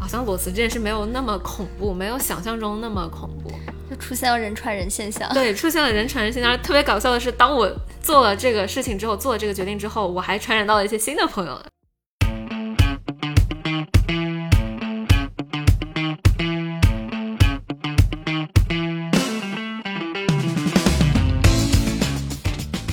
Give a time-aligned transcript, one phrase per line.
[0.00, 3.50] 好像裸辞这件事没有那么恐怖，没有想象中那么恐怖，
[3.88, 5.32] 就出现了人传人现象。
[5.32, 6.56] 对，出现了人传人现象。
[6.62, 7.70] 特别搞笑的是，当我
[8.02, 11.58] 做了这个事情之后，做了这个决定之后，我还传染到了一些新的朋友。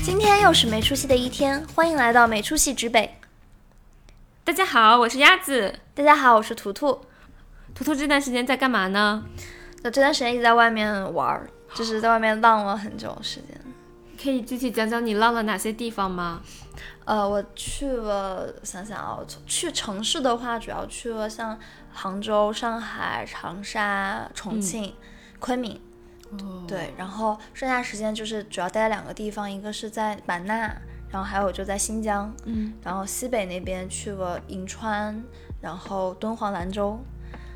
[0.02, 3.10] 今天又是没出息的一天，欢迎来到没出息之北。
[4.44, 5.72] 大家好，我是鸭子。
[5.94, 7.00] 大家好，我是图图。
[7.76, 9.24] 图图这段时间在干嘛呢？
[9.84, 13.62] 那这段时间一直在外面玩儿，就是在外面浪了很久时间。
[14.22, 16.42] 可以具体讲讲你浪了哪些地方吗？
[17.06, 21.58] 呃，我去了，想想啊，去城市的话，主要去了像
[21.94, 24.96] 杭州、上海、长沙、重庆、
[25.40, 25.80] 昆明。
[26.32, 30.76] 哦，对，然后剩下时间就是主要待在两个地方，一个是在版纳，
[31.12, 35.22] 然后还有就在新疆，嗯，然后西北那边去了银川，
[35.60, 37.00] 然后敦煌、兰州，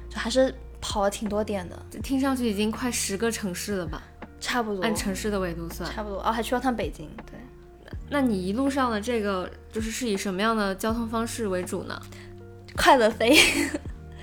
[0.09, 4.04] 就还是跑了挺多点的，听上去已经快十个城市了吧？
[4.40, 6.20] 差不多，按城市的纬度算，差不多。
[6.20, 7.40] 哦，还去了趟北京，对。
[8.10, 11.99] 那你一路上的这个就是是以什么样的交通方式为主呢？
[12.76, 13.35] 快乐飞，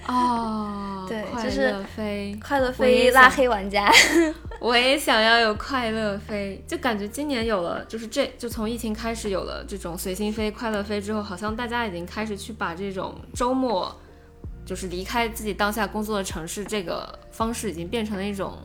[0.07, 3.91] 哦，对就是乐飞，快乐飞拉黑玩家，
[4.61, 13.95] 我也想要有快乐飞，就感觉今年有了，就是这就从疫情开始有了这种随心飞、快乐飞之后，好像大家已经开始去把这种周末，
[14.65, 18.59] 就是离开自己当下工作的城市这个方式，已经变成了一种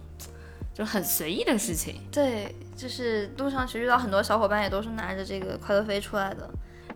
[0.73, 2.01] 就很随意的事情。
[2.11, 6.49] 对，就是路上其实遇到很多小伙伴也都是拿着这个快乐飞出来的。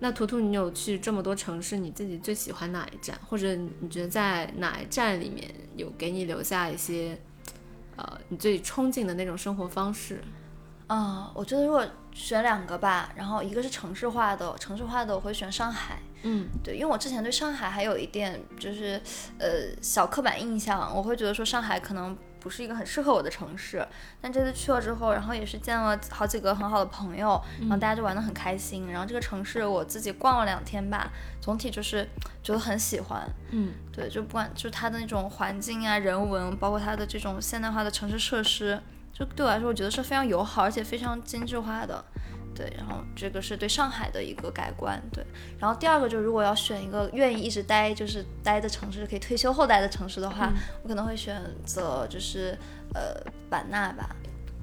[0.04, 7.16] 那图图，你有去这么多城市，你自己最喜欢哪一站，或者你觉得在哪一站里面有给你留下一些，
[7.96, 10.20] 呃，你最憧憬的那种生活方式？
[10.88, 16.00] 嗯，我觉得如果选两个吧，然后一个是城市化的，城市化的我会选上海。
[16.24, 19.00] 嗯，对，因为我之前对上海还有一点就是
[19.38, 23.88] 呃小刻板印象，我会觉得说上海可能不是一个很适合我的城市。
[24.20, 28.92] 但这次去了之后，然后也是见了好几个很好的朋友，然后大家就玩得很开心。
[28.92, 32.06] 然后这个城市我自己逛了两天吧，总体就是
[32.44, 33.22] 觉得很喜欢。
[33.52, 38.82] 嗯，对，就不管就是它的那种环境啊、人文，包括它的这种现代化的城市设施，
[39.14, 42.04] 就对我来说，我觉得是非常友好而且非常精致化的。
[42.56, 45.02] 对，然后这个是对上海的一个改观。
[45.12, 45.26] 对，
[45.60, 50.52] 然后第二个就是如果要选一个愿意一直待就是待的城市，可以退休后待的城市的话，
[50.84, 52.58] 我可能会选择就是
[52.94, 53.16] 呃
[53.50, 54.16] 版纳吧。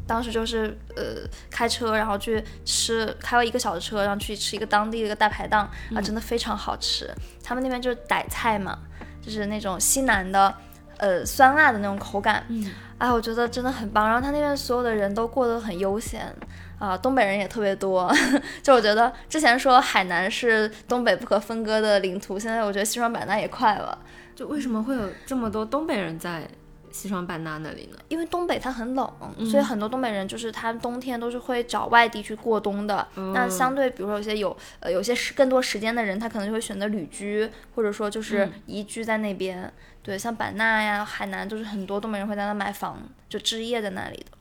[0.07, 7.11] 当时就是呃开车，然后去吃，开了一个小时车，然后去吃一个当地的一个大排档，啊，真的非常好吃。
[7.45, 8.79] 他们那边就是傣菜嘛，
[9.21, 10.55] 就是那种西南的，
[10.99, 14.07] 呃酸辣的那种口感，嗯，哎，我觉得真的很棒。
[14.07, 16.33] 然后他那边所有的人都过得很悠闲，
[16.79, 18.13] 啊，东北人也特别多。
[18.63, 23.99] 就我觉得之前说海南是东北不可分割的领土，现在我觉得西双版纳也快了，
[24.35, 26.49] 就为什么会有这么多东北人在
[26.91, 27.99] 西双版纳那里呢？
[28.09, 33.07] 因为东北它很冷，嗯所以很多东北人就是他冬天都是会找外地去过冬的。
[33.17, 39.73] 嗯那相对比如说有些有呃有些时更多时间的人，他可能就会选择旅居，或者说就是嗯移居在那边。
[40.09, 42.99] 对，像版纳呀、海南，就是很多东北人会在那买房，
[43.29, 44.39] 就置业在那里的。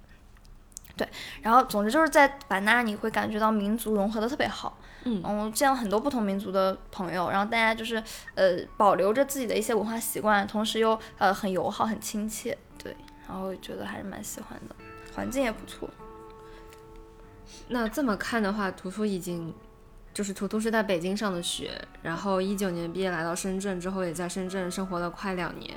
[0.96, 1.06] 对，
[1.42, 4.78] 然后总之就是在版纳，你会感觉到民族融合的特别好。
[5.04, 8.02] 嗯我见了很多不同民族的朋友，然后大家就是
[8.36, 12.58] 呃保留着自己的一些文化习惯，同时又呃很友好、很亲切。
[12.82, 12.96] 对，
[13.28, 14.76] 然后觉得还是蛮喜欢的，
[15.14, 15.90] 环境也不错。
[17.68, 19.54] 那这么看的话，图图已经
[20.18, 25.76] 就是图图是在北京上的学，然后一九年毕业来到深圳之后，也在深圳生活了快两年，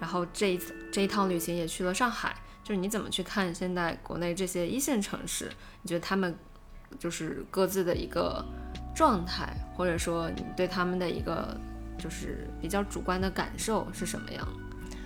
[0.00, 2.34] 然后这一次这一趟旅行也去了上海。
[2.64, 5.48] 就是你怎么去看现在国内这些一线城市？
[5.82, 6.36] 你觉得他们
[6.98, 8.44] 就是各自的一个
[8.92, 11.56] 状态，或者说你对他们的一个
[11.96, 14.44] 就是比较主观的感受是什么样？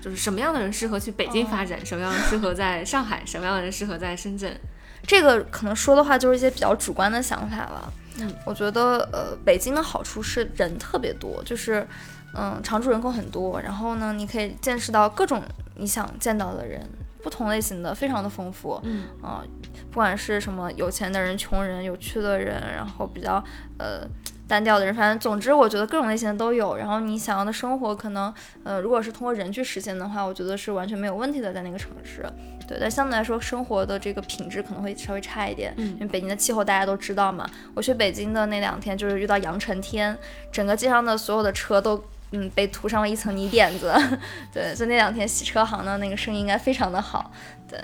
[0.01, 4.59] 就是什么样的人适合去北京发展，什么样适合在上海，什么样的人适合在深圳？
[5.03, 7.93] 这个可能说的话就是一些比较主观的想法了。
[8.21, 11.87] 嗯，我觉得呃，北京的好处是人特别多，就是
[12.35, 15.43] 嗯，常住人口很多，然后呢，你可以见识到各种
[15.77, 16.81] 你想见到的人，
[17.23, 18.81] 不同类型的，非常的丰富。
[18.85, 19.43] 嗯啊、
[19.91, 23.43] 不管是什么有钱的人、穷人、有趣的人，然后比较
[23.79, 24.07] 呃
[24.47, 26.77] 单调的人，反正总之我觉得各种类型的都有。
[26.77, 28.33] 然后你想要的生活，可能
[28.63, 32.25] 呃，如果是通过人去实现的话，我觉得是完全没有问题的，在那个城市。
[32.71, 35.75] 对，但相对来说，生活的这个品质可能会稍微差一点。
[35.77, 37.51] 嗯因为北京的气候大家都知道嘛。
[37.75, 40.17] 我去北京的那两天，就是遇到扬尘天，
[40.53, 42.01] 整个街上的所有的车都。
[42.33, 43.93] 嗯，被涂上了一层泥点子，
[44.55, 47.29] 对，所以那两天洗车行的那个生意应该非常的好，
[47.69, 47.77] 对。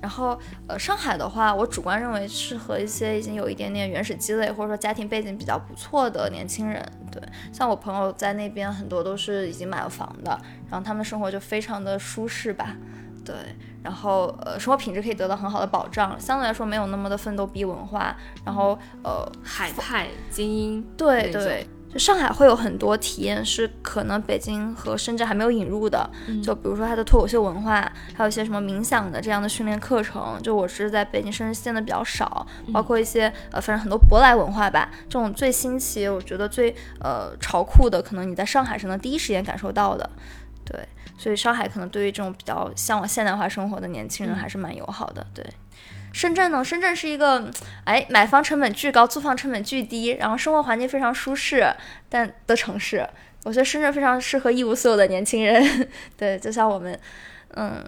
[0.00, 6.82] 然后呃，上海的话，我主观认为适合一些已经有一点点原始积累或者说家庭背景比较不错的年轻人。
[7.12, 7.22] 对，
[7.52, 10.30] 像我朋友在那边很多都是已经买了房的，
[10.70, 12.74] 然后他们的生活就非常的舒适吧。
[13.30, 18.16] 对，然后呃，生活品质可以得到很好的保障，相对来说没有那么的奋斗逼文化。
[18.44, 21.66] 然后呃，海派精英，对对。
[21.92, 26.08] 就上海会有很多体验是可能北京和深圳还没有引入的，
[26.40, 27.80] 就比如说它的脱口秀文化，
[28.14, 40.08] 还有一些什么冥想的这样的训练课程，就我是在北京、深圳见的比较少，包括一些呃，反正很多舶来文化吧，这种最新奇，我觉得最呃潮酷的，可能你在上海是能第一时间感受到的，
[40.64, 40.88] 对，
[41.20, 45.44] 所以上海可能对于这种比较向往现代化生活的年轻人还是蛮友好的，对。
[46.14, 46.64] 深圳呢？
[46.64, 47.50] 深圳是一个，
[47.84, 51.70] 哎，买房成本巨高，租房成本巨低，然后生活环境非常舒适，
[52.08, 53.06] 但的城市，
[53.44, 55.88] 我觉得深圳非常适合一无所有的年轻人。
[56.16, 56.98] 对，就像我们，
[57.50, 57.84] 嗯。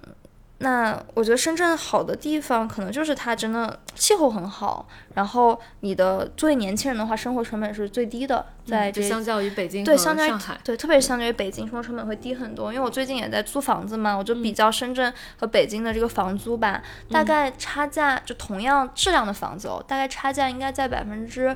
[0.62, 12.72] 那我觉得深圳好的地方，可能就是它真的气候很好，然后你的作为年轻人的话，生活成本是最低的，在这相较于北京对，相较于上海对，特别是相较于北京，生活成本会低很多。
[12.72, 16.80] 因为我最近也在租房子嘛，我就比较深圳和北京的这个房租吧，
[17.10, 21.48] 大概差价就同样质量的房子哦，大概差价应该在百分之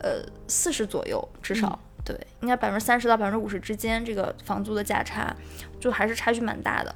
[0.00, 5.32] 呃四十左右，至少对，应该百分之三十到百分之五十之间，这个房租的价差
[5.78, 6.92] 就还是差距蛮大的。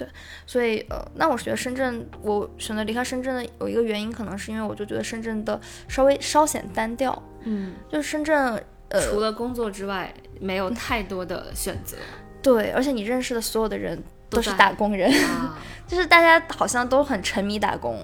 [0.00, 0.08] 对，
[0.46, 7.22] 所以呃，那我觉得深圳，我选择离开深圳的有一个原因，可能是因为我就觉得深圳的稍微稍显单调。
[7.42, 11.98] 嗯，就是深圳，呃，除了工作之外，没有太多的选择。
[12.40, 18.00] 对，而且你认识的所有的人都是打工人，啊 就是大家好像都很沉迷打工。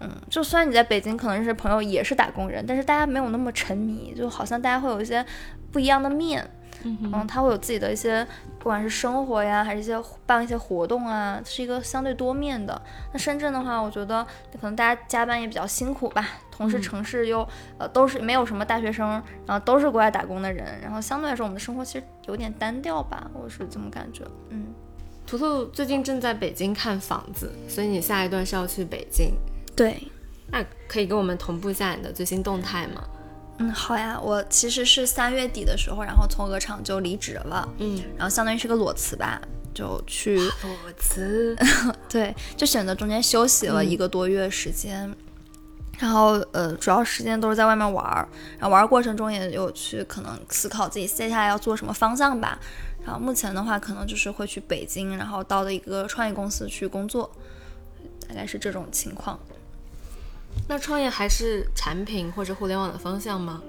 [0.00, 5.24] 嗯，就虽然你在北京可能认识朋友也是打工人，但是大家没有那么沉迷，就好像大家会有一些
[5.72, 6.46] 不一样的面。
[6.84, 8.26] 嗯他会有自己的一些，
[8.58, 12.80] 不管是生活呀，还是一些办一些活动啊，是一个相对多面的。
[13.12, 17.46] 那深圳的话，我觉得可能大家加班也比较辛苦吧，同时城市又
[17.78, 19.08] 呃都是没有什么大学生，
[19.46, 24.24] 然后都是国外打工的人，然后相对来说我们的生活其实有点单调吧，我是这么感觉。
[24.50, 24.66] 嗯，
[25.26, 29.34] 图图最近正在北京看房子，所以你下一段是要去北京，
[29.76, 30.02] 对，
[30.50, 33.02] 那可以跟我们同步一下你的最新动态吗？
[33.58, 39.40] 嗯，好呀，我其实是三月底的时候，然后从鹅厂就离职了，嗯，然后相当于是个裸辞吧，
[39.74, 41.56] 就去裸辞，
[42.08, 45.12] 对，就选择中间休息了一个多月时间，
[45.98, 48.28] 然后呃，主要时间都是在外面玩儿，
[48.58, 52.56] 然后玩儿过程中也有去可能思考自己接下来要做什么方向吧，
[53.04, 57.28] 然后目前的话可能就是会去北京，然后到的一个创业公司去工作，
[58.28, 59.36] 大概是这种情况。
[60.66, 63.62] 那创业还是产品或者互联网的方向吗？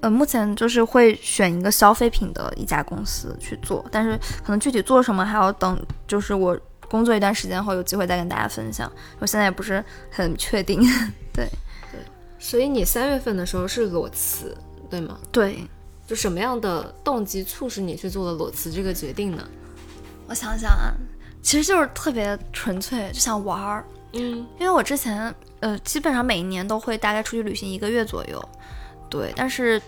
[0.00, 8.90] 呃，目前就是会选一个消费品的一家公司去做，但是可能具体做什么还要等，就是我工作一段时间后有机会再跟大家分享。
[9.18, 10.80] 我现在也不是很确定。
[11.34, 11.46] 对
[11.92, 12.00] 对，
[12.38, 14.56] 所以你三月份的时候是裸辞，
[14.88, 15.18] 对吗？
[15.30, 15.68] 对，
[16.06, 19.46] 就什么样的动机促使你去做了裸辞这个决定呢？
[20.26, 20.94] 我想想啊，
[21.42, 23.84] 其实就是特别纯粹，就想玩儿。
[24.14, 28.48] 嗯，因为我之前呃基本上每一年都会大概出去旅行一个月左右，
[29.08, 29.80] 对，但是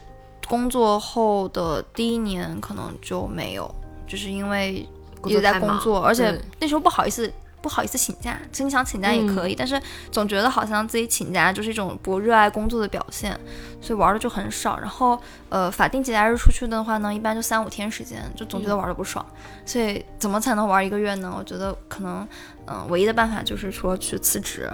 [0.46, 3.74] 工作后的第一年可能就没有，
[4.06, 4.86] 就是因为
[5.26, 7.32] 也在工作，而且那时候不好意思
[7.62, 9.80] 不好意思请假，其实你想请假也可以，但是
[10.10, 13.38] 总觉得好像自己请假就是一种不热爱工作的表现，
[13.80, 14.76] 所以玩的就很少。
[14.80, 15.16] 然后
[15.48, 19.24] 呃法定节假日出去的话呢，一般就三五天时间，就总觉得玩的不爽。
[19.64, 21.32] 所以怎么才能玩一个月呢？
[21.38, 22.26] 我觉得可能
[22.66, 24.70] 嗯唯一的办法就是说去辞职，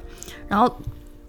[0.49, 0.81] 然后。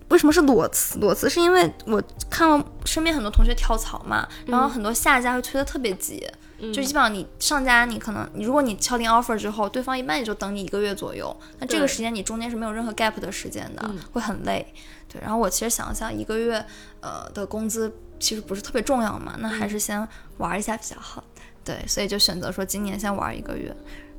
[0.10, 0.98] 为什么是裸辞？
[0.98, 2.02] 裸辞是因为我
[2.32, 6.28] 看了身边很多同学跳槽嘛，然后很多下家会催得特别急，
[6.74, 14.74] 就基本上你上家，你可能你如果你敲定 offer 之后，对方一般也就等你一个月左右，那这个时间你中间是没有任何 gap 的时间的，会很累。
[15.08, 16.66] 对，然后我其实想了想，一个月
[17.02, 21.24] 呃的工资其实不是特别重要嘛，那还是先玩一下比较好。
[21.64, 23.72] 对，所以就选择说今年先玩一个月。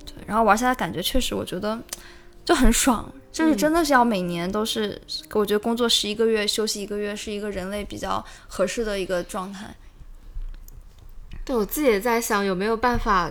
[0.06, 1.76] 对，然后玩下来感觉确实，我觉得
[2.50, 3.08] 就很爽。
[3.30, 5.00] 就是真的是要每年都是，
[5.34, 9.72] 我觉得工作十一个月，休息一个月，是一个人类比较合适的一个状态。
[11.44, 13.30] 对我自己也在想，有没有办法，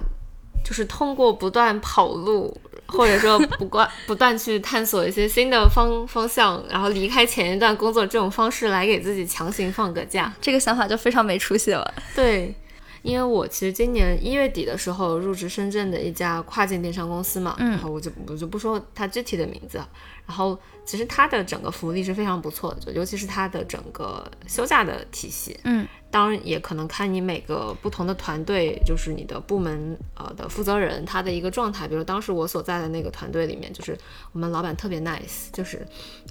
[0.64, 10.34] 就是通过不断跑路，或者说不断不断去探索一些新的方方向，然后离开前一段工作这种方式来给自己强行放个假。
[10.40, 11.94] 这个想法就非常没出息了。
[12.16, 12.56] 对。
[13.02, 19.78] 因为我其实今年一月底的时候入职深圳的一家跨境电商公司嘛，嗯，然后我就我就不说它具体的名字，
[20.26, 31.88] 然后其实它的整个福利是非常不错的，就尤其是它的整个休假的体系，嗯，当然也可能看你每个不同的团队，就是你的部门呃的负责人他的一个状态。
[31.88, 33.98] 比如当时我所在的那个团队里面，就是
[34.32, 35.86] 我们老板特别 nice，就是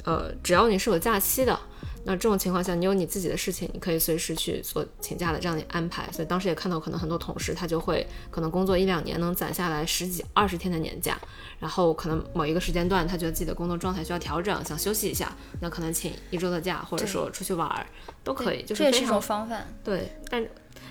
[0.08, 1.58] 呃只要你是有假期的，
[2.04, 6.10] 那这种情况下你有你自己的事情，你可以随时去做请假的这样的安排。
[6.10, 11.18] 所以当时也看到可能很多同事他就会可能工作一两年能攒下来十几二十天的年假，
[11.58, 17.86] 然后可能某一个时间段他觉得自己的工作状态需要调整，想休息一下，那可能请一周的假，或者说出去玩儿
[18.24, 19.56] 都可以，就是这也是一非常种方法。
[19.84, 20.42] 对，但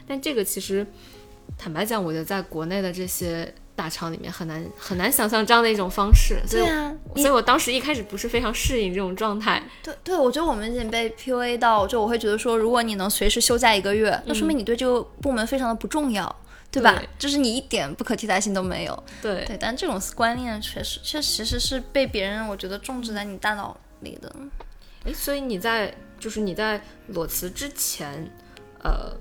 [0.07, 0.85] 但这个其实
[1.57, 9.61] 坦白讲，我觉得在国内的这些大厂里面很难很难想象这样的一种方式，所以对啊，所以我当时一开始不是非常适应这种状态。
[9.83, 16.35] 对对，我觉得我们已经被 PUA 到，就我会觉得说，如果你能随时休假一个月，那说明你对这个部门非常的不重要，
[16.71, 16.95] 对吧？
[16.97, 19.03] 对就是你一点不可替代性都没有。
[19.21, 24.35] 对，对，但这种观念确实确其实是被别人我觉得种植在你大脑里的。
[25.05, 28.27] 诶，所以你在就是你在裸辞之前，
[28.83, 29.15] 呃。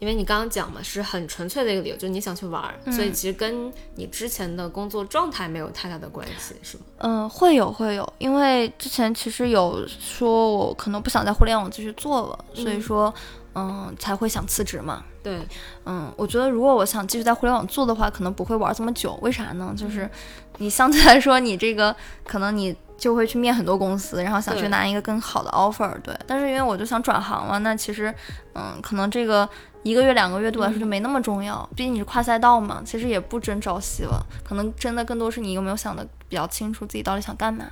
[0.00, 6.84] 因为你刚刚讲嘛，是很纯粹的一个理由，就是你想去玩儿，所以其实跟你之前的工作状态没有太大的关系，是吗？
[6.98, 13.12] 嗯，会有会有，因为之前其实有说我可能不想在互联网继续做了，所以说
[13.54, 15.04] 嗯才会想辞职嘛。
[15.22, 15.38] 对，
[15.84, 19.18] 嗯，我觉得如果我想继续在互联网做的话，可能不会玩这么久。
[19.20, 19.74] 为啥呢？
[19.76, 20.08] 就是
[20.56, 25.90] 你相对来说，你这个可能你就会去面很多公司，然后想去拿一个更好的 offer。
[26.02, 28.14] 对，但是因为我就想转行嘛，那其实
[28.54, 29.48] 嗯，可能这个
[29.82, 34.22] 一个月两个月对我来说就没那么重要，毕竟你是跨赛道嘛，其实也不真朝夕了。
[34.44, 37.64] 可能真的更多是你有没有想的比较清楚自己到底想干嘛。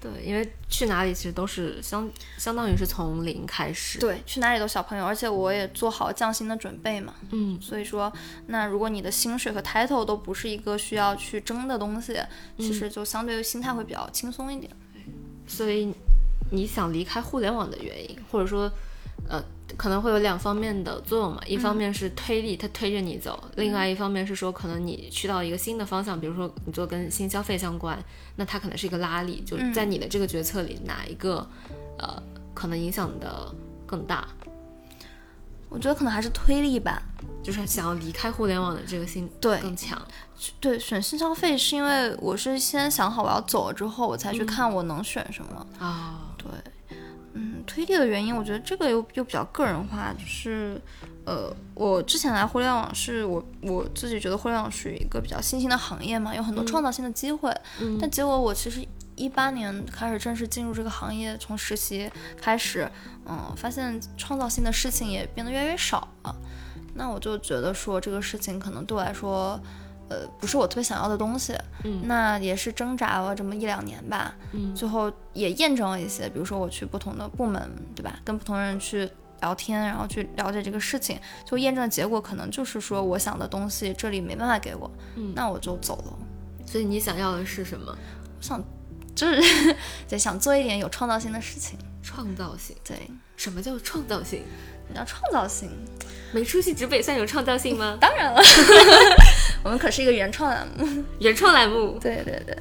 [0.00, 7.14] 对，因为去哪里其实都是相相当于是从零开始。，对，去哪里都小朋友，而且我也做好降薪的准备嘛。
[7.32, 8.10] 嗯，所以说，
[8.46, 12.16] 那如果你的薪水和 title 都不是一个需要去争的东西，
[12.56, 14.72] 其实就相对心态会比较轻松一点。
[15.46, 15.92] 所以
[16.50, 18.72] 你想离开互联网的原因，或者说，
[19.30, 19.42] 呃，
[19.76, 21.40] 可能会有两方面的作用嘛。
[21.46, 27.96] 一方面是推力，它推着你走；另外一方面是说，可能你去到一个新的方向，比如说你做跟新消费相关，
[28.34, 31.48] 那它可能是一个拉力，就在你的这个决策里，哪一个，
[31.98, 32.22] 呃，
[32.52, 33.54] 可能影响的
[33.86, 34.26] 更大？
[35.68, 37.00] 我觉得可能还是推力吧。
[37.42, 39.98] 就是想要离开互联网的这个心对更强。
[40.60, 45.66] 对，选新消费是因为我是先想好我要走了之后，我才去看我能选什么。
[45.78, 46.50] 啊、对，
[47.32, 50.80] 嗯，推力的原因，我觉得这个又又比较个人化，就是，
[51.24, 58.84] 呃，我之前来互联网是我我自己觉得互联网属于一个比较新兴的行业嘛，有很多创造性的机会，嗯但结果我其实
[59.14, 62.90] 一八年开始正式进入这个行业，从实习开始，
[63.26, 66.34] 嗯，发现创造性的事情也变得越来越少了，
[66.94, 69.60] 那我就觉得说这个事情可能对我来说。
[70.10, 78.18] 呃，不是我特别想要的东西，嗯那也是挣扎了这么一两年吧，嗯最后也验证了一些，比如说我去不同的部门，对吧？
[78.24, 79.08] 跟不同人去
[79.40, 86.18] 聊天，然后去了解这个事情，就验证的结果可能就是说我想的东西这里没办法给我，嗯那我就走了。
[86.66, 87.96] 所以你想要的是什么？
[88.38, 88.62] 我想
[89.14, 89.74] 就是
[90.08, 92.76] 对想做一点有创造性的事情，创造性。
[92.84, 92.96] 对，
[93.36, 94.42] 什么叫创造性？
[94.92, 95.70] 你要创造性，
[96.32, 97.96] 没出息指北算有创造性吗？
[98.02, 98.40] 当然了，
[99.62, 101.04] 我们可是一个原创栏目。
[101.18, 101.98] 原创栏目。
[102.00, 102.56] 对 对对，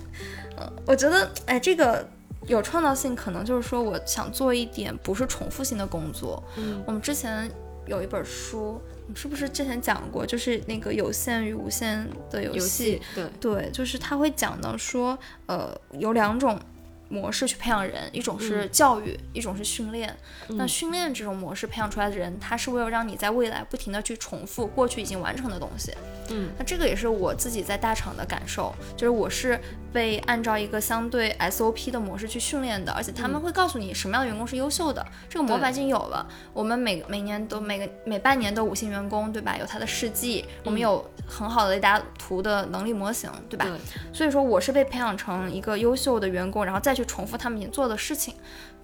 [0.60, 2.08] 嗯，我觉得，哎，这个
[2.48, 6.44] 有创造性，可能就是说，我想做一点不是重复性的工作。
[6.58, 7.50] 嗯我们之前
[7.86, 10.26] 有一本书，你是不是之前讲过？
[10.26, 12.58] 就是那个有限与无限的游。
[12.58, 16.60] 戏对，对，就是他会讲到说，呃，有两种
[17.10, 20.16] 模式去培养人，一种是教育，一种是训练。
[20.50, 25.92] 那训练这种模式培养出来的人，他是为了让你在未来不停的去重复过去已经完成的东西。
[26.30, 29.60] 嗯，那这个也是我自己在大厂的感受，就是我是
[29.92, 36.28] 被按照一个相对 SOP 的模式去训练的，而且他们会告诉你什么样的员工是优秀的，这个模板已经有了。
[36.54, 39.58] 我们每每年都每个每半年都五星员工，对吧？
[39.58, 43.66] 有他的事迹，我们有很好的雷达图的能力模型，对吧？
[43.66, 43.78] 对，
[44.14, 48.36] 所以说我是被培养成一个优秀的员工，然后再去重复他们已经做的事情。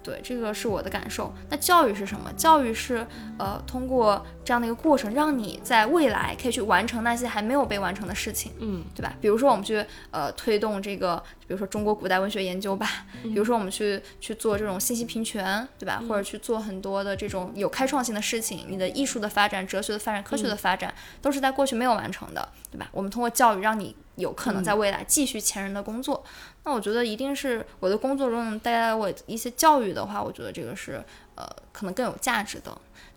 [0.05, 1.33] 对，这个是我的感受。
[1.49, 2.31] 那教育是什么？
[2.33, 3.05] 教育是
[3.39, 9.15] 呃，通过这样的一个过程，让你在未来可以去完成那些还没有被完成的事情，嗯对吧？
[9.19, 12.87] 比如说我们去呃推动这个，比如说中国古代文学研究吧，
[13.23, 16.03] 比如说我们去去做这种信息平权，对吧？
[16.07, 22.87] 或者去做很多的这种有开创性的事情，你的艺术的发展、哲学的发展、科学的发展，都是在过去没有完成的，对吧？
[22.91, 26.23] 我们通过教育让你有可能在未来继续前人的工作。
[26.65, 31.01] 那我觉得一定是我的工作中能带来我一些教育的话，我觉得这个是
[31.35, 32.75] 呃可能更有价值的。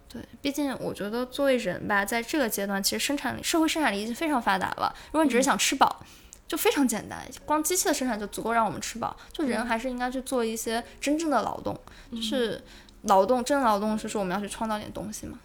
[0.08, 4.94] 对，毕竟我觉得作为人吧，在这个阶段，其实生产力、社会生产力已经非常发达了。
[5.06, 6.02] 如果你只是想吃饱，
[6.46, 9.14] 就非常简单，光机器的生产就足够让我们吃饱。
[9.32, 11.78] 就人还是应该去做一些真正的劳动，
[12.10, 12.62] 就是
[13.02, 15.38] 劳动，真的劳动是说我们要去创造点东西嘛。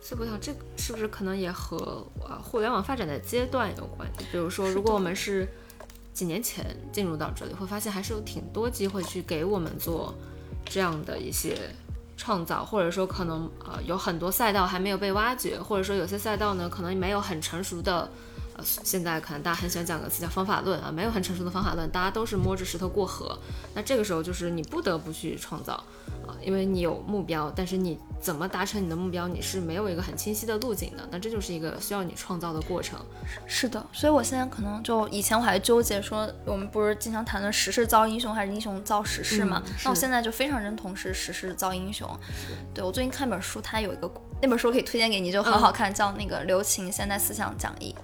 [0.00, 4.24] 所以我想，这个是不是可能也和呃互联网发展的阶段有关系？
[4.32, 5.46] 比如说，如果我们是
[6.12, 10.14] 几年前进入到这里，会发现还是有挺多机会去给我们做
[10.64, 11.56] 这样的一些
[12.16, 18.10] 创造，或者说可能呃有很多赛道还没有被挖掘，或者说有些赛道呢可能没有很成熟的。
[18.62, 23.36] 呃，现在可能大家很喜欢讲个词叫方法论啊，没有很成熟的方法论，大家都是摸着石头过河。
[23.74, 25.72] 那这个时候就是你不得不去创造
[26.26, 31.08] 啊，因为你有目标，但是你怎么达成你的目标，你是没有一个很清晰的路径的。
[31.10, 32.98] 那这就是一个需要你创造的过程。
[33.46, 39.62] 是的，所以我现在可能就以前我还纠结说，我们不是经常谈论时势造英雄还是英雄造时势嘛？
[39.84, 42.08] 那我现在就非常认同是时势造英雄。
[42.74, 47.94] 对我最近看本书，它有一个那本书可以推荐给你，就很好看，叫那个留情现代思想讲义。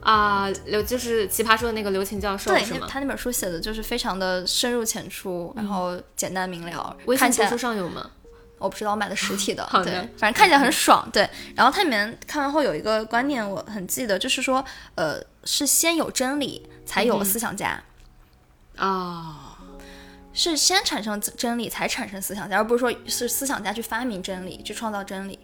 [0.00, 2.86] 啊，刘就是奇葩说的那个刘擎教授，对，是吗？
[2.88, 6.96] 他那本书写的就是非常的深入浅出，然后简单明了。
[7.06, 8.10] 微信读书上有吗？
[8.58, 9.64] 我不知道，我买的实体的。
[9.66, 11.08] 好的，反正看起来很爽。
[11.12, 14.64] 对，然后它里面看完后有一个观念我很记得，就是说，
[14.96, 17.80] 呃，是先有真理才有思想家。
[18.76, 19.58] 啊，
[20.32, 25.38] 是先产生真理才产生思想家，而不是说是思想家去发明真理，去创造真理。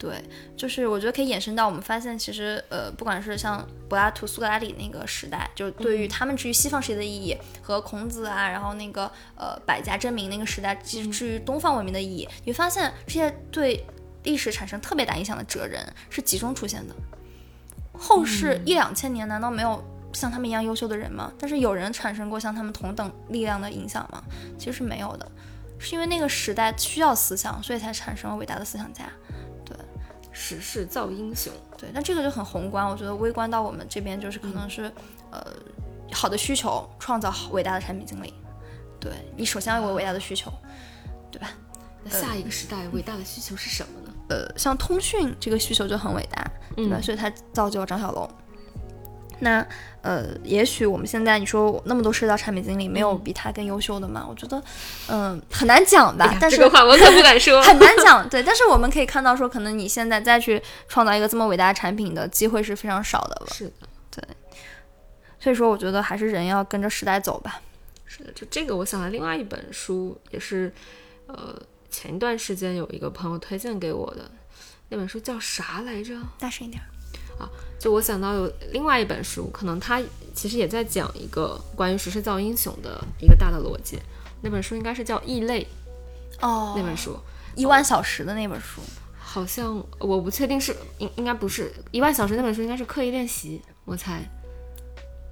[0.00, 0.24] 对，
[0.56, 13.84] 就是我觉得可以延伸到我们发现，其实呃，不管是像柏拉图、苏格拉底那个时代，就对于他们至于西方世界的意义，和孔子啊，然后那个呃百家争鸣那个时代，其实至于东方文明的意义，你会发现这些对
[14.22, 16.94] 历史产生特别大影响的哲人是集中出现的。
[17.92, 21.30] 后世一两千年，难道没有像他们一样优秀的人吗？
[21.38, 24.24] 但是有人产生过像他们同等力量的影响吗？
[24.58, 25.30] 其实是没有的，
[25.78, 29.04] 是因为那个时代需要思想，所以才产生了伟大的思想家。
[30.40, 32.88] 时势造英雄，对，那这个就很宏观。
[32.88, 34.90] 我觉得微观到我们这边，就是可能是，
[35.30, 35.46] 呃，
[36.10, 38.32] 好的需求创造好伟大的产品经理。
[38.98, 40.50] 对你首先要有伟大的需求，
[41.30, 41.50] 对吧？
[42.02, 44.14] 那下一个时代伟大的需求是什么呢？
[44.30, 46.98] 呃，像通讯这个需求就很伟大，对吧？
[47.02, 48.28] 所以它造就了张小龙。
[49.38, 49.66] 那
[50.02, 54.26] 呃，也许我们现在你说那么多社交产品经理，没有比他更优秀的吗？
[54.28, 54.62] 我觉得，
[55.08, 56.34] 嗯，很难讲吧。
[56.40, 58.26] 但是这个话我可不敢说， 很难讲。
[58.28, 63.48] 对，但是我们可以看到，说可能你现在再去创造一个这么伟大的产品的机会是非常少的了。
[63.52, 63.72] 是的，
[64.10, 64.24] 对。
[65.38, 67.60] 所以说，我觉得还是人要跟着时代走吧。
[68.06, 70.72] 是的，就这个，我想了另外一本书，也是
[71.26, 71.54] 呃
[71.90, 74.30] 前一段时间有一个朋友推荐给我的，
[74.88, 76.14] 那本书叫啥来着？
[76.38, 76.82] 大声一点。
[77.40, 80.00] 啊，就我想到有另外一本书，可能它
[80.34, 83.98] 其实也在讲一个关于时势造英雄的一个大的逻辑。
[84.42, 85.66] 那本书应该是叫《异类》
[86.46, 87.18] 哦，那本书
[87.56, 88.80] 一万小时的那本书，
[89.18, 94.22] 好像我不确定是应应该不是一万小时那本书，应该是刻意练习，我猜。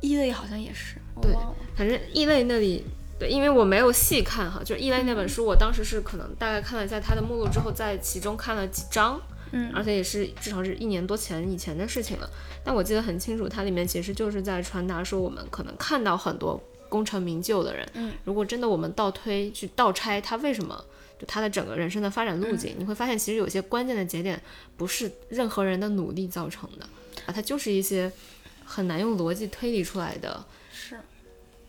[0.00, 1.32] 异类好像也是，对，
[1.76, 2.84] 反正异类那里
[3.18, 9.20] 对，因为我没有细看哈，就是异类那本书，我当时是可能大概看了一下它的目录之后，在其中看了几章。
[9.52, 12.28] 嗯，而且也是至少是一年多前以前的事情了。
[12.64, 20.84] 但我记得很清楚，它里面其实就是在传达说，我们可能看到很多功成名就的人，嗯，如果真的我们倒推去倒拆他为什么
[21.18, 24.40] 就他的整个人生的发展路径，你会发现其实有些关键的节点
[24.76, 26.86] 不是任何人的努力造成的
[27.26, 28.10] 啊，它就是一些
[28.64, 30.57] 很难用逻辑推理出来的，是。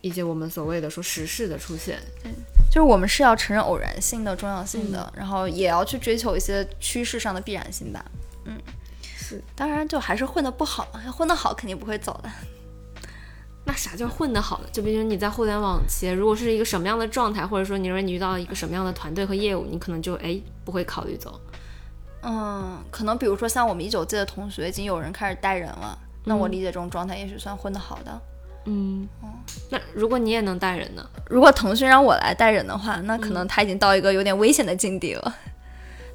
[0.02, 2.32] 以及我们所谓的说时事的出现，对，
[2.70, 8.04] 就是我们是要承认偶然性的重要性的，然后也要去追求一些趋势上的必然性吧。
[8.46, 8.58] 嗯，
[9.02, 12.30] 是，当然就还是混得不好嘛，混得好肯定不会走的。
[13.66, 14.70] 那啥叫混得好呢？
[14.72, 21.40] 就比如你在互联网企业，如果是一个什么样的状态，或者说你认为你遇到一个什么样的团队和业务，你可能就哎不会考虑走。
[22.24, 28.20] 嗯，可能比如说像我们一九届的同学，已经有人开始带人了，那我理解这种状态也许算混得好的。
[28.72, 29.10] 嗯，
[29.72, 31.04] 那如果你也能带人呢？
[31.26, 35.36] 如果腾讯让我来带人的话，那可能他已经到一个有点危险的境地了。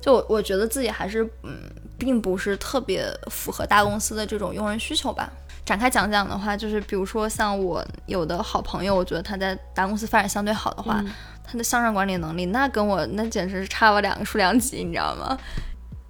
[0.01, 1.59] 就我觉得自己还是嗯，
[1.99, 5.29] 并不是特别符合大公司的这种用人需求吧。
[5.65, 11.05] 展开讲讲的话，就是比如说像我有的好朋友，我觉得他在大公司发展相对好的话，
[11.43, 15.37] 他的向上管理能力那跟我那简直是差了两个数量级，你知道吗？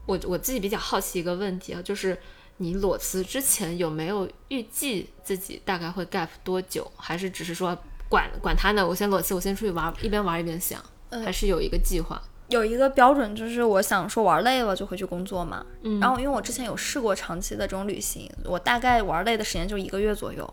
[0.04, 2.18] 我我自己比较好奇一个问题啊，就是。
[2.58, 6.90] 你裸辞之前有没有预计自己大概会 gap 多久？
[6.96, 7.76] 还是只是说
[8.08, 8.86] 管管他呢？
[8.86, 10.82] 我先裸辞，我先出去玩，一边玩一边想，
[11.24, 12.22] 还是有一个计划？
[12.48, 15.64] 有一个标准，就是我想说玩累了就回去工作嘛。
[15.82, 15.98] 嗯。
[15.98, 20.44] 然后因为我之前有试过长期的这种旅行，我大概玩累的时间就一个月左右，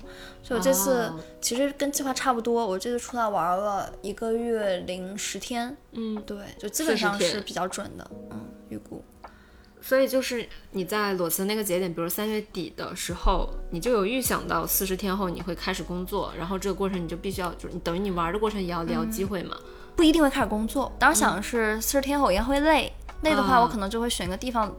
[0.42, 1.12] 所以我这次
[1.42, 2.66] 其实跟计划差不多。
[2.66, 5.76] 我这次出来玩了一个月零十天。
[5.92, 8.10] 嗯，对，就基本上是比较准的。
[8.32, 9.04] 嗯，预估。
[9.82, 19.58] 所以就是你在裸辞那个节点，比如三月底的时候，你就有预想到四十天后你会开始工作，然后这个过程你就必须要，就是你等于你玩的过程也要聊机会嘛？
[19.96, 24.74] 不一定会开始工作，当时想的是四十天后应该会累，累的话我可能就会选个地方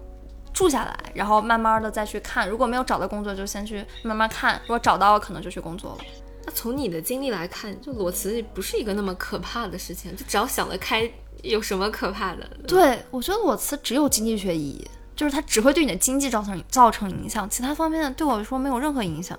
[0.55, 2.49] 住下来，然后慢慢的再去看。
[2.49, 5.99] 如果没有找到工作，就先去慢慢看；如果找到了，可能就去工作了。
[6.47, 11.09] 那从你的经历来看，就裸辞不是一个那么可怕的事情，就只要想得开，
[11.43, 12.49] 有什么可怕的？
[12.67, 19.39] 对我觉得裸辞只有经济学意义，就是它只会对你的经济造成造成影响，其他方面对我来说没有任何影响。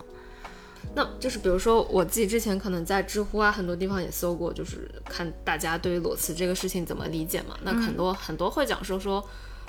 [0.95, 7.57] 那就是比如说我自己之前可能在知乎啊很多地方也搜过，就是看大家对于裸辞这个事情怎么理解嘛。
[7.63, 9.23] 那很多很多会讲说说，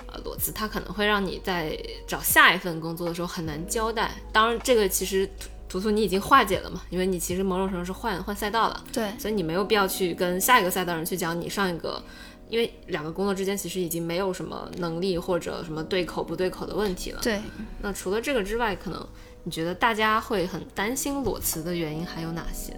[0.07, 4.11] 呃，裸辞它可能会让你在找下一份工作的时候很难交代。
[4.33, 5.27] 当然，这个其实
[5.75, 12.01] 图图你已经化解了嘛，因为你其实某种程度是换换赛道了，对，所以你没有必要去跟下一个赛道人去讲你上一个，
[12.49, 17.21] 因为两个工作之间其实已经没有什么能力或者什么对口不对口的问题了。
[17.21, 17.41] 对，
[17.83, 19.05] 那除了这个之外，可能。
[19.47, 22.73] 你觉得大家会很担心裸辞的原因还有哪些？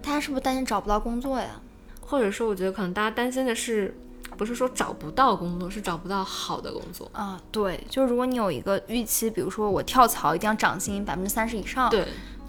[0.00, 1.60] 大家是不是担心找不到工作呀？
[2.00, 3.94] 或者说，我觉得可能大家担心的是，
[4.38, 7.38] 不是说找不到工作，是找不到好的工作啊？
[7.50, 12.06] 对，就是如果你有一个预期，比如说我跳槽一定要涨薪百分之三十以上，对，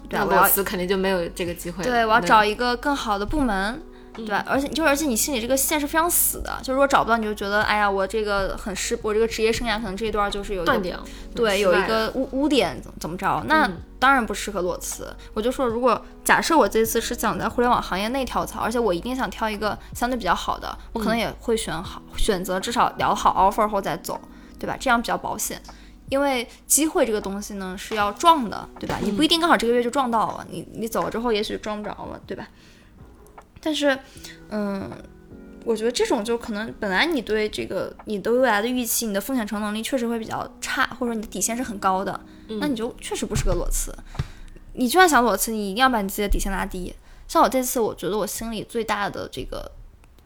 [0.08, 1.82] 那裸辞肯定就没有这个机会。
[1.82, 3.82] 对，我要找一个更好的部门。
[4.14, 4.44] 对吧？
[4.46, 10.98] 而且就而且你心里这个线是非常死的，就如果找不到，你就觉得哎呀，我这个很失，我这个职业生涯可能这一段就是有断点，
[11.34, 13.42] 对，有一个污污点，怎么着？
[13.46, 15.14] 那当然不适合裸辞。
[15.34, 24.20] 我就说，如果假设我这次是想在互联网行业内跳槽，而且我一定想挑一个相对比较好的，我可能也会选好选择至少聊好 offer 后再走，
[24.58, 24.76] 对吧？
[24.78, 25.60] 这样比较保险。
[26.08, 28.98] 因为机会这个东西呢是要撞的，对吧？
[29.00, 32.48] 你不一定刚好这个月就撞到了，你你走了之后也许撞不着了，对吧？
[33.60, 33.98] 但是，
[34.48, 34.90] 嗯，
[35.64, 42.18] 我觉得这种就可能本来你对这个你对未来的预期，你的风险承受能力确实会比较差，或者说你的底线是很高的，
[42.60, 43.94] 那你就确实不适合裸辞。
[44.72, 46.94] 你就算想裸辞，你一定要把你自己的底线拉低。
[47.28, 49.70] 像我这次，我觉得我心里最大的这个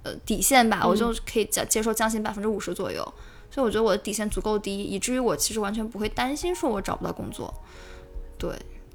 [0.05, 3.03] 呃底线吧，我就可以接接受降薪百分之五十左右。
[3.51, 7.53] 所以我觉得我的底线足够低，以至于我其实完全不会担心说我找不到工作。
[8.39, 8.51] 对。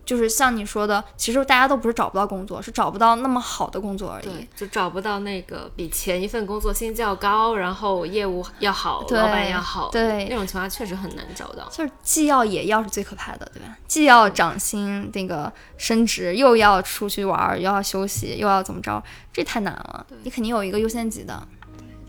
[0.10, 4.48] 就是像你说的，其实大家都不是找不到工作，是找不到那么好的工作而已。
[4.56, 11.70] 就找不到那个比前一份工作薪资要高，然后业务要好，老板要好，对那种情况确实很难找到。
[11.70, 13.78] 就是既要也要是最可怕的，对吧？
[13.88, 19.04] 既要涨薪，那个升职，又要出去玩，又要休息，又要怎么着？
[19.32, 20.04] 这太难了。
[20.24, 21.48] 你肯定有一个优先级的。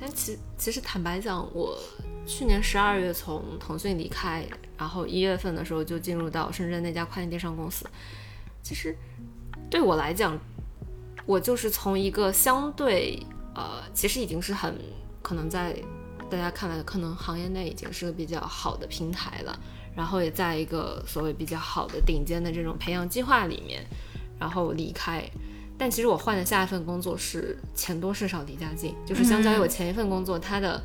[0.01, 1.79] 但其其实坦白讲，我。
[2.31, 4.47] 去年十二月从腾讯离开，
[4.79, 7.85] 然后一月份的时候就进入到深圳那家跨境电商公司。
[8.62, 8.97] 其实
[9.69, 10.38] 对我来讲，
[11.27, 13.21] 我就是从一个相对
[13.53, 14.79] 呃，其实已经是很
[15.21, 15.77] 可能在
[16.31, 19.59] 大家看来，可能行业内已经是个比较好的平台了，
[19.97, 23.85] 然后也在一个所谓比较好的顶尖的这种培养计划里面，
[24.38, 25.29] 然后离开。
[25.77, 30.81] 但其实我换的下一份工作是钱多事少离家近，就是相较于我前一份工作，它的。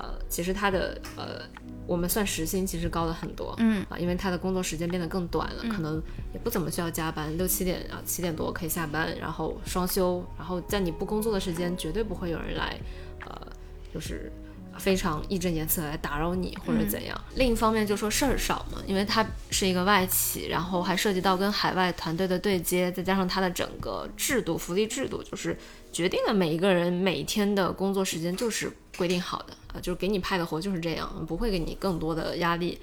[0.00, 1.42] 呃，其实他的呃，
[1.86, 3.84] 我们算时薪其实高了很多，嗯。
[3.90, 12.80] 啊，因为他的工作时间变得更短了，可能也不怎么需要加班，六七点啊七点多可以下班，然后双休，然后在你不工作的时间，绝对不会有人来，
[13.26, 13.46] 呃，
[13.92, 14.32] 就是
[14.80, 17.20] 非常义正言辞来打扰你或者怎样。
[17.36, 25.56] 另一方面就说事儿少嘛，因为它是一个外企，然后还涉及到跟海外团队的对接，再加上它的整个制度福利制度，就是
[25.92, 29.54] 决定了每一个人每天的工作时间就是规定好的。
[29.72, 32.76] 啊，就是给你派的活就是这样，不会给你更多的压力。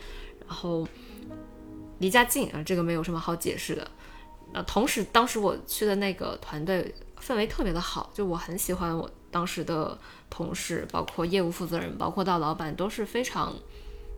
[0.47, 0.87] 然后
[1.99, 3.91] 离家近啊，这个没有什么好解释的。
[4.53, 13.53] 呃，同时当时我去的那个团队氛围特别的好，就我很喜欢我当时的同事，包括业务负责人，包括到老板都是非常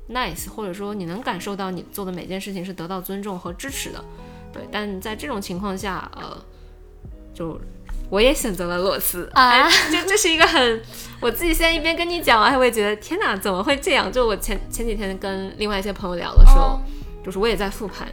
[0.10, 4.04] nice，或者说你能感受到你做的每件事情是得到尊重和支持的。
[4.52, 6.38] 对，但在这种情况下，呃，
[7.34, 7.60] 就。
[8.12, 10.82] 我也选择了裸辞啊，就这是一个很，
[11.20, 14.12] 我自己现在一边跟你讲，我还会觉得天哪，怎么会这样？
[14.12, 16.82] 就我前前几天跟另外一些朋友聊的时候，
[17.24, 18.08] 就是我也在复盘，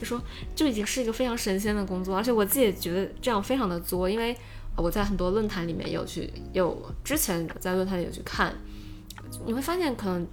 [0.00, 0.20] 就说
[0.56, 4.36] 就已经是一个非常神仙的工作，而且我自己也觉得这样非常的作，因为
[4.78, 8.54] 我在很多论坛里面有去，有之前在论坛里有去看，
[9.44, 10.26] 你会发现可能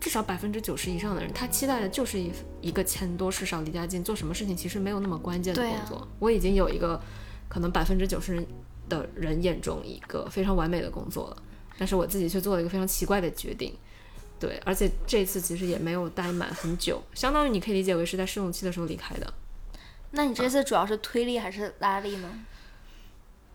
[0.00, 6.08] 至少百分之九十以上的人，他期待的就是一一个钱多事少离家近，做什么事情其实没有那么关键的工作。
[6.18, 7.00] 我已经有一个。
[7.50, 8.46] 可能百分之九十
[8.90, 11.42] 的人眼中一个非常完美的工作了，
[11.78, 13.74] 但是我自己却做了一个非常奇怪的决定，
[14.38, 19.32] 对，而且这次其实也没有待满很久，相当于你可以理解为是在试用期的时候离开的。
[20.10, 22.28] 那你这次主要是推力还是拉力呢？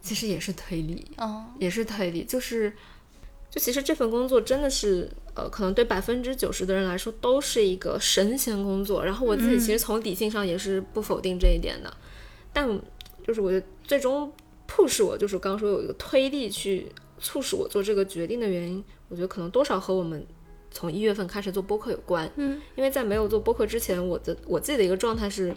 [0.04, 2.72] 其实也是推理，嗯，也是推理，就是，
[3.50, 11.92] 就其实这份工作真的是，呃，可能对百分之九十的人来说都是一个神仙工作，然后我自己其实从理性上也是不否定这一点的，
[12.54, 12.80] 但。
[13.26, 14.30] 就是我觉得最终
[14.68, 20.28] 迫使我，就是刚刚说有一个推力去促使我做这个决定的原因，我觉得可能多少和我们
[20.70, 22.30] 从一月份开始做播客有关。
[22.36, 25.56] 嗯，因为在没有做播客之前，我的我自己的一个状态是，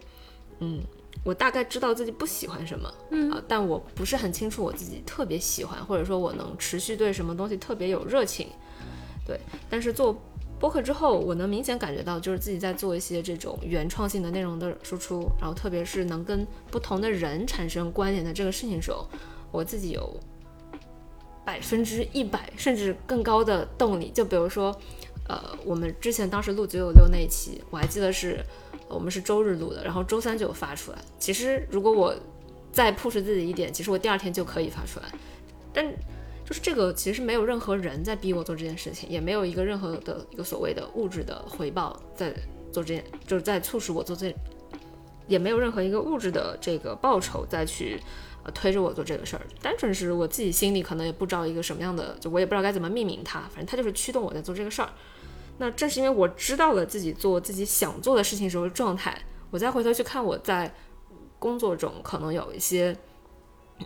[0.61, 0.81] 嗯，
[1.27, 8.47] 我大概知道自己不喜欢什么，嗯啊，但我不是很清楚我自己特别喜欢，或者说我能持续对什么东西特别有热情。
[9.27, 10.17] 对，但是做
[10.61, 19.05] 播客之后，我能明显感觉到，就是自己在做一些这种原创性的内容的输出，然后特别是能跟不同的人产生关联的这个事情时候，
[19.51, 20.17] 我自己有
[21.45, 24.13] 百分之一百甚至更高的动力。
[24.15, 24.73] 就比如说，
[25.29, 28.39] 呃，我们之前当时录九九六那一期，我还记得是
[28.89, 30.99] 我们是周日录的，然后周三就发出来。
[31.19, 32.15] 其实如果我
[32.73, 35.07] 再 push 自己一点，其实我第二天就可以发出来，
[35.73, 35.87] 但。
[36.49, 42.33] 就是这个，其实没有任何人在逼我做这件事情，也没有一个任何的一个所谓的物质的回报在
[42.73, 44.33] 做这件，就是在促使我做这，
[45.27, 48.01] 也没有任何一个物质的这个报酬再去
[48.45, 54.89] 呃推着我做这个事儿，单纯是我自己心里可能也不知道一个什么样的，就我也不知道该怎么命名它，反正它就是驱动我在做这个事儿。
[55.59, 60.75] 那正是因为我知道了自己做自己想做的事情时候的状态，我再回头去看我在
[61.39, 62.97] 工作中可能有一些，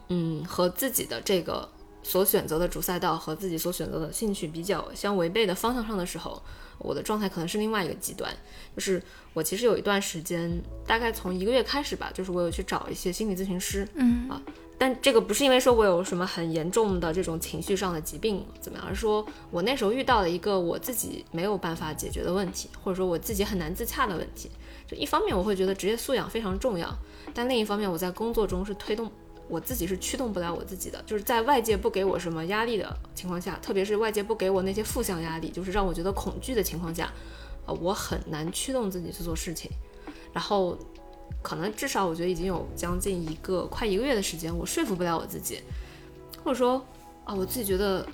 [0.08, 1.68] 嗯，和自己的这个。
[2.02, 6.42] 所选择的主赛道和自己所选择的兴趣比较相违背的方向上的时候，
[6.78, 8.34] 我的状态可能是另外一个极端。
[8.74, 9.00] 就是
[9.34, 14.40] 我其实有一段时间，大概从一个月开始吧，就是我有去找一些心理咨询师，嗯啊，
[14.80, 24.50] 但这个不是因为说我有什么很严重的这种情绪上的疾病怎么样，而是说我那时候遇到了一个我自己没有办法解决的问题，或者说我自己很难自洽的问题。
[24.88, 26.88] 就一方面我会觉得职业素养非常重要，
[27.34, 29.12] 但另一方面我在工作中是推动。
[29.50, 37.12] 我自己是驱动不了我自己的，就是在外界不给我什么压力的情况下，特别是外界不给我那些负向压力，就是让我觉得恐惧的情况下，
[37.66, 39.68] 呃，我很难驱动自己去做事情。
[40.32, 40.78] 然后，
[41.42, 45.60] 可能至少我觉得已经有将近一个快一个月的时间，我说服不了我自己，
[46.44, 46.84] 或者说
[47.24, 48.06] 啊，我自己觉得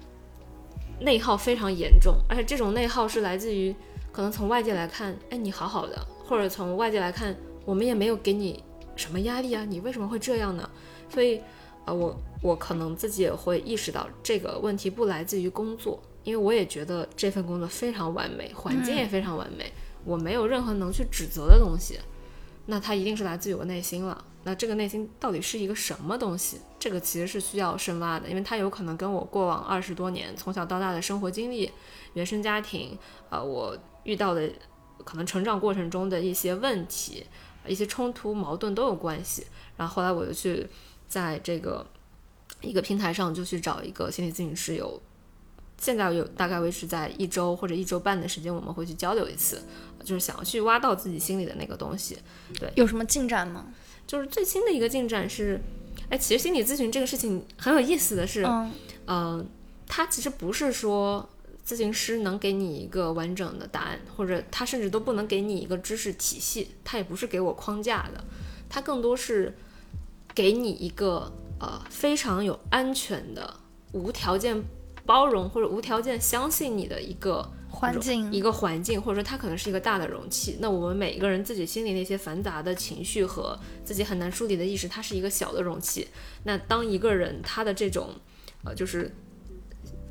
[1.01, 3.75] 内耗非常严重，而且这种内耗是来自于
[4.13, 8.63] 可能从外界来看，哎，你好好的，或者从外界来看，我们也没有给你
[8.95, 10.69] 什么压力啊，你为什么会这样呢？
[11.09, 11.41] 所以，
[11.85, 19.71] 啊，我我可能自己也会意识到这个问题不来自于工作，因为我也觉得这份工作非常完美，环境也非常完美，
[20.05, 21.99] 我没有任何能去指责的东西，
[22.67, 24.25] 那它一定是来自于我内心了。
[24.45, 26.61] 那这个内心到底是一个什么东西？
[26.79, 31.71] 这个其实是需要深挖的，因为它有可能跟我过往二十多年从小到大的生活经历、
[32.15, 32.99] 原生家庭，
[33.31, 34.51] 呃，我遇到的
[35.05, 37.27] 可能成长过程中的一些问题、
[37.67, 39.47] 一些冲突、矛盾都有关系。
[39.77, 40.67] 然后后来我就去。
[41.09, 41.87] 在这个
[42.61, 45.01] 一个平台上，就去找一个心理咨询师，有
[45.79, 49.63] 现在有大概维持在一周或者一周半的时间，我们会去交流一次，
[50.07, 52.17] 就是想要去挖到自己心里的那个东西。
[52.59, 53.67] 对，有什么进展吗？
[54.07, 55.61] 就是最新的一个进展是，
[56.09, 58.73] 哎，其实心理咨询这个事情很有意思的是，嗯，
[59.05, 59.45] 呃，
[59.87, 61.29] 它其实不是说
[61.67, 68.25] 咨询师能给你一个完整的答案，或者他甚至都不能给你一个知识体系，他也不是给我框架的，
[68.71, 69.55] 他更多是。
[70.35, 73.59] 给你一个呃非常有安全的、
[73.93, 74.63] 无条件
[75.07, 80.57] 包容或者无条件相信你的一个环境，一个环境，或者说它可能是一个大的容器。
[80.61, 86.09] 那我们每一个人自己心里那些繁杂的情绪和自己很难梳理的意识，它是一个小的容器。
[86.45, 88.11] 那当一个人他的这种
[88.65, 89.15] 呃就是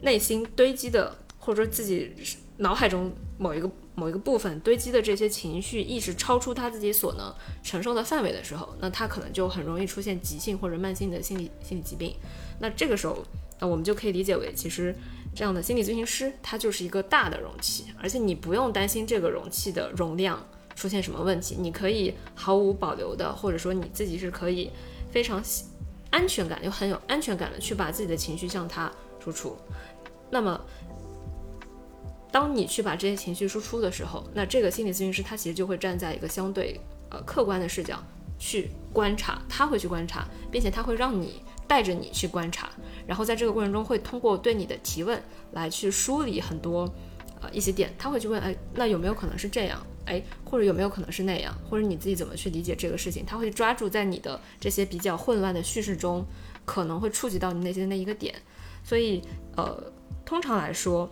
[0.01, 2.11] 内心堆积的，或者说自己
[2.57, 3.69] 脑海中某一个。
[3.97, 12.13] 某一个部分堆积的这些情绪意识超出他自己所能承受的范围的时候，那他可能就很容易出现急性或者慢性的心理心理疾病。
[12.59, 13.23] 那这个时候，
[13.57, 14.93] 那我们就可以理解为，其实
[15.35, 20.41] 这样的心理咨询师他就是一个大的容器，而且你不用担心这个容器的容量
[20.75, 24.71] 出现什么问题，你可以毫无保留的，或者说你自己是可以
[25.11, 25.43] 非常
[26.09, 29.57] 安全感又很有安全感的去把自己的情绪向他输出。
[30.31, 30.59] 那么。
[32.31, 36.77] 当你去把这些情绪输出的时候，那这个心理咨询师他其实就会站在一个相对
[37.09, 37.97] 呃客观的视角
[38.37, 42.69] 去观察，他会去观察，并且他会让你带着你去观察，
[43.07, 46.91] 然后在这个过程中会通过对你的提问来去梳理很多
[47.41, 49.85] 呃一些点，他会去问，哎，那有没有可能是这样？
[50.05, 51.53] 哎，或者有没有可能是那样？
[51.69, 53.25] 或者你自己怎么去理解这个事情？
[53.25, 56.25] 他会抓住在你的这些比较混乱的叙事中，
[56.63, 58.35] 可能会触及到你内心的那一个点，
[58.83, 59.21] 所以
[59.55, 59.91] 呃，
[60.25, 61.09] 通常来说。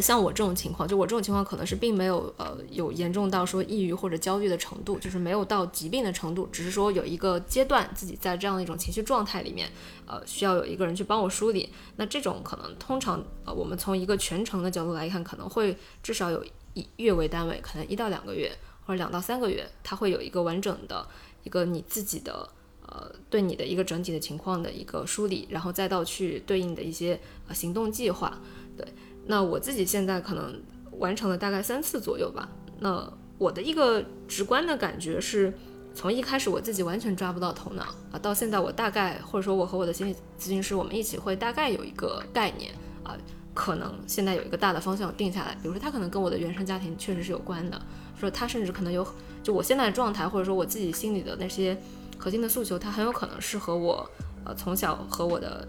[0.00, 9.70] 像我这种情况，就我这种情况，可能是并没有呃有严重到说抑郁或者焦虑的程度，就是没有到疾病的程度，只是说有一个阶段自己在这样的一种情绪状态里面，
[10.04, 11.70] 呃，需要有一个人去帮我梳理。
[11.96, 16.44] 那这种可能通常呃我们从一个全程的角度来看，可能会至少有
[16.74, 18.52] 一月为单位，可能一到两个月
[18.84, 21.06] 或者两到三个月，它会有一个完整的
[21.44, 22.46] 一个你自己的
[22.84, 28.38] 呃对你的一个整体的情况的一个梳理，然后再到去对应的一些呃行动计划，
[28.76, 28.84] 对。
[29.26, 30.60] 那我自己现在可能
[30.98, 32.48] 完成了大概三次左右吧。
[32.78, 35.52] 那我的一个直观的感觉是，
[35.94, 43.16] 从一开始我自己完全抓不到头脑啊，到现在我大概或者说我和我的心理咨询师我们一起会大概有一个概念啊，
[43.52, 47.80] 可能现在有一个大的方向定下来，比如说他可能跟我的原生家庭确实是有关的，
[48.18, 49.06] 说他甚至可能有
[49.42, 51.76] 就我现在的状态或者说我自己心里的那些
[52.18, 54.08] 核心的诉求，他很有可能是和我
[54.44, 55.66] 呃从小和我的。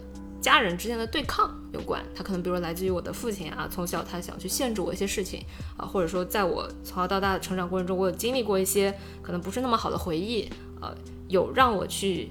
[0.47, 5.43] 家人之间的对抗有关，他可能比如说来自于我的父亲啊，从小他想去限制我一些事情
[5.75, 10.49] 啊，或者说在我从小到大的成长过程中，我有经历过一些可能不是那么好的回忆，
[10.81, 10.95] 呃，
[11.27, 12.29] 有让我去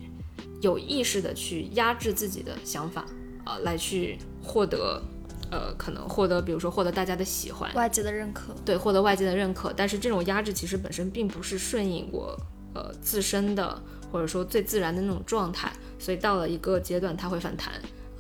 [0.63, 3.05] 有意识的去压制自己的想法
[3.45, 5.03] 啊，来去获得
[5.51, 12.35] 呃，可能获得比如说获得大家的喜欢，外界的认可，对，获得外界的认可，但是这种压制其实本身并不是顺应我
[12.75, 17.73] 呃自身的或者说最自然的那种状态，所以到了一个阶段它会反弹。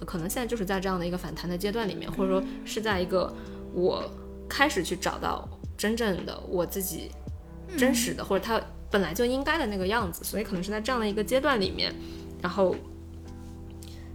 [0.04, 3.32] 可能现在就是在这样的一个反弹的阶段里面，或者说是在一个
[3.72, 4.04] 我
[4.48, 7.10] 开始去找到真正的我自己
[7.76, 11.94] 真实的或者他本来就应该的那个样子，所以可能是在这样的一个阶段里面，
[12.42, 12.76] 然后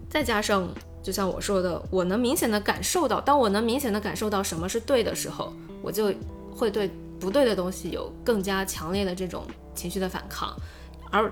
[0.10, 0.68] 再加上
[1.02, 6.14] 就像我说的，我能明显的感受到，当我能明显的感受到什么是对的时候，我就
[6.56, 6.90] 会对
[7.20, 10.56] 不对的东西有更加强烈的这种情绪的反抗，
[11.10, 11.32] 而。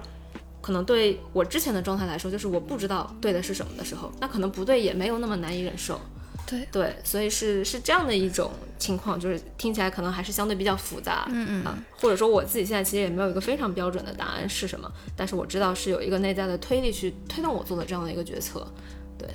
[0.69, 5.99] 可能对我之前的状态来说，就是我不知道对的是什么的时候，那可能不对也没有那么难以忍受。
[6.45, 11.27] 对对，所以是是这样的一种情况，就是听起来可能还是相对比较复杂。
[11.31, 18.67] 嗯嗯，或者说我自己现在其实也没有一个非常标准的答案是什么，但是我知道是有一个内在的推力去推动我做的这样的一个决策。
[19.17, 19.27] 对。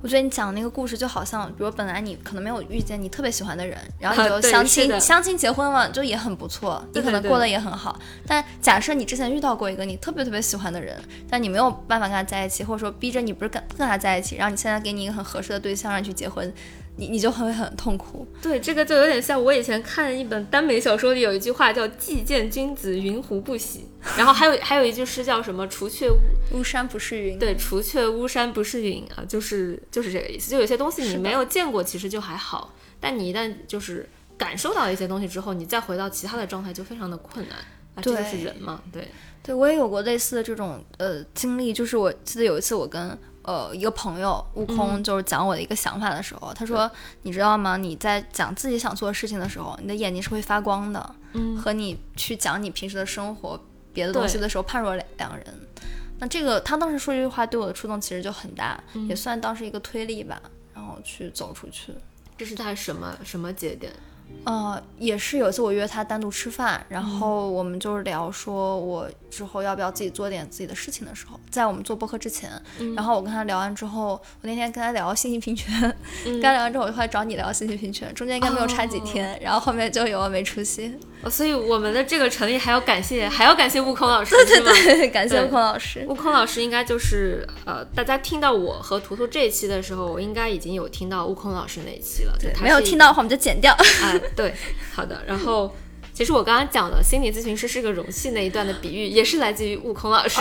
[0.00, 7.98] 我觉得你讲那个故事就好像，比如本来你可能没有遇见你特别喜欢的人，然后你就相亲，相亲结婚了，就也很不错，你可能过得也很好。
[8.26, 10.96] 但假设你之前遇到过一个你特别特别喜欢的人，
[11.28, 16.52] 但你没有办法跟他在一起，或者说逼着你不是跟跟他在一起，然后你现在给你一个很合适的对象让你去结婚。
[16.98, 23.86] 你你就会很痛苦，对这个就有点像我以前看一本耽美小说里有一句话叫“既见君子，云胡不喜”，
[24.18, 26.10] 然后还有还有一句诗叫什么“除却
[26.52, 30.50] 巫山不是云”，对，除却巫山不是云啊，就是就是这个意思。
[30.50, 37.58] 就有些东西你没有见过，其实就还好，但你一旦就是感受到一些东西之后，你再回到其他的状态就非常的困难
[37.94, 39.06] 啊，这就是人嘛，对，
[39.44, 43.16] 对我也有过类似的这种呃经历，就是我记得有一次我跟。
[43.48, 46.90] 呃，一个朋友悟空就是讲我的一个想法的时候，他说
[47.24, 47.78] ：“你知道吗？
[47.78, 53.58] 你在讲自己想做的事情的时候，你的眼睛是会发光的，嗯，和你去讲你平时的生活
[53.90, 55.46] 别的东西的时候判若两两人。
[56.18, 60.38] 那这个他当时说这句话对我的触动其实就很大，也算当时一个推力吧，
[60.74, 61.94] 然后去走出去。
[62.36, 63.90] 这是在什么什么节点？”
[64.44, 72.50] 呃，也是有一次我约他单独吃饭，然后我们就是聊说，我之后要不要自己做点自己的事情的时候，在我们做播客之前，
[72.96, 80.94] 然后我跟他聊完之后，我那天跟他聊信息平权，跟他聊完之后，我就来找你聊信息平权，中间应该没有差几天，然后后面就有了没出息。
[81.28, 86.06] 所以我们的这个成立还要感谢，还要感谢悟空老师，对对对，感谢悟空老师。
[86.08, 92.36] 悟空老师应该就是呃，大家听到我和图图这一期的时候，我应该已经有听到悟空老师那一期了。
[92.38, 93.72] 对，没有听到的话我们就剪掉。
[93.72, 94.54] 啊，对，
[94.94, 95.22] 好的。
[95.26, 95.74] 然后
[96.12, 100.40] 其实我刚刚讲的心理咨询师是个容器那一段的比喻，也是来自于悟空老师。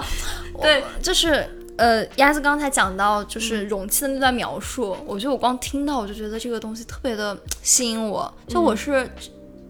[0.60, 9.08] 对，就是呃，鸭子刚才讲到就是容器的那段描述，我觉得我光听到我就觉得这个东西特别的吸引我，就我是。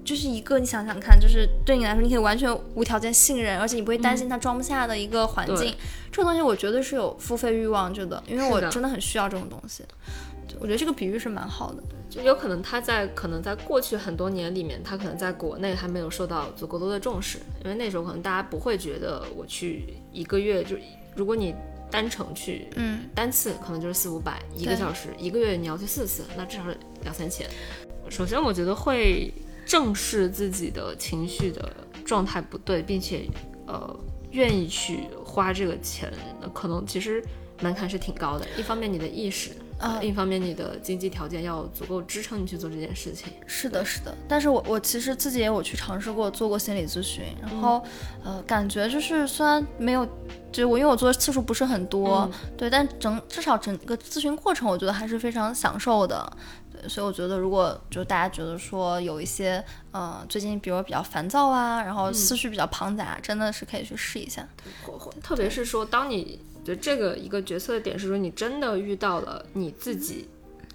[0.02, 5.72] 就是一个，你想想看，就是对你来说，你可以完全无条件信任，而且你不会担心它装不下的一个环境。
[6.10, 9.84] 这个东西我觉得是有付费欲望，觉得，因为我真的很需要这种东西。
[10.58, 11.82] 我觉得这个比喻是蛮好的。
[12.11, 20.77] 就有可能他在可能在过去很多年里面，他可能在国内还没有受到足够多的重视，因为那时候可能大家不会觉得我去一个月就，
[21.14, 21.55] 如果你
[21.90, 26.64] 单程去，嗯，单次可能就是四五百一个小时，一个月你要去四次，那至少
[27.03, 27.49] 两三千。
[28.09, 29.33] 首先，我觉得会。
[29.66, 31.73] 正视自己的情绪的
[32.05, 33.29] 状态不对，并且，
[33.68, 33.96] 呃，
[34.33, 37.23] 愿意去花这个钱，那可能其实
[37.61, 38.44] 门槛是挺高的。
[38.59, 43.33] 一方面你的意识，啊，一方面你的经济条件要足够支撑你去做这件事情。
[43.47, 44.14] 是的，是的。
[44.29, 47.83] 但是我我其实自己也有去尝试过做过心理咨询，然后，
[48.23, 50.07] 呃，感觉就是虽然没有，
[50.53, 56.31] 就我因为我做的次数不是很多，对，但整至少整个咨询过程，我觉得还是非常享受的。
[56.73, 64.47] 对所以我觉得，如果就大家觉得说有一些，呃，最近比如比较烦躁啊，然后思绪比较庞杂，真的是可以去试一下。
[65.22, 66.39] 特别是说，当你
[66.75, 70.29] 就这个一个决策的点是说，你真的遇到了你自己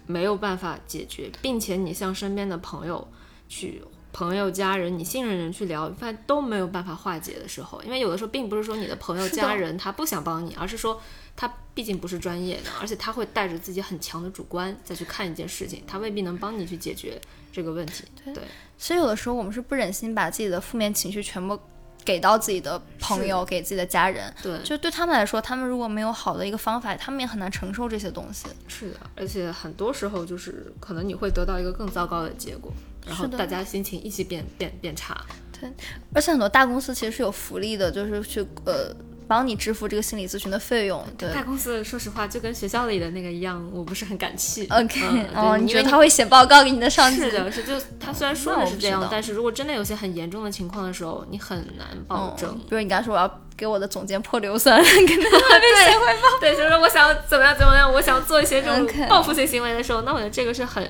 [0.06, 3.08] 没有办法解决，并且你向身边的朋友
[3.48, 3.82] 去
[4.12, 11.00] 朋友、家人、你信任人去聊，发现都没有办法化解的时候，因为有的时候并不是说你的朋友、家人他不想帮你，而是说
[11.34, 17.20] 他毕竟不是专业的，而且他会带着自己很强的主观再去看一件事情，他未必能帮你去解决
[17.52, 18.04] 这个问题。
[18.22, 18.44] 对对
[18.78, 21.58] 其实有的时候我们是不忍心把自己的负面情绪全部
[22.06, 28.46] 给到自己的朋友、给自己的家人，对，就对他们来说，他们如果没有好的一个方法，他们也很难承受这些东西。
[28.68, 32.72] 是的，而且很多时候就是可能你会得到一个更糟糕的结果，
[33.04, 35.20] 然后大家心情一起变变变差。
[35.58, 35.68] 对
[36.12, 38.94] 而且很多大公司其实是有福利的，就是去呃
[39.28, 41.04] 帮你支付这个心理咨询的费用。
[41.18, 44.66] 对大公司说实话就跟学校里的那个一样，我不是很敢去。
[44.68, 47.16] ，OK，嗯、 哦，你觉得他会写报告给你的上级？
[47.16, 52.50] 是的，是就他虽然说的是这样但是如果真的有些很严重的情况的时候，你很难保证。
[52.52, 55.04] 嗯，比如你刚才说我要给我的总监泼硫酸， 跟他
[55.58, 56.40] 被写汇报。
[56.40, 60.86] 对，就是我想怎么样怎么样，我想做一些这种报复性行为的时候，那我觉得这个是很，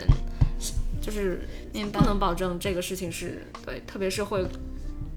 [1.01, 4.45] 就是你不能保证这个事情是对，特别是会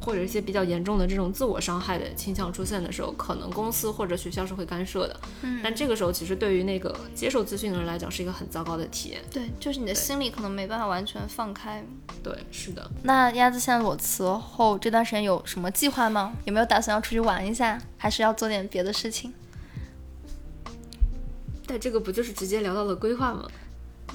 [0.02, 5.20] 或者一些比较严重的这种自我伤害的倾向出现的时候，可能公司或者学校是会干涉的。
[5.41, 9.22] 嗯但这个时候其实对于那个接受咨询的人来讲是一个很糟糕的体验。
[9.32, 11.84] 对，就是你的心里可能没办法完全放开。
[12.24, 12.89] 对，是的。
[13.04, 16.34] 那鸭子现在裸辞后这段时间有什么计划吗？
[16.45, 19.34] 有没有打算要出去玩一下，还是要做点别的事情？
[21.68, 23.47] 但这个不就是直接聊到了规划吗？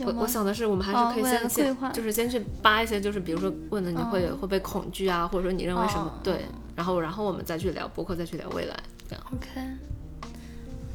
[0.00, 8.76] 我我想的是，我们还是可以哦先先、就是先去扒一些，就是比如说问的你会、会不会恐惧啊，或者说你认为什么、哦对，然后然后我们再去聊，包括再去聊未来，
[9.08, 9.24] 这样。
[9.32, 9.48] OK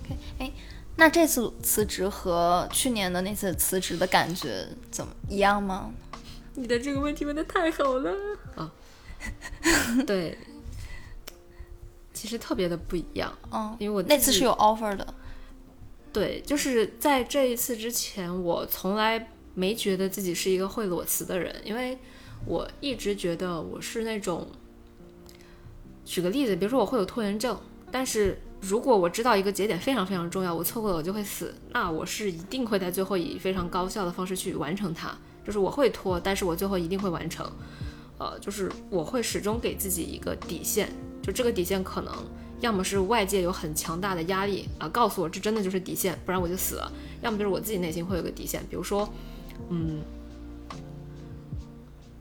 [0.03, 0.51] OK，哎，
[0.97, 5.91] 那这次辞职和去年的那次辞职的感觉怎么一样吗？
[6.55, 8.11] 你的这个问题问的太好了
[8.55, 8.69] 啊！
[10.05, 10.37] 对，
[12.13, 15.13] 其实特别的不一样，嗯，因为我那次是有 offer 的。
[16.11, 21.95] 对，就是在这一次之前，我从来没觉得自己是一个会裸辞的人，因为
[22.45, 24.47] 我一直觉得我是那种，
[26.03, 27.55] 举个例子，比如说我会有拖延症，
[27.91, 37.47] 但是如果我知道一个节点非常非常重要，我错过了我就会死，那我是一定会在最后以非常高效的方式去完成它，就是我会拖，但是我最后一定会完成，
[38.17, 40.89] 呃，就是我会始终给自己一个底线，
[41.21, 42.11] 就这个底线可能。
[42.61, 46.91] 要么是外界有很强大的压力啊，告诉我这真的就是底线，不然我就死了；
[47.21, 49.07] 要么就是我自己内心会有个底线，比如说，
[49.69, 50.01] 嗯，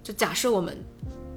[0.03, 0.77] 就假设我们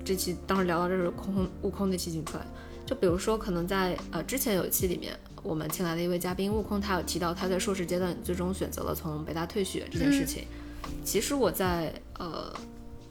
[0.06, 2.46] 这期当时聊到这是空空悟空那期已经出来，
[2.86, 10.44] 就比如说可能在呃之前有一期里面，我们请来的一位嘉宾悟空，他有提到他在硕士阶段最终选择了从北大退学这件事情。
[11.04, 12.54] 其实我在呃，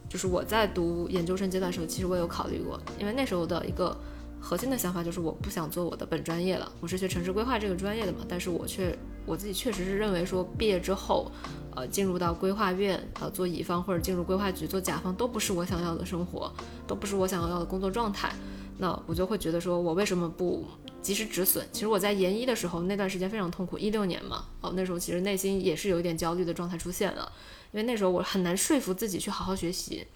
[0.08, 3.96] 就是我在读研究生阶段的时候，其实我有考虑过，因为那时候的一个。
[4.40, 11.30] 核心的想法就是我不想做我的本专业了，我是学城市规划这个专业的嘛，但是我却我自己确实是认为说毕业之后，
[11.76, 16.52] 呃，进入到规划院呃做乙方或者进入规划局做甲方都不是我想要的生活，
[16.86, 18.32] 都不是我想要的工作状态，
[18.78, 20.66] 那我就会觉得说我为什么不
[21.02, 21.64] 及时止损？
[21.70, 27.30] 其实我在研一的时候那段时间非常痛苦，一六年嘛，哦那时候其实内心也是有一点焦虑的状态出现了，
[27.72, 30.06] 因为那时候我很难说服自己去好好学习。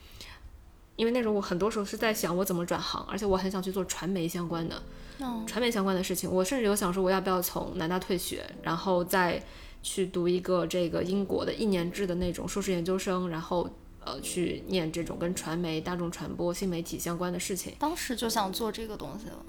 [0.96, 4.82] 因为那时候我很多时候是在想我怎么转行，而且我很想去做传媒相关的，
[5.18, 6.30] 嗯传媒相关的事情。
[6.30, 9.42] 我甚至有想说我要不要从南大退学，然后再
[9.82, 13.68] 去读一个这个英国的一年制的那种硕士研究生，然后
[14.04, 17.74] 呃去念这种跟传媒、大众传播、新媒体相关的事情。
[17.78, 19.44] 当时就想做这个东西了。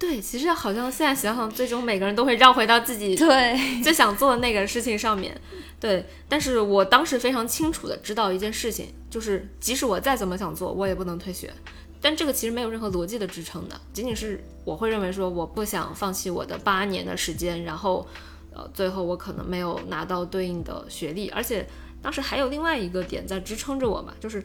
[0.00, 5.38] 对，其实好像现在想想，最终每个人都会绕回到自己对， 最想做的那个事情上面。
[5.78, 11.52] 对，但是我当时非常清楚的知道一件事情，就是即使我再怎么想做，我也不能退学。
[12.00, 18.08] 但这个其实没有任何逻辑的支撑的，仅仅是我会认为说我不想放弃我的八年的时间，然后
[18.54, 21.68] 呃最后我可能没有拿到对应的学历，而且
[22.00, 24.42] 当时还有另外一个点在支撑着我嘛，就是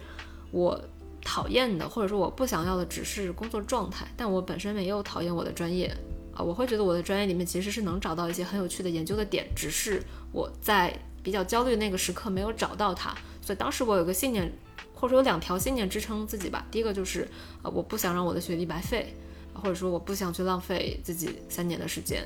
[0.51, 0.81] 我
[1.25, 5.87] 讨厌的或者说我不想要的只是工作状态，但我本身没有讨厌我的专业
[6.33, 10.01] 啊，我会觉得我的专业里面其实是能找到一些很有趣的研究的点，只是
[10.31, 14.49] 我在比较焦虑的那个时刻没有找到它，所以当时我有个信念，
[14.93, 16.65] 或者说有两条信念支撑自己吧。
[16.69, 17.27] 第一个就是
[17.63, 19.11] 啊我不想让我的学历白费，
[19.53, 22.23] 啊或者说我不想去浪费自己三年的时间，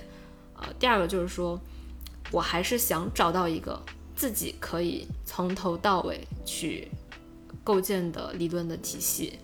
[0.58, 1.58] 呃，第二个就是说
[2.32, 3.82] 我还是想找到一个
[4.16, 6.90] 自己可以从头到尾去
[7.64, 9.40] 构建的理论的体系，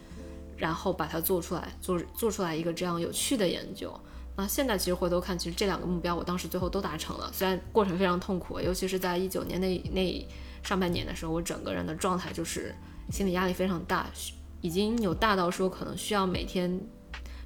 [0.58, 3.93] 然后把它做出来，做做出来一个这样有趣的研究。
[4.38, 10.28] 那现在其实回头看，其实这两个目标我当时最后都达成了，虽然过程非常痛苦，尤其是在一九年那那
[10.62, 12.76] 上半年的时候，我整个人的状态就是
[13.12, 14.10] 心理压力非常大，
[14.60, 16.82] 已经有大到说可能需要每天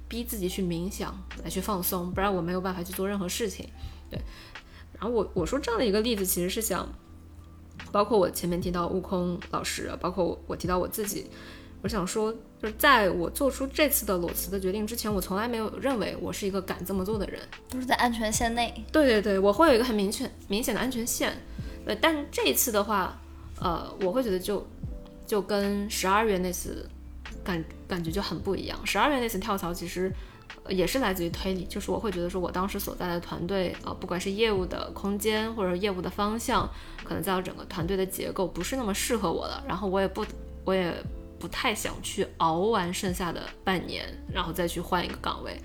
[0.08, 3.68] 逼自己去冥想来去放松，不然我没有办法去做任何事情。
[4.10, 4.20] 对，
[4.94, 6.88] 然后我我说这样的一个例子，其实是想，
[7.92, 11.30] 包括我前面提到悟空老师，包括我我提到我自己，
[11.82, 17.40] 我想说，就是在我做出这次的裸辞的决定之前，我从来没有认为我是一个敢这么做的人。
[17.68, 18.84] 都是在安全线内。
[18.92, 21.32] 对对对，我会有一个很明确、明显的安全线。
[21.86, 23.18] 呃，但是这一次的话，
[23.60, 24.66] 呃，我会觉得就
[25.26, 26.88] 就跟十二月那次
[27.42, 28.78] 感感觉就很不一样。
[28.84, 30.12] 十二月那次跳槽其实
[30.68, 36.68] 也是来自于推理，就是我会觉得说我当时所在的团队，呃，不管是业务的空间或者业务的方向，
[37.02, 39.64] 可能在我整个团队的结构不是那么适合我了。
[39.66, 40.24] 然后我也不，
[40.64, 40.94] 我也
[41.38, 45.58] 不太想去熬完剩下的半年，然后再去换一个岗位。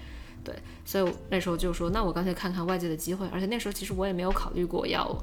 [0.44, 3.28] 对，所以那时候就说，那我干脆看看外界的机会。
[3.30, 5.16] 而且那时候其实我也没有考虑过要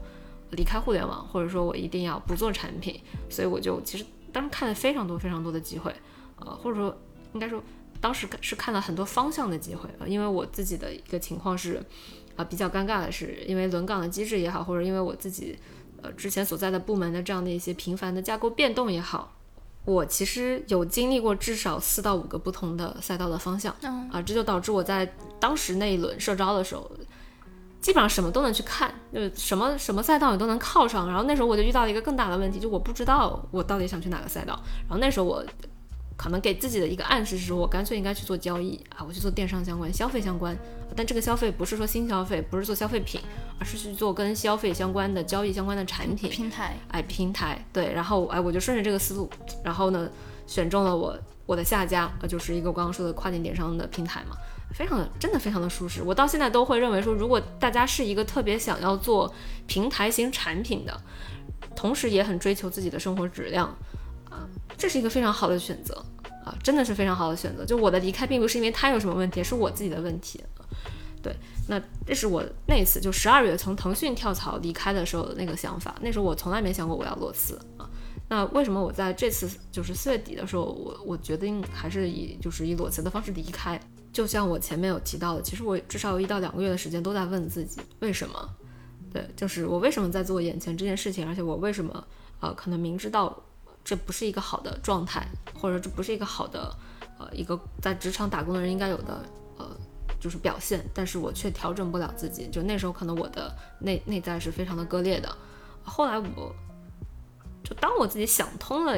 [0.51, 3.01] 离开互联网，或者说我一定要不做产品。
[3.31, 5.95] 所以我就其实当时看了非常多非常多的机会，
[6.41, 6.97] 呃，或者说
[7.35, 7.62] 应该说
[8.03, 9.88] 当时是看了很多方向的机会。
[9.98, 11.82] 啊，因为我自己的一个情况是，
[12.36, 15.59] 啊、比较尴尬的是，因为轮岗的机制也好，或者因为我自己
[16.03, 19.32] 呃之前所在的部门的这样的一些频繁的架构变动也好。
[19.84, 26.88] 我其实有经历过至少四到五个不同的赛道的方向，嗯啊，这就导致我在当时那一轮社招的时候，
[27.80, 31.09] 基本上什么都能去看，就什么什么赛道你都能靠上。
[31.09, 34.55] 然后那时候我就遇到了一个更大的问题，就我不知道我到底想去哪个赛道。
[34.82, 35.44] 然后那时候我
[36.23, 40.57] 可能给自己的一个暗示是说，我干脆应该去做交易啊，我去做电商相关、消费相关。
[40.95, 43.20] 但这个消费不是说新消费，不是做消费品，
[43.59, 46.31] 而是去做跟消费相关的交易相关的产品。
[46.31, 49.29] 平台，哎平台对，然后哎我就顺着这个思路，
[49.64, 50.09] 然后呢
[50.47, 54.37] 选中了我我的下家，呃就是一个我刚刚说的跨境电商的平台嘛，
[54.73, 56.05] 非常的真的非常的舒适。
[56.05, 59.35] 我到现在都会认为说，如果大家是一个特别想要做
[59.66, 61.03] 平台型产品的，
[61.75, 63.66] 同时也很追求自己的生活质量
[64.31, 64.47] 啊，
[64.77, 65.95] 这是一个非常好的选择
[66.45, 67.64] 啊，真的是非常好的选择。
[67.64, 70.43] 就我的离开并不是因为他有什么问题，是我自己的问题。
[71.23, 71.33] 对，
[71.68, 75.95] 那这是我那一次就十二月从腾讯跳槽离开的时候的那个想法。
[76.01, 77.89] 那时候我从来没想过我要裸辞啊。
[78.29, 83.81] 那为什么我在这次就是四月底的时候，我我决定还是以就是以裸辞的方式离开？
[84.12, 88.51] 就像我前面有提到的，其实我至少有一到两个月的时间都在问自己为什么？
[89.12, 92.05] 对，就是我为什么在做眼前这件事情，而且我为什么
[92.41, 93.41] 呃可能明知道
[93.85, 95.26] 这不是一个好的状态，
[95.61, 96.74] 或者这不是一个好的
[97.18, 99.24] 呃一个在职场打工的人应该有的
[99.59, 99.68] 呃
[100.20, 102.49] 就是表现，但是我却调整不了自己。
[102.49, 105.37] 就那时候可能我的内内在是非常的割裂的。
[105.85, 106.55] 后来我
[107.64, 108.97] 就当我自己想通了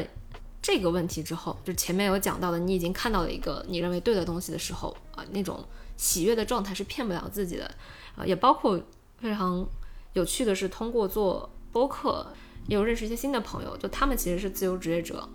[0.60, 5.62] 这个问题之后，就前面有讲到的，你已经看到了一个你认为对的东西的时候啊，那种
[5.96, 7.70] 喜悦的状态是骗不了自己的
[8.16, 8.78] 啊，也包括
[9.18, 9.66] 非常
[10.12, 12.26] 有趣的是，通过做播客，
[12.66, 15.28] 也有认识一些新的朋友，就他们其实是自由职业者，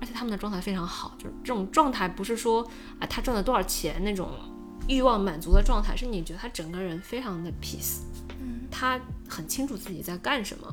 [0.00, 2.62] 而且他们的状态非常好，就是这种状态不是说
[2.98, 4.30] 啊他赚了多少钱那种
[4.88, 8.00] 欲望满足的状态，是你觉得他整个人非常的 peace，
[8.40, 10.66] 嗯，他很清楚自己在干什么，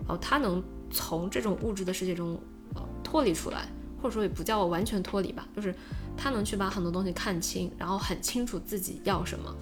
[0.00, 2.38] 然后他能从这种物质的世界中
[2.74, 3.68] 呃脱离出来，
[4.02, 5.74] 或者说也不叫完全脱离吧，就是
[6.16, 9.54] 他能去把很多东西看清，然后很清楚自己要什么，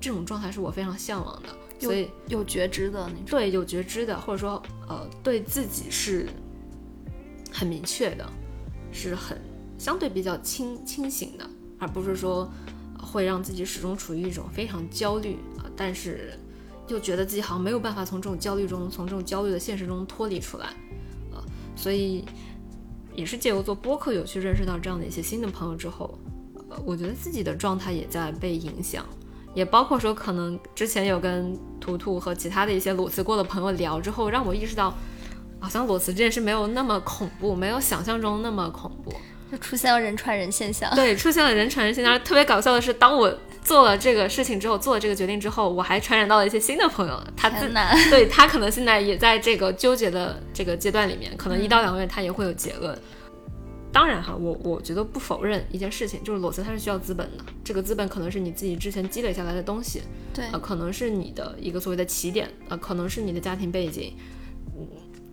[0.00, 1.48] 这种状态是我非常向往的，
[1.78, 3.24] 所以有觉知的那种。
[3.26, 6.26] 对有觉知的，或者说呃对自己是
[7.52, 8.28] 很明确的，
[8.92, 9.38] 是很
[9.78, 11.48] 相对比较清清醒的，
[11.78, 12.50] 而不是说
[12.98, 16.32] 呃会让自己始终处于一种非常焦虑啊、但是
[16.88, 20.66] 又觉得自己好像没有办法从这种焦虑中，从这种焦虑的现实中脱离出来，
[21.32, 21.44] 啊、
[21.76, 22.24] 所以
[23.14, 26.18] 也是借由做播客有去认识到这样的一些新的朋友之后，
[26.70, 29.06] 呃，我觉得自己的状态也在被影响。
[29.58, 34.96] 也包括说，可能之前有跟图图和其他的一些裸辞过的朋友聊之后，让我意识到，
[35.58, 39.12] 好像裸辞这件事没有那么恐怖，没有想象中那么恐怖。
[39.50, 40.94] 就出现了人传人现象。
[40.94, 42.16] 对，出现了人传人现象。
[42.22, 52.96] 特别搞笑的是，当我做了这个事情之后，做了这个决定之后，我还传染到了一些新的朋友，他自天哪，对他可能现在也在这个纠结的这个阶段里面，可能一到两个月他也会有结论。
[53.90, 60.02] 当然哈，我我觉得不否认一件事情，就是裸辞它是需要资本的，这个资本可能是你自己之前积累下来的东西，
[60.34, 64.14] 对呃，可能是你的一个所谓的起点，呃，可能是你的家庭背景，
[64.76, 64.86] 嗯，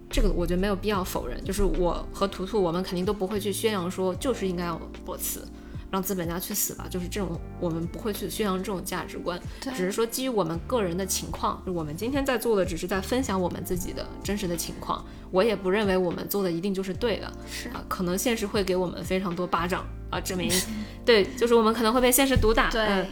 [0.10, 1.43] 这个我觉得没有必要否认。
[1.43, 5.45] 就是我和图图，我们肯定都不会去宣扬说就是应该要裸辞，
[5.92, 17.70] 让资本家去死吧，就是这种我们不会去宣扬这种价值观，只是说基于我们个人的情况，我们今天在做的只是在分享我们自己的真实的情况，我也不认为我们做的一定就是对的，是。
[17.70, 20.52] 啊，可能现实会给我们非常多巴掌啊，证明
[21.06, 23.08] 对，就是我们可能会被现实毒打，对嗯。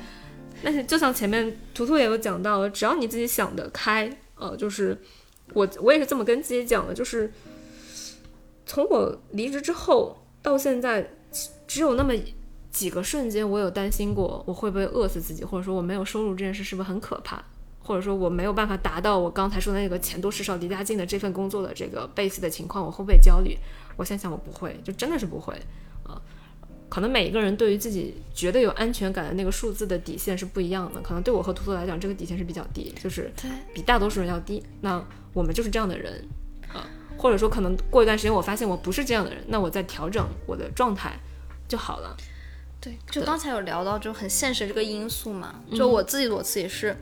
[0.64, 4.98] 但是就像前面图图也有讲到，只要你自己想得开，呃，就是
[5.54, 7.32] 我我也是这么跟自己讲的，就是
[8.66, 11.12] 从我离职之后到现在，
[11.68, 12.14] 只有那么
[12.74, 17.42] 几个瞬间，我有担心过我会不会饿死自己，或者说我没有收入这件事是不是很可怕，
[17.84, 23.56] 或者说我没有办法达到我刚才说的那个钱多事少离家近的这份工作的这个 base 的情况，我会不会焦虑？
[23.96, 25.54] 我现在想我不会，就真的是不会
[26.04, 26.20] 啊、
[26.90, 31.00] 可能每一个人对于自己觉得有安全感的那个数字的底线是不一样的。
[31.02, 33.32] 可能对我和图图来讲，这个底线是比较低，就是
[33.74, 34.64] 比大多数人要低。
[34.82, 36.28] 那我们就是这样的人
[36.74, 41.20] 啊，或者说可能过一段时间我发现我不是这样的人，那我再调整我的状态
[41.68, 42.18] 就好了。
[42.84, 46.94] 对，就刚才有聊到就很现实这个因素嘛，就我自己裸辞也是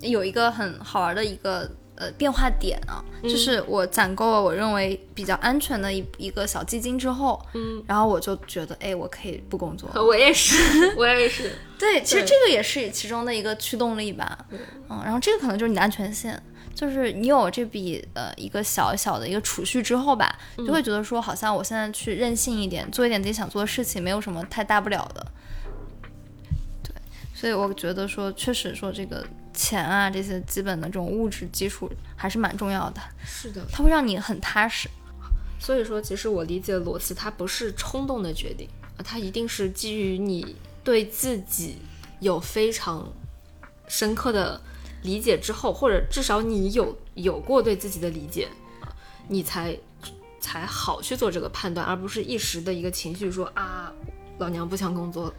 [0.00, 9.90] 有一个很好玩的一个呃变化点啊，就是我攒够了我认为比较安全的一一个小基金之后，嗯，然后我就觉得哎，我可以不工作。
[10.02, 11.52] 我也是，我也是。
[11.78, 14.58] 对，其实这个也是其中的一个驱动力吧，嗯，
[15.04, 16.42] 然后这个可能就是你的安全线。
[16.76, 25.26] 就是你有这笔呃一个小小的一个储蓄之后吧，就会觉得说好像我现在去任性一点，做一点自己想做的事情，没有什么太大不了的。
[26.82, 26.92] 对，
[27.34, 33.00] 所以我觉得说确实说这个钱啊这些基本的这种物质基础还是蛮重要的。
[33.24, 34.86] 是的，它会让你很踏实。
[35.58, 38.68] 所以说，其实我理解裸辞，它不是冲动的决定
[38.98, 40.54] 啊，它一定是基于你
[40.84, 41.78] 对自己
[42.20, 43.10] 有非常
[43.88, 44.60] 深刻的。
[45.02, 48.48] 理解之后，或者至少你有有过对自己的理解，
[49.28, 49.78] 你才
[50.40, 53.92] 才好去做这个判断，而不是一时的一个情绪说啊，
[54.38, 55.34] 老娘不想工作了。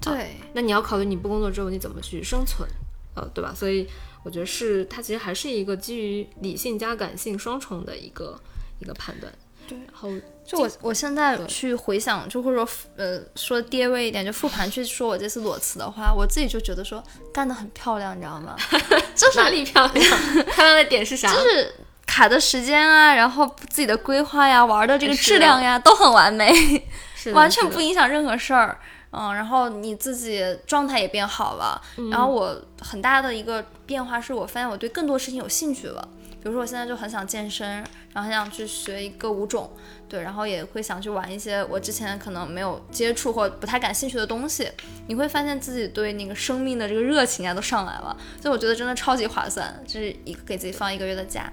[0.00, 2.68] 对，那你要考虑你不工作之后你怎么去生存，
[3.14, 3.54] 呃，对吧？
[3.54, 3.88] 所以
[4.22, 8.38] 我觉得是它其实还是一个基于理性加感性双重的一个
[8.80, 9.32] 一个判断。
[9.66, 10.08] 对，然后
[10.44, 17.02] 就我我现在去回想，就或者说呃说跌位一点，就复盘去说我这次裸辞的话，我自己就觉得说
[17.32, 18.56] 干得很漂亮，你知道吗？
[19.14, 20.18] 就是哪里漂亮？
[20.54, 21.32] 漂亮的点是啥？
[21.32, 21.74] 就是
[22.06, 26.52] 卡的时间啊，然后自己的规划呀，玩的这个质量呀，都很完美，
[27.32, 28.78] 完全不影响任何事儿。
[29.16, 36.08] 嗯，然后你自己状态也变好了，然后我很大的一个变化是我发现我对更多事情有兴趣了。
[36.44, 37.66] 比如说我现在就很想健身，
[38.12, 39.70] 然后很想去学一个舞种，
[40.06, 44.70] 对，然后也会想去玩一些我之前可能没有接触或不太感兴趣的东西。
[45.06, 51.50] 你会发现自己对那个生命的这个热情啊都上来了，所以我觉得真的超级划算，就是一个给自己放一个月的假，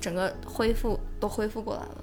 [0.00, 1.98] 整个恢复都恢复过来了。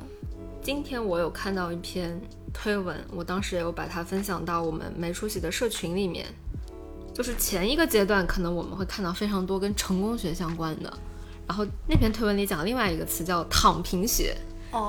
[0.61, 2.21] 今天我有看到一篇
[2.53, 6.27] 推文，我当时也有把它分享到我们没出息的社群里面，
[7.15, 10.93] 就是前一个阶段可能我们会看到非常多跟成功学相关的。
[11.47, 14.35] 然后那篇推文里讲另外一个词叫“躺平学”，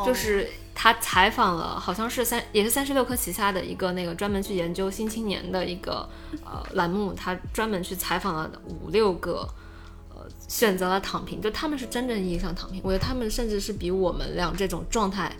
[0.04, 6.09] 就是他采访了，好像是三也是三十六氪旗下的一个那个专门去研究新青年的一个
[6.44, 9.48] 呃栏目，他专门去采访了五六个
[10.11, 15.32] 呃选择了躺平，就他们是真正意义上躺平，我觉得他们甚至是比我们俩这种状态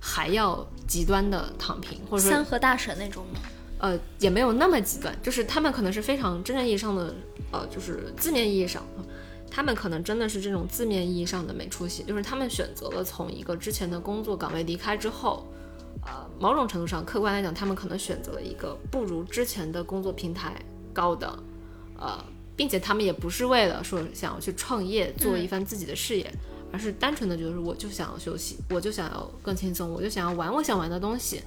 [0.00, 3.40] 还要极端的躺平，或者说三和大神那种吗？
[3.78, 7.14] 呃，也没有那么极端，就是他们可能是非常真正意义上的
[7.52, 8.82] 呃，就是字面意义上。
[9.54, 15.46] 他们可能真的是这种字面意义上的没出息，就是他们选择了从一个之前的工作岗位离开之后，
[16.04, 20.60] 呃，某种程度上，客观来讲，他们可能选择了一个不如之前的工作平台
[20.92, 21.38] 高的，
[21.96, 22.18] 呃，
[22.56, 26.28] 并且他们也不是为了说想要去创业做一番自己的事业，
[26.72, 31.40] 而是单纯的就是我就想要休息，我就想要更轻松，我就想要玩我想玩的东西，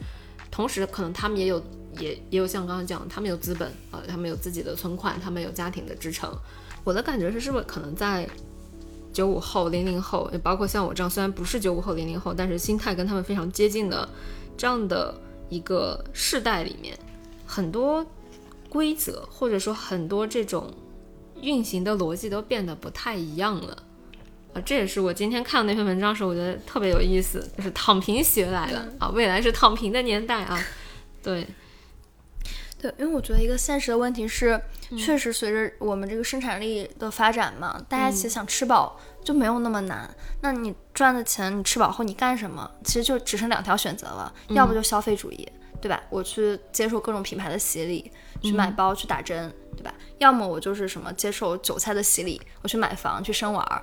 [0.49, 1.62] 同时可能他们也有
[1.99, 6.34] 也也有像刚刚讲，他们有资本，呃，他们有自己的存款，他们有家庭的支撑。
[6.88, 8.26] 我的感觉是，是不是可能在
[9.12, 14.08] 九五后、零零后，也包括像我这样，虽然不是九五后、零零后，但是心态跟他们非常接近的
[14.56, 15.14] 这样的
[15.50, 16.98] 一个世代里面，
[17.46, 18.06] 很多
[18.70, 20.74] 规则或者说很多这种
[21.42, 23.84] 运行的逻辑都变得不太一样了。
[24.54, 30.58] 啊，这也是我今天看那篇文章时，我觉得特别有意思，就是躺平学来了啊，未来是躺平的年代啊，
[31.22, 31.46] 对。
[32.80, 34.61] 对，因为我觉得一个现实的问题是，
[34.97, 40.07] 确实随着我们这个生产力的发展嘛，大家其实想吃饱就没有那么难。
[40.41, 42.69] 那你赚的钱，你吃饱后你干什么？
[42.84, 45.47] 其实就只剩两条选择了，要不就消费主义，
[45.82, 46.01] 对吧？
[46.09, 48.11] 我去接受各种品牌的洗礼，
[48.43, 49.91] 去买包，去打针，对吧？
[50.19, 53.82] 要么我就是什么接受韭菜的洗礼，我去买房，去生娃儿。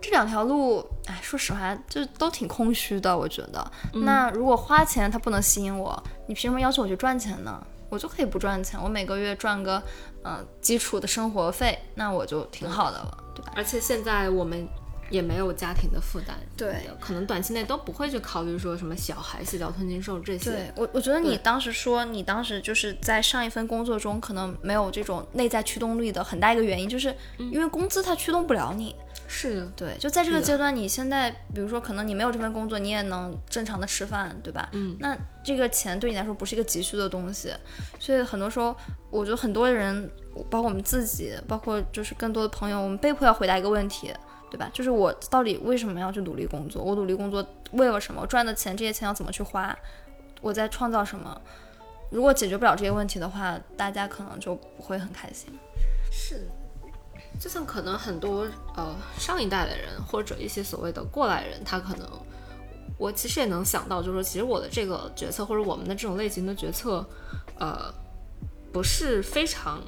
[0.00, 3.18] 这两条路，哎，说实话，就都挺空虚的。
[3.18, 7.60] 我觉得，那如果花钱它不能吸引我，你凭什么要求我去赚钱呢？
[7.88, 9.82] 我就可以不赚钱，我每个月赚个，
[10.24, 13.52] 嗯，基础的生活费，那我就挺好的了，对吧？
[13.56, 14.68] 而且现在我们
[15.10, 20.50] 也没有家庭的负担，对，可能短期内都不会去考虑说什么小孩、洗脚、吞金兽这些。
[20.50, 28.94] 对我，我觉得你当时说你当时就是在上一份工作中可能没有这种内在驱动力的很大一个原因，就是因为工资它驱动不了你。
[29.30, 34.68] 是的，对，就在这个阶段，你现在比如说，可能你没有这份工作，你也能正常的吃饭，对吧？
[34.72, 37.52] 嗯，那这个钱对你来说不是一个急需的东西，
[38.00, 38.74] 所以很多时候，
[39.10, 40.10] 我觉得很多人，
[40.48, 44.12] 包括我们自己，包括就是更多的朋友，我们被迫要回答一个问题，
[44.50, 44.70] 对吧？
[44.72, 46.82] 就是我到底为什么要去努力工作？
[46.82, 48.22] 我努力工作为了什么？
[48.22, 49.76] 我赚的钱，这些钱要怎么去花？
[50.40, 51.38] 我在创造什么？
[52.10, 55.52] 如果解决不了这些问题的话，大家可能就不会很开心。
[56.10, 56.48] 是，
[57.38, 62.08] 就像可能很多呃上一代的人或者一些所谓的过来人，他可能
[62.96, 67.06] 我其实也能想到，就是说，其实我的这个决策或者我们的这种类型的决策，
[67.58, 67.94] 呃，
[68.72, 69.80] 不是非常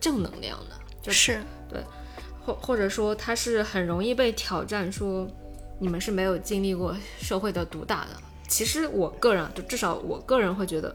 [0.00, 1.82] 正能量的，就是对
[2.44, 5.26] 或或者说他是很容易被挑战，说
[5.80, 8.10] 你们是没有经历过社会的毒打的。
[8.46, 10.94] 其实我个人，就至少我个人会觉得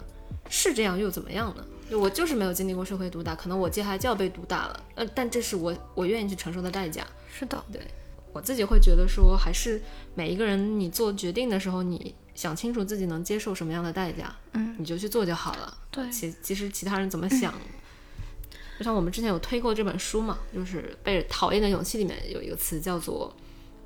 [0.49, 1.65] 是这样，又怎么样呢？
[1.89, 7.05] 就我就是没有经历过社会毒打，可能我接下来就要被毒打了，呃，但这是我我愿意去承受的代价。
[7.33, 7.81] 是的，对
[8.31, 9.81] 我自己会觉得说，还是
[10.13, 15.77] 每一个人你做决定的时候，你想清楚自己能接受什么样的代价，嗯，你就去做就好了。
[15.89, 17.53] 对，其其实其他人怎么想，
[18.77, 23.35] 就像我们之前有推过这本书嘛，就是《被讨厌的勇气》里面有一个词叫做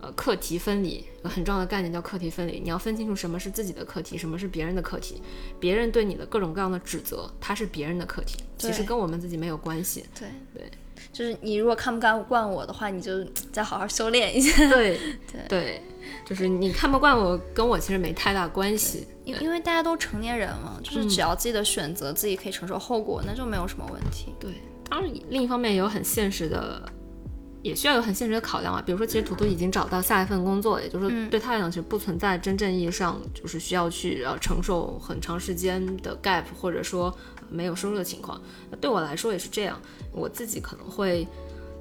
[0.04, 2.60] 呃课题分离，有很重要的概念叫课题分离。
[2.60, 5.22] 你要分清楚什么是自己的课题，什么是别人的课题。
[5.62, 10.04] 别人对你的各种各样的指责，它是别人的课题，其实跟我们自己没有关系。
[10.20, 10.70] 对对，
[11.14, 13.24] 就是你如果看不惯惯我的话，你就
[13.54, 14.70] 再好好修炼一下。
[14.70, 15.00] 对
[15.32, 15.82] 对对，
[16.26, 19.08] 就是你看不惯我，跟我其实没太大关系。
[19.24, 24.34] 因因为大家都成年人了，就是只要自己的选择自己可以承受后果，那就没有什么问题。
[24.38, 24.52] 对，
[24.90, 26.82] 当然另一方面也有很现实的，
[27.64, 28.84] 也需要有很现实的考量啊。
[28.86, 37.06] 比如说，其实图图已经找到下一份工作，也就是说对他来讲，其实不存在真正意义上就是需要去呃承受很长时间的 gap，或者说
[37.38, 38.40] 呃没有收入的情况。
[38.80, 41.28] 对我来说也是这样，我自己可能会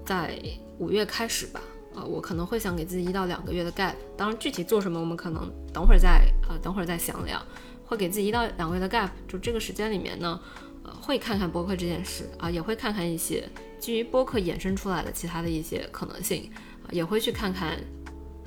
[0.06, 0.40] 在
[0.78, 1.60] 五月开始吧。
[1.94, 7.38] 呃，我可能会想给自己一到两个月的 gap，当然具体做什么，我们可能等会儿再呃等会儿再详聊。
[7.84, 10.40] 会给自己一到两个月的 gap，就这个时间里面呢，
[10.82, 13.46] 呃，会看看博客这件事啊，也会看看一些
[13.82, 16.48] 基于播客衍生出来的其他的一些可能性，
[16.84, 17.76] 啊、也会去看看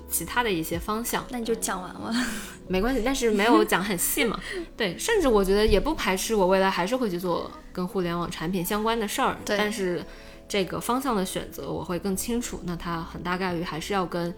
[0.10, 1.26] 其他的一些方向。
[1.30, 2.14] 那你就讲完了。
[2.70, 4.40] 没关系，但是没有讲很细嘛。
[4.78, 10.02] 对，甚至我觉得也不排斥我未来还是会去做跟互联网产品相关的事儿，对但是
[10.48, 12.62] 这个方向的选择我会更清楚。
[12.64, 14.34] 那它很大概率还是要跟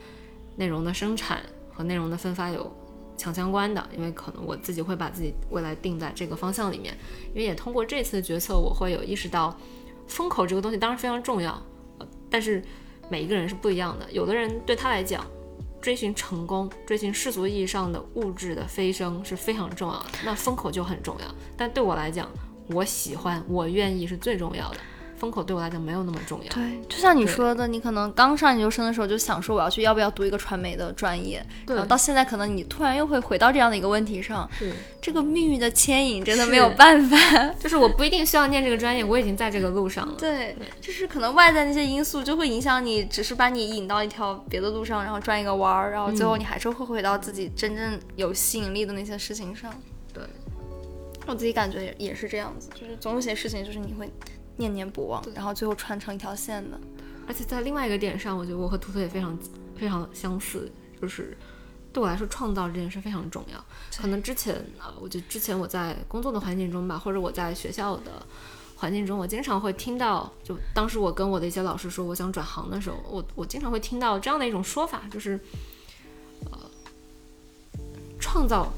[0.55, 2.75] 内容的生产和内容的分发有
[3.15, 6.97] 强相关的，因为可能我自己会把自己未来定在这个方向里面。
[7.29, 9.55] 因为也通过这次的决策，我会有意识到
[10.07, 11.61] 风口这个东西当然非常重要，
[11.99, 12.63] 呃但是
[13.09, 14.11] 每一个人是不一样的。
[14.11, 15.25] 有的人对他来讲，
[15.81, 21.35] 追寻成功、追寻世俗意义上的物质的飞升是非常重要的，那风口就很重要。
[21.55, 22.29] 但对我来讲，
[22.69, 24.77] 我喜欢、我愿意是最重要的，
[25.18, 26.53] 风口对我来讲没有那么重要。
[26.53, 37.18] 对，就像你说的，你可能刚上研究生的时候就想说我要去要不要读一个传媒的专业，对然后到现在可能你突然又会回到这样的一个问题上，是，这个命运的牵引真的没有办法。
[37.59, 40.15] 就是我不一定需要念这个专业，我已经在这个路上了。
[40.18, 49.74] 对，就是可能外在那些因素就会影响你，只是把你引到一条别的路上，然后转一个弯儿，然后最后你还是会回到自己真正有吸引力的那些事情上。
[50.13, 50.24] 对，
[51.26, 54.09] 我自己感觉也也是这样子，就是总有些事情就是你会
[54.57, 56.79] 念念不忘，然后最后串成一条线的。
[57.27, 59.37] 而且在另外一个点上，我觉得我和图图也非常
[59.75, 61.37] 非常相似，就是
[61.91, 63.63] 对我来说，创造这件事非常重要。
[63.97, 68.25] 可能之前啊，我觉得之前我在工作的环境中吧，或者我在学校的
[68.77, 75.39] 环境中，我经常会听到，就当时我跟我的一些老师说我想转行的时候，我我经常会听到这样的一种说法，就是
[76.51, 76.57] 呃，
[78.19, 78.71] 创造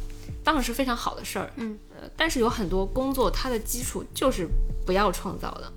[0.43, 1.89] 当然是非常好的事儿，嗯，呃，
[2.20, 4.45] 但是有很多工作它的基础就是
[4.86, 5.72] 不要创造的。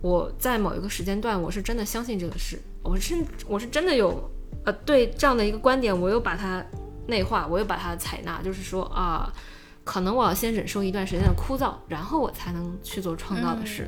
[0.00, 3.14] 我在某一个时间段，我是真的相信这个事，我是
[3.46, 4.30] 我是真的有
[4.64, 6.64] 呃对这样的一个观点，我又把它
[7.06, 9.30] 内化，我又把它采纳，就是说啊，
[9.84, 13.86] 可能我要先忍受一段时间的枯燥，然后我才能去做创造的事。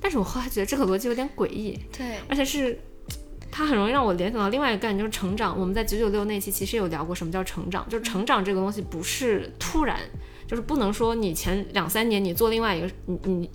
[0.00, 2.78] 但是我后来觉得这个逻辑有点诡异，对，而且是
[3.50, 5.58] 它很容易让我联想到另外一个概念，就是成长。
[5.58, 9.98] 我们在九九六那期其实有聊过什么叫成长，就是成长这个东西不是突然，
[10.46, 13.50] 就是不能说你前两三年你做另外一个，你你。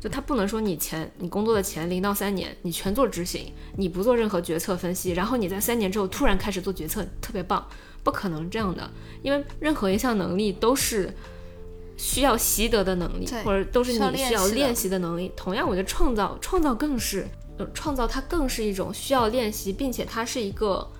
[0.00, 7.66] 就他不能说你前你工作的前零到三年你全做执行，你不做任何决策分析，然后你在三年之后突然开始做决策，特别棒，
[8.02, 8.90] 不可能这样的，
[9.22, 11.10] 因为任何一项能力都是
[11.96, 15.32] 需要习得的能力，或者都是你需要练习的能力。
[15.34, 17.26] 同样，我觉得创造创造更是，
[17.58, 20.90] 呃，创造它更是一种需要练习，并且它是一个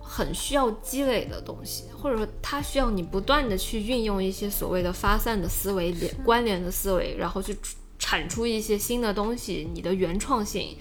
[0.00, 7.56] 很需要积累的东西，或者说它需要你不断的去运用一些所谓的发散的思维、连关联的思维，然后去
[7.98, 10.76] 产出一些新的东西，你的原创性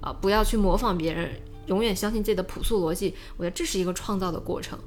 [0.00, 1.30] 啊、不要去模仿别人，
[1.64, 3.14] 永远相信自己的朴素逻辑。
[3.38, 4.78] 我觉得这是一个创造的过程，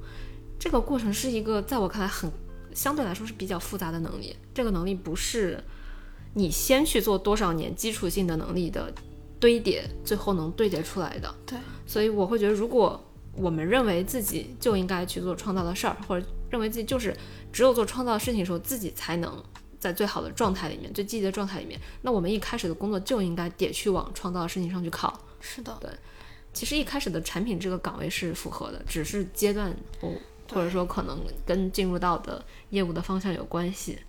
[0.59, 2.31] 这个过程是一个在我看来很
[2.71, 4.35] 相对来说是比较复杂的能力。
[4.53, 5.63] 这个能力不是
[6.35, 8.93] 你先去做多少年基础性的能力的
[9.39, 11.33] 堆叠，最后能堆叠出来的。
[11.45, 13.03] 对，所以我会觉得，如果
[13.35, 17.15] 我们认为自己就应该去做创造的事儿，或者认为自己就是
[17.51, 19.43] 只有做创造的事情的时候，自己才能
[19.79, 21.79] 在最好的状态里面、最积极的状态里面。
[22.01, 25.19] 那我们一开始的工作就应该得去往创造的事情上去靠。
[25.39, 25.89] 是的，对
[26.51, 29.71] 其实一开始的产品这个岗位是符合的，只是阶段
[30.01, 30.11] 或
[30.51, 33.99] 或者说可能跟进入到的业务的方向有关系，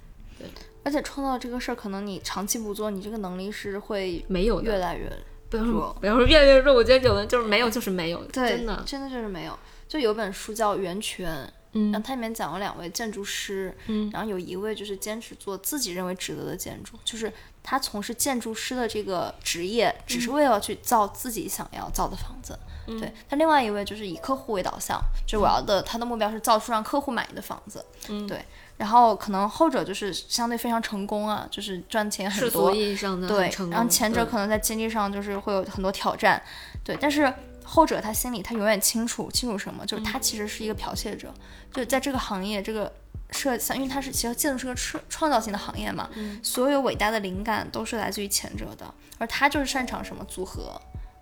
[0.89, 4.73] 而且创造这个事儿，可能你长期不做，你这个能力是会没有的。
[4.73, 5.07] 越来越
[5.51, 9.53] 不要说弱不要说越来越弱，我觉得有的就是没有就是没有，对，真的，真的就是没有。
[9.87, 11.31] 就有本书叫《源泉》，
[11.73, 17.31] 嗯然后它里面讲了两位建筑师，嗯然后有一位就是坚持做自己认为值得的建筑，就是
[17.63, 22.59] 他从事建筑师的这个职业，只是为了去造自己想要造的房子。
[22.87, 27.85] 嗯对，他另外一位就是以客户为导向，就是我要的，他的目标是造出让客户满意的房子。
[28.09, 28.43] 嗯对。
[28.79, 36.41] 然后可能后者就是相对非常成功啊，就是赚钱很世多俗，意义上的对然后前者可能在经济上就是会有很多挑战，
[36.83, 37.31] 对，但是
[37.65, 41.35] 后者他心里他永远清楚清楚什么，就是嗯他其实是一个剽窃者，
[41.73, 42.91] 就在这个行业这个
[43.31, 46.41] 设像，因为他是其实建筑是个创创造性的行业嘛，嗯。
[46.43, 50.81] 所有伟大的灵感都是来自于前者的，而他就是擅长什么组合、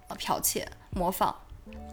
[0.08, 1.34] 呃剽窃、模仿。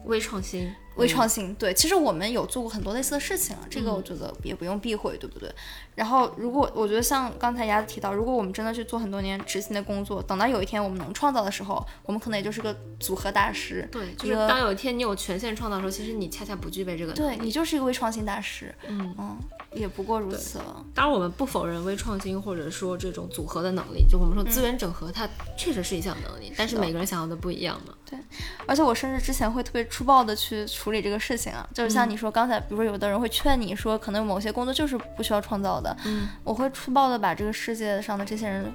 [0.05, 5.49] 微创新，微创新，对，其实我们有做过很多类似的事情啊，这个我嗯觉得也不用避讳，对不对？
[5.95, 17.37] 然后，如果我觉得像刚才鸭子提到，如果我们真的去做很多年执行的工作，等到有一天我们能创造的时候，我们可能也就是个组合大师，对，就是当有一天你有权限创造的时候，其实你恰恰不具备这个能力。
[17.37, 19.37] 对你就是一个微创新大师，嗯嗯，
[19.73, 20.83] 也不过如此了。
[20.93, 25.27] 当然，我们不否认微创新或者说这种组合的能力，就我们说资源整合，它
[25.57, 27.93] 确实是一项能力，但是每个人想要的不一样嘛。
[28.05, 28.19] 对
[28.67, 38.71] 而且我甚至之前会特别粗暴的去处理这个事情啊，就是像你说刚才，比如说有的人会劝你说，可能某些工作就是不需要创造的，嗯，我会粗暴的把这个世界上的这些人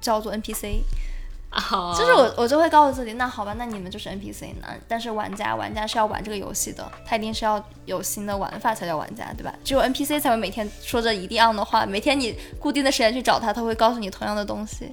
[0.00, 0.82] 叫做 NPC，
[1.50, 4.68] 啊，就是我我就会告诉自己，那好吧，那你们就是 NPC 呢。
[4.86, 9.54] 但是玩家玩家是要玩这个游戏的，他一定是要有新的玩法才叫玩家，对吧？
[9.64, 14.90] 只有 NPC 才会每天说着一样的话，每天你固定的时间去找他，他会告诉你同样的东西。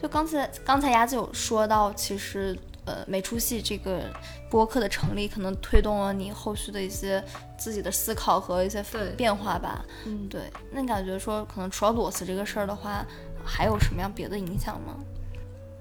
[0.00, 4.02] 就刚才刚才鸭子有说到，其实呃没出戏这个
[4.50, 7.22] 播客的成立，可能推动了你后续的一些
[7.58, 8.84] 自己的思考和一些
[9.16, 9.84] 变化吧。
[10.06, 13.04] 嗯，对，那你感觉说，可能除了裸辞这个事儿的话，
[13.44, 14.96] 还有什么样别的影响吗？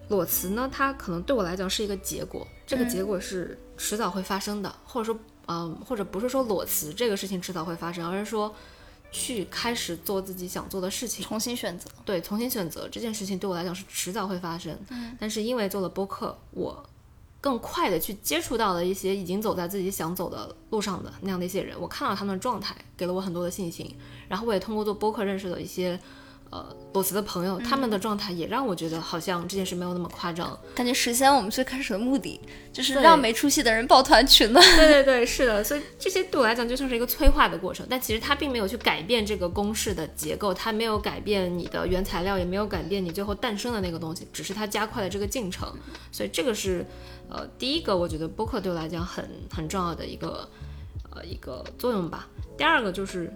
[0.10, 8.54] 裸辞呢，它可能对我来讲是一个结果，这个嗯结果是迟早会发生的，或者说，嗯，或者不是说裸辞这个事情迟早会发生，而是说
[9.12, 11.90] 去开始做自己想做的事情，重新选择。
[12.06, 14.78] 对，重新选择这件事情对我来讲是迟早会发生。
[15.20, 16.82] 但是因为做了播客，我
[17.40, 23.96] 更快的去接触到了一些已经走在自己想走的路上的那样的一些人，我看到他们的状态，给了我很多的信心。
[24.28, 26.00] 然后我也通过做播客认识了一些。
[26.50, 30.58] 呃，裸辞的朋友，他们的状态也让我觉得好像这件事没有那么夸张。
[30.74, 32.40] 感觉实现我们最开始的目的，
[32.72, 34.66] 就是让没出息的人抱团取暖。
[34.78, 45.70] 对 对对，是的，所以这些对我来讲就像是一个催化的过程，但其实它并没有去改变这个公式的结构，它没有改变你的原材料，也没有改变你最后诞生的那个东西，只是它加快了这个进程。
[46.14, 46.86] 所以这个是
[47.30, 50.48] 呃第一个，我觉得播客对我来讲很很重要的一个
[51.12, 52.28] 呃一个作用吧。
[52.58, 53.32] 第二个就是。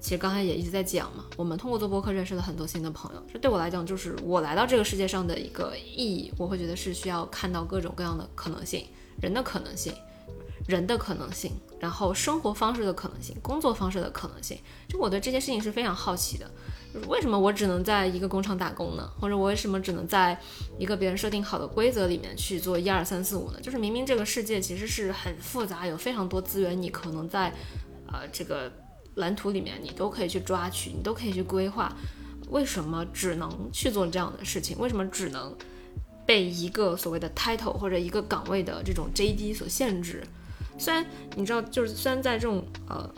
[0.00, 6.30] 其实刚才也一直在讲嘛，我们通过做播客认识了很多新的朋友，这对我来讲就是我来到这个世界上的一个意义。
[6.36, 8.86] 我会觉得是需要看到各种各样的可能性，
[9.18, 9.94] 人的可能性，
[10.68, 14.58] 人的可能性，然后生活方式的可能性，工作方式的可能性。
[14.90, 16.50] 就我对这些事情是非常好奇的，
[16.94, 19.10] 就是为什么我只能在一个工厂打工呢？
[19.18, 20.38] 或者我为什么只能在
[20.78, 23.60] 一个别人设定好的规则里面去做一二三四五呢？
[23.60, 27.52] 就是明明这个世界其实是很复杂，有非常多资源，你可能在
[28.06, 28.72] 呃这个
[29.16, 31.92] 蓝图里面你都可以去抓取，你都可以去规划。
[32.50, 34.78] 为什么只能去做这样的事情？
[34.78, 35.52] 为什么只能
[36.24, 40.22] 被一个所谓的 title 或者一个岗位的这种 JD 所限制？
[40.78, 43.12] 虽然你知道，就是虽然在这种呃，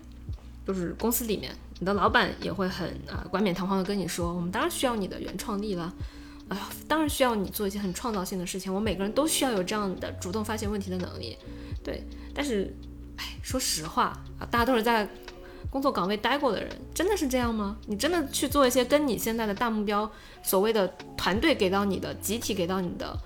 [0.66, 5.92] 就是公司里面，你的老板也会很啊、冠冕堂皇的跟你说，我们当然需要你的原创力了，
[6.48, 11.36] 哎呀，当然需要你做一些很创造性的事情，我每个人都需要有这样的主动发现问题的能力，
[11.84, 12.06] 对。
[12.34, 12.74] 但是，
[13.16, 14.04] 哎，说实话
[14.38, 15.08] 啊，大家都是在
[15.70, 17.76] 工作岗位待过的人，真的是这样吗？
[17.86, 20.10] 你真的去做一些跟你现在的大目标，
[20.42, 23.18] 所谓的团队给到你的、集体给到你的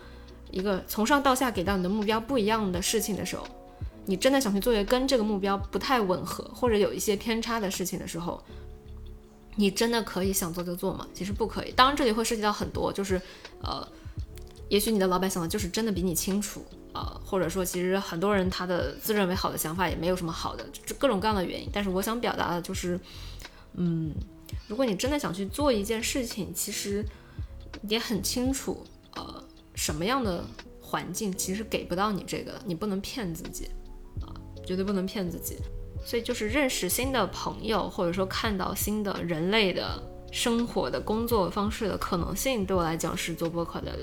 [0.51, 3.46] 一个从上到下给到你的目标不一样的事情的时候，
[4.07, 8.42] 你真的想去做一个跟这个目标不太吻合或者有一些偏差的事情的时候，
[9.57, 11.07] 你真的可以想做就做吗？
[11.14, 11.72] 其实不可以。
[11.72, 13.20] 当然，这里会涉及到很多，就是
[13.62, 13.86] 呃，
[14.68, 16.64] 也许你的老板想的就是真的比你清楚。
[16.92, 21.68] 呃，或者说，其实很多人他的自认为好的想法也没有什么好的，这各种各样的原因。
[21.72, 22.98] 但是我想表达的就是，
[23.74, 24.12] 嗯，
[24.66, 27.05] 如果你真的想去做一件事情，其实
[27.88, 28.84] 也很清楚，
[29.14, 29.44] 呃，
[29.76, 30.44] 什么样的
[30.80, 33.70] 环境其实给不到你这个，你不能骗自己，
[34.71, 35.57] 绝对不能骗自己。
[36.05, 40.01] 所以就是认识新的朋友，或者说看到新的人类的
[40.31, 43.99] 生活的工作方式的可能性，对我来讲是做播客的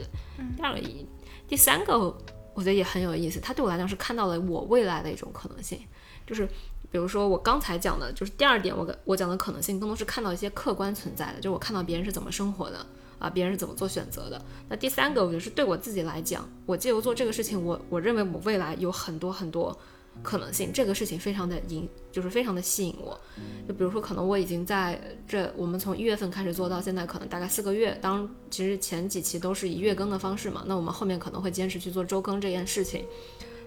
[0.58, 1.08] 第二个意义。
[1.48, 5.80] 第三个，我觉得也很有意思，它对我来讲是看到了我未来的一种可能性，
[6.28, 6.46] 就是
[6.92, 12.86] 比如说我刚才讲的，就是第二点，我我讲的可能性更多是看到一些客观存在的，就是我看到别人是怎么生活的
[13.18, 14.40] 啊，别人是怎么做选择的。
[14.70, 19.76] 那第三个，我觉得是对我自己来讲，我借由做这个事情，我我认为我未来有很多很多。
[20.24, 23.20] 可能性这个事情非常的引，就是非常的吸引我。
[23.68, 27.98] 就比如说，可能我已经在这，我们从一月份开始做到现在，可能大概四个月。
[28.02, 33.06] 当其实前几期都是以月更的方式嘛，那我们后面可能会坚持去做周更这件事情。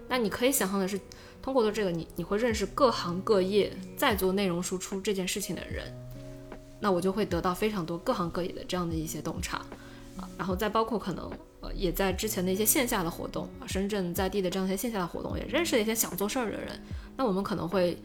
[0.07, 0.99] 那你可以想象的是，
[1.41, 5.93] 通过做这个，你你会认识各行各业在做内容输出这件事情的人，
[6.79, 9.65] 那我就会得到非常多各行各业的这样的一些洞察，
[10.37, 11.29] 然后再包括可能。
[11.61, 16.67] 呃，也在之前的一些线下的活动，深圳在地的这样一些线下的活动，也认识了一些想做事儿的人。
[17.15, 17.95] 那我们可能会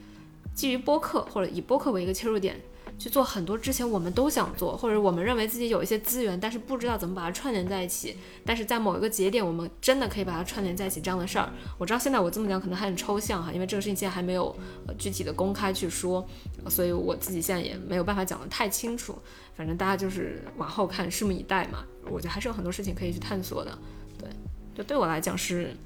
[0.54, 2.60] 基于播客或者以播客为一个切入点。
[2.98, 8.16] 去做很多之前我们都想做，或者我们认为自己有一些资源，但是不知道怎么把它串联在一起。
[8.44, 11.52] 但是在某一个节点，我们真的可以把它串联在一起这样的事儿。
[11.76, 14.54] 我知道现在我这么讲可能还很抽象哈，因为这个事情现在还没有
[14.86, 16.26] 呃具体的公开去说，
[16.70, 19.16] 所以我自己现在也没有办法讲得太清楚。
[19.54, 21.84] 反正大家就是往后看，拭目以待嘛。
[22.10, 23.78] 我觉得还是有很多事情可以去探索的。
[24.18, 24.28] 对，
[24.74, 25.76] 就对我来讲是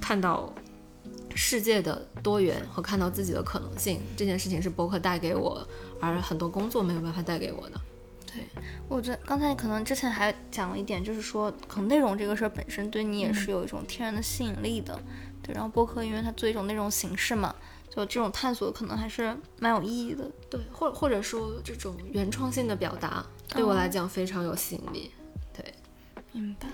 [0.00, 0.52] 看到。
[1.38, 5.68] 世界的多元和看到自己的可能性，这件事情是博客带给我，
[6.00, 7.80] 而很多工作没有办法带给我的。
[8.26, 8.44] 对，
[8.88, 14.98] 我觉得刚才可能之前还讲了一点，就是说，可能内容这个事儿本身对你也是有一种天然的吸引力的。
[15.42, 17.54] 对，然后播客因为它做一种内容形式嘛，
[17.88, 20.30] 就这种探索可能还是蛮有意义的。
[20.50, 25.10] 对，或或者说这种原创性的表达，对我来讲非常有吸引力。
[25.52, 25.74] 对，
[26.32, 26.68] 明白。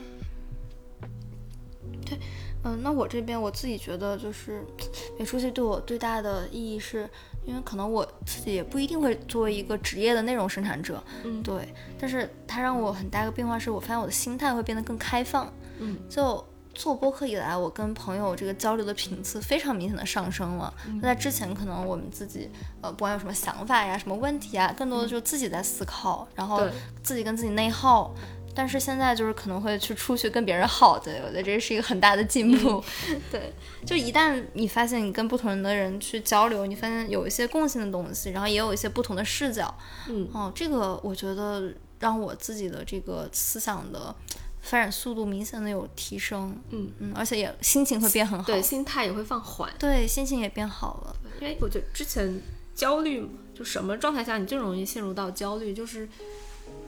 [2.04, 2.18] 对。
[2.64, 4.64] 嗯，那我这边我自己觉得就是
[5.18, 7.10] 美术系对我最大的意义是，
[7.44, 20.72] 因为可能我自己也不一定会作为一个职业的内容生产者，嗯，对，但是它让我很大一个变化是，我发现我的心态会变得更开放，嗯，就做播客以来，我跟朋友这个交流的频次非常明显的上升了。
[21.00, 22.48] 那在之前可能我们自己
[22.80, 26.66] 呃不管有什么想法呀、什么问题啊，更多的就自己在思考，然后
[27.02, 28.14] 自己跟自己内耗。
[28.54, 32.84] 但是现在就是可能会去出去跟别人耗，对我觉得这是一个很大的进步。
[33.32, 33.52] 对，
[33.86, 39.74] 就一旦你发现你跟不同的人去交流，你发现有一些共性的东西，然后也有一些不同的视角，
[40.08, 44.14] 嗯，哦，这个我觉得让我自己的这个思想的
[44.60, 51.16] 发展速度明显的有提升，嗯嗯，而且也心情会变很好，对，心态也会放缓，对，心情也变好了。
[51.40, 52.40] 因为我觉得之前
[52.74, 56.06] 焦虑，就什么状态下你最容易陷入到焦虑，就是。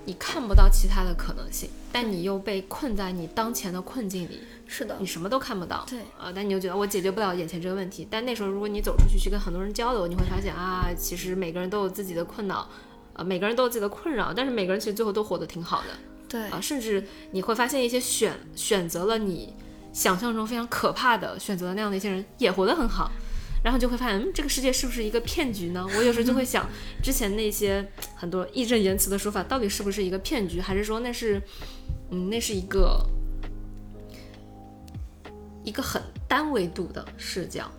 [0.06, 4.40] 你看不到其他的可能性，但你又被困在你当前的困境里。
[4.66, 5.84] 是的，你什么都看不到。
[5.88, 8.06] 对啊，但你又觉得我解决不了眼前这个问题。
[8.10, 12.66] 但那时候，如果你走出去去跟很多人交流，你会发现啊，其实每个人都有自己的困扰，
[13.12, 15.88] 啊，每个人都有自己的困扰，但是每个人其实最后都活得挺好的。
[16.28, 19.54] 对啊，甚至你会发现一些选选择了你
[19.92, 23.12] 想象中非常可怕的选择的那样的一些人，也活得很好。
[23.64, 25.84] 然后就会发现，嗯，这个世界是不是一个骗局呢？
[25.96, 26.68] 我有时候就会想，
[27.02, 27.84] 之前那些
[28.14, 31.40] 很多义正言辞的说法，到底是不是一个骗局，还是说那是，
[32.10, 33.02] 嗯，那是一个
[35.64, 37.70] 一个很单维度的视角？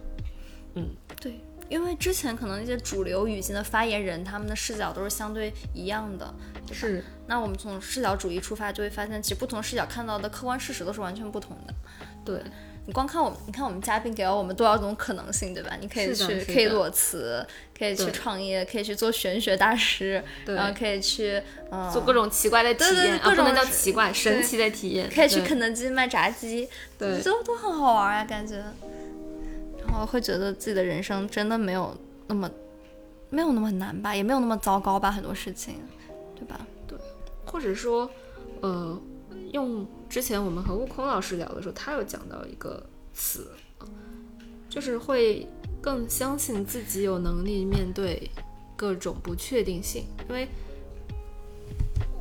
[0.74, 0.90] 嗯，
[1.22, 6.34] 对，因为之前可能那些主流语境的发言人，他们的视角都是相对一样的，
[6.74, 7.04] 是。
[7.28, 11.74] 那我们从视角主义出发，就会发现，其实不同视角看到的客观事实都是完全不同的。
[12.26, 12.42] 对。
[12.88, 15.76] 你光看我们，你看我们嘉宾给了我们多少种可能性，对吧？
[15.82, 17.46] 你可以去，可以裸辞，
[17.78, 25.10] 可以去创业，可以去做玄学大师，然后可以去，嗯，做各种奇怪的体验，各种叫奇怪，神奇的体验。
[25.10, 28.64] 可以去肯德基卖炸鸡，对，都都很好玩啊，感觉。
[29.88, 31.96] 然后会觉得自己的人生真的没有
[32.28, 32.50] 那么，
[33.32, 35.76] 没有那么难吧，也没有那么糟糕吧，很多事情，
[36.36, 36.60] 对吧？
[36.88, 36.96] 对，
[37.46, 38.08] 或者说，
[38.62, 39.02] 呃。
[39.56, 43.52] 用之前我们和悟空老师聊的时候，他有讲到一个词，
[44.70, 45.48] 就是会
[45.82, 48.30] 更相信自己有能力面对
[48.76, 50.08] 各种不确定性。
[50.28, 50.46] 因为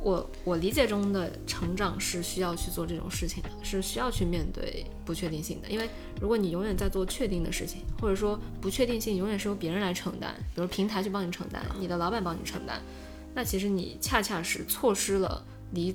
[0.01, 5.67] 我我理解中的成长是需要去做这种事情的，是需要去面对不确定性的。
[5.67, 5.89] 因为
[6.21, 12.81] 如果你永远在做确定的事情，或者说不确定性永远是由别人来承担，比如平台去帮你承担，你的老板帮你承担，
[13.33, 15.93] 那其实你恰恰是错失了离。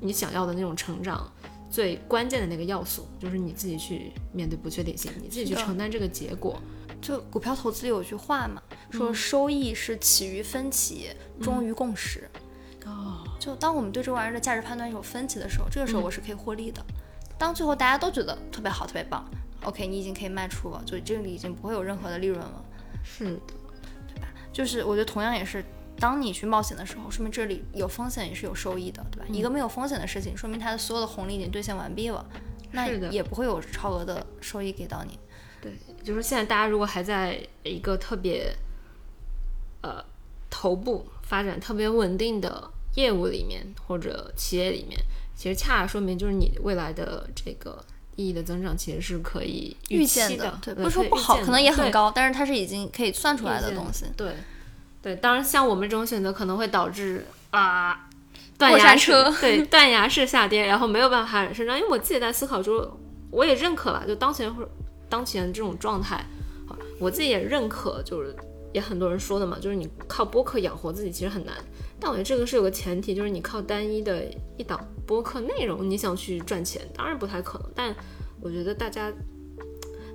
[0.00, 1.30] 你想要的那种成长，
[1.70, 6.60] 最关键的那个要素就是你自己去面对不确定性，你自己去承担这个结果。
[7.00, 12.28] 就股票投资有句话嘛，说收益是起于分歧，终于共识。
[12.84, 16.84] 哦，就当我们对这玩意儿的价值判断有分歧的时候，这个时候我是可以获利的。
[17.38, 19.24] 当最后大家都觉得特别好、特别棒
[19.64, 22.64] ，OK，你已经可以卖出了，就这里已经不会有任何的利润了。
[23.02, 23.40] 是的，
[24.12, 25.64] 对吧就是我觉得同样也是，
[26.00, 29.26] 当你去冒险的时候，说明这里有风险也是有收益的，对吧？
[29.30, 32.24] 一个没有风险的事情，说明它的所有的红利已经兑现完毕了，
[32.72, 35.18] 那也不会有超额的收益给到你。
[35.60, 35.72] 对，
[36.02, 38.50] 就是现在大家如果还在一个特别
[39.82, 40.02] 呃
[40.48, 44.98] 头部发展特别稳定的业务里面或者企业里面，
[45.36, 47.84] 其实恰恰说明就是你未来的这个
[48.16, 54.06] 意义的增长其实是可以预期见的，对，不是说不好，可能也很高，但是它是已经可以算出来的东西。
[54.16, 54.36] 对，对，
[55.16, 58.06] 当然像我们这种选择可能会导致啊。
[58.58, 61.78] 断过崖车对 断崖式下跌，然后没有办法生长。
[61.78, 62.94] 因为我自己在思考说，
[63.30, 64.70] 我也认可了，就当前或者
[65.08, 66.16] 当前这种状态，
[66.68, 68.36] 啊我自己也认可，就是
[68.74, 71.54] 也很多人说的嘛，就是你靠播客养活自己其实很难。
[71.98, 74.22] 但我觉得这个是有个前提，就是你靠单一的
[74.58, 77.70] 一档播客内容，你想去赚钱，当然不太可能。
[77.74, 77.96] 但
[78.42, 79.10] 我觉得大家，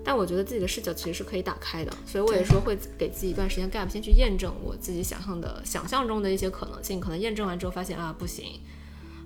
[0.06, 7.00] 但我觉得自己的视角其实是可以打开的，所以我也说会给自己一段时间 gap，先去验证我自己想象的、想象中的一些可能性。
[7.00, 8.62] 可能验证完之后发现啊不行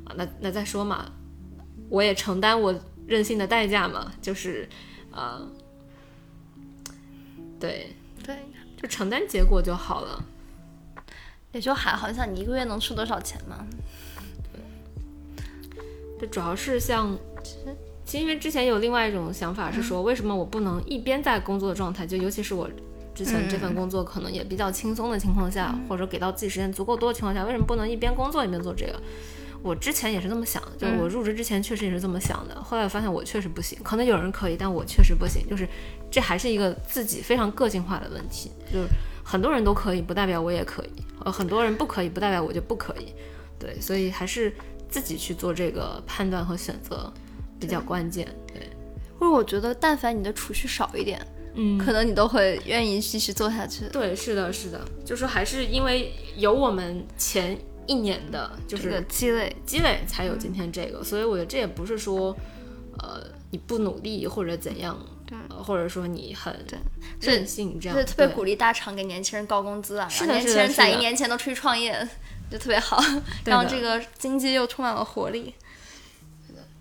[0.06, 1.12] 啊，那那再说嘛，
[1.90, 2.74] 我也承担我
[3.06, 4.70] 任性的代价嘛，就是
[5.12, 5.46] 呃，
[7.60, 8.38] 对，对，
[8.82, 10.24] 就承担结果就好了。
[11.52, 12.08] 也就还好。
[12.08, 13.66] 你想，你一个月能出多少钱吗？
[16.20, 17.76] 这主要是像，其实
[18.10, 22.68] 其实因为之前有另外一种想法是说，为什么我不能一边在工作的状态，就尤其是我
[23.14, 29.00] 之前这份工作可能也比较轻松的情况下，或者给到自己时间足够多的情况下，为什么不能一边工作一边做这个？
[29.62, 35.70] 我之前也是这么想的，就是我入职之前确实也是这么想的，后来我发现我确实不行，可能有人可以，但我确实不行，就是
[36.10, 38.88] 这还是一个自己非常个性化的问题，就是
[39.24, 40.90] 很多人都可以，不代表我也可以，
[41.24, 43.14] 呃，很多人不可以，不代表我就不可以，
[43.60, 44.52] 对，所以还是
[44.90, 47.14] 自己去做这个判断和选择
[47.60, 48.70] 比较关键，对，
[49.20, 51.20] 或者我觉得，但凡你的储蓄少一点，
[51.56, 51.78] 嗯。
[51.78, 53.86] 可能你都会愿意继续做下去。
[53.90, 62.36] 对，是的，是的，就说还是因为有我们前一年的，就是积累，积累，才有今天这个，所以我觉得这也不是说，
[63.00, 64.98] 呃，你不努力或者怎样，
[65.50, 66.56] 呃，或者说你很
[67.20, 72.08] 任性这样，所以特别鼓励大厂给年轻人高工资啊，是的让年轻人在一年前都出去创业，
[72.50, 73.04] 就特别好，
[73.46, 75.54] 让这个经济又充满了活力。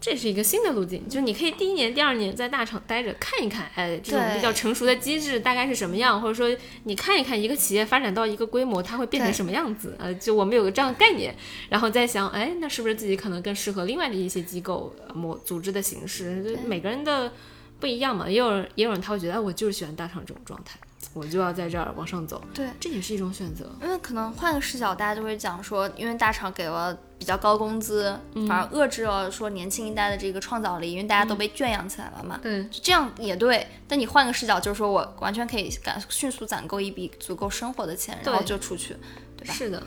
[0.01, 11.35] 这是一个新的路径，就是你可以第一年、第二年在大厂待着看一看，哎，这种比较成熟的机制大概是什么样，或者说你看一看一个企业发展到一个规模，它会变成什么样子，呃，就我们有个这样的概念，
[11.69, 16.45] 然后再想，哎，那是不是自己可能更适合另外的一些机构、呃模组织的形式？
[16.45, 17.33] 就每个人的
[17.81, 20.79] 不一样嘛，也有人也有人他会觉得，哎，我就是喜欢大厂这种状态，
[21.13, 23.69] 我就要在这儿往上走，对，这也是一种选择。
[23.83, 32.39] 因为可能换个视角，大家就会讲说，因为大厂给了比较高工资，嗯反而遏制了说年轻一代的这个创造力，因为大家都被圈养起来了嘛。
[32.43, 38.97] 对，这样也对，但你换个视角，就是说我完全可以赶迅速攒够一笔足够生活的钱，然后就出去，
[39.37, 39.55] 对吧？
[39.55, 39.83] 是的。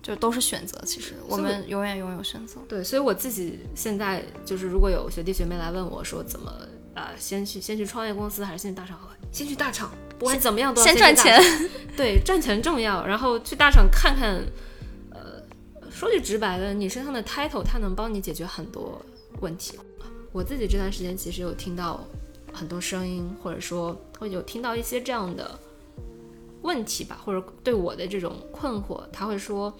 [0.00, 0.80] 就都是选择。
[0.86, 2.60] 其实我们永远拥有选择。
[2.66, 6.50] 对，所以我自己现在就是，如果有学弟学妹来问我说怎么
[6.94, 8.98] 啊、先去先去创业公司还是先去大厂？
[9.30, 11.14] 先去大厂，不管怎么样都要先赚。
[11.14, 11.38] 钱，
[11.94, 14.40] 对，赚钱重要，然后去大厂看看。
[15.98, 19.02] 呃，说句直白的，你身上的 title 它能帮你解决很多
[19.40, 19.76] 问题。
[20.30, 22.06] 我自己这段时间其实有听到
[22.52, 25.58] 很多声音，或者说会有听到一些这样的
[26.62, 29.76] 问题吧，或者对我的这种困惑，他会说，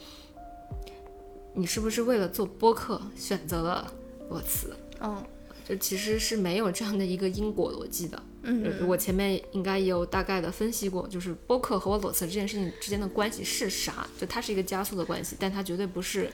[1.55, 3.93] 你是不是为了做播客选择了
[4.29, 4.75] 裸辞？
[5.01, 5.23] 嗯
[5.69, 8.21] 就其实是没有这样的一个因果逻辑的。
[8.43, 14.07] 嗯呃我前面应该也有大概的分析过，就是播客和我裸辞这件事情之间的关系是啥？
[14.19, 16.31] 就它是一个加速的关系，但它绝对不是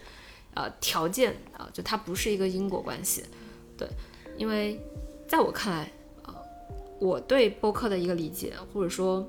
[0.54, 3.24] 呃条件啊、就它不是一个因果关系。
[3.76, 3.88] 对，
[4.36, 4.80] 因为
[5.26, 5.92] 在我看来，
[6.24, 6.34] 呃，
[7.00, 9.26] 我对播客的一个理解，或者说，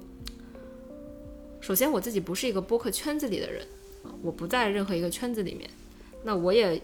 [1.62, 3.66] 首先我自己不是一个播客圈子里的人，
[4.04, 5.70] 啊我不在任何一个圈子里面，
[6.24, 6.80] 那我也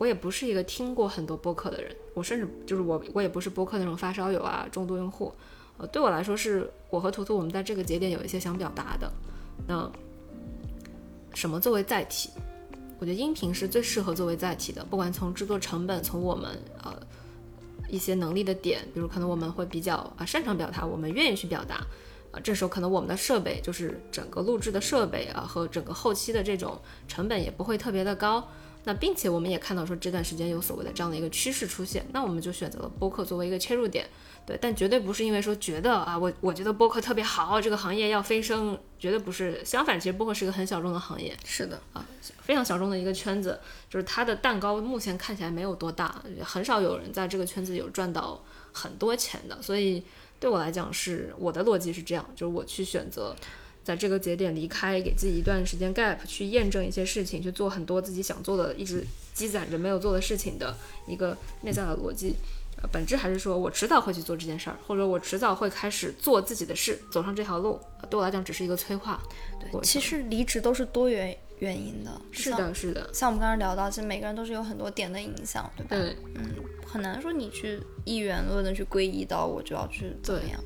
[0.00, 5.30] 我也不是一个听过很多播客的人，我甚至就是我我也不是播客那种发烧友啊，重度用户。
[5.76, 9.12] 呃，对我来说是我和图图我们在这个节点有一些想表达的。
[9.66, 9.92] 那
[11.34, 12.30] 什么作为载体？
[12.98, 16.94] 我觉得音频是最适合作为载体的，不管从制作成本，从我们呃
[17.86, 21.76] 一些能力的点，比如可能我们会比较啊、擅长表达，我们愿意去表达。
[22.32, 28.48] 啊，这时候可能我们的设备就是整个录制的设备啊和整个后期的这种成本也不会特别的高。
[28.84, 34.08] 那并且我们也看到说这段时间有所谓的这样的一个趋势出现，那我们就选择了播客作为一个切入点，
[34.46, 41.80] 对，但绝对不是因为说觉得啊我我觉得播客特别好，这个行业要飞升，绝对不是，相反，其实播客是一个很小众的行业，是的。
[41.92, 42.04] 啊，
[42.40, 48.42] 非常小众的一个圈子，就是它的蛋糕目前看起来没有多大，很少有人在这个圈子有赚到
[48.72, 50.02] 很多钱的，所以
[50.38, 53.36] 对我来讲是我的逻辑是这样，就是我去选择
[53.82, 59.04] 在这个节点离开，给自己一段时间 gap 去验证一些事情，去做很多自己想做的、一直
[59.34, 60.76] 积攒着没有做的事情的
[61.06, 62.36] 一个内在的逻辑。
[62.82, 67.78] 呃，本质还是说我迟早会去做这件事儿，或者我迟早会开始做自己的事，走上这条路。
[68.08, 69.20] 对我来讲，只是一个催化。
[69.58, 72.20] 对，其实离职都是多元原因的。
[72.30, 73.10] 是的，是的。
[73.12, 75.88] 像我们刚刚聊到，其实每个人都是有很多点的影响，对吧？
[75.90, 76.16] 对。
[76.36, 76.54] 嗯，
[76.86, 80.58] 很难说你去一元论的去归一到我就要去怎么样。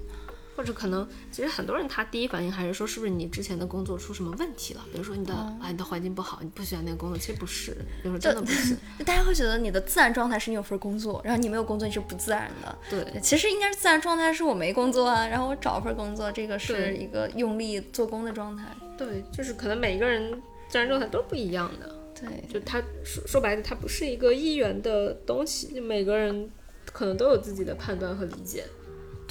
[0.56, 4.84] 或者可能，其实很多人他第一反应还是说，是不是你之前的工作出什么问题了？
[4.92, 7.18] 比如说你的啊，你的环境不好，你不喜欢那个工作。
[7.18, 8.76] 其实不是，有时候真的不是。
[9.04, 12.78] 大家会觉得你的自然状态是你有份工作，然后你没有工作你是不自然的。
[12.88, 18.64] 对，其实应该是自然状态是我没工作啊，然后我找份工作，这个是一个用力做工的状态。
[18.96, 21.92] 对，就是可能每一个人自然状态都不一样的。
[22.14, 26.48] 对，就他说说白了，它不是一个一元的东西，就每个人
[26.92, 28.64] 可能都有自己的判断和理解。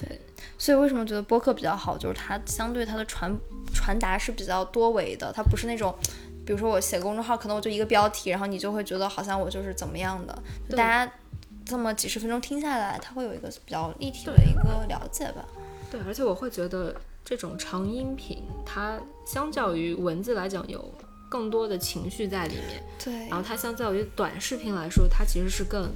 [0.07, 0.19] 对。
[0.57, 1.97] 所以为什么觉得播客比较好？
[1.97, 3.35] 就是它相对它的传
[3.73, 5.93] 传达是比较多维的，它不是那种，
[6.45, 10.43] 比如说我写公众号，可能我就一个标题，然后你就会觉得好像我就是怎么样的。
[10.69, 11.11] 大家
[11.65, 15.43] 这么几十分钟听下来，它会有一个比较立体的一个了解吧。
[15.91, 20.93] 对，而且我会觉得这种长音频，它相较于文字来讲，有
[21.27, 22.83] 更多的情绪在里面。
[23.03, 23.27] 对。
[23.27, 25.89] 然后它相较于短视频来说，它其实是更。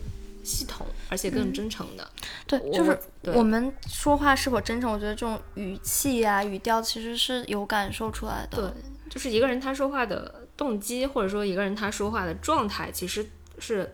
[0.48, 2.10] 系统，而且更真诚的，
[2.48, 2.98] 对，就是
[3.34, 8.72] 我们说话是否真诚，我觉得这种语气啊、语调其实是有感受出来的。
[8.72, 13.30] 对，就是一个人他说话的动机，或者说一个人他说话的状态，其实
[13.60, 13.94] 是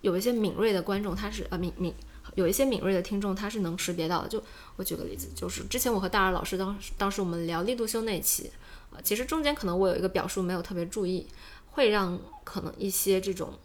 [0.00, 1.94] 有一些敏锐的观众，他是呃敏敏，
[2.34, 4.28] 有一些敏锐的听众，他是能识别到的。
[4.28, 4.42] 就
[4.74, 8.50] 我举个例子，就是之前我和大二老师当当时我们聊力度修那期，
[8.90, 11.28] 啊，其实中间可能我有一个表述没有特别注意，
[11.70, 13.56] 会让可能一些这种。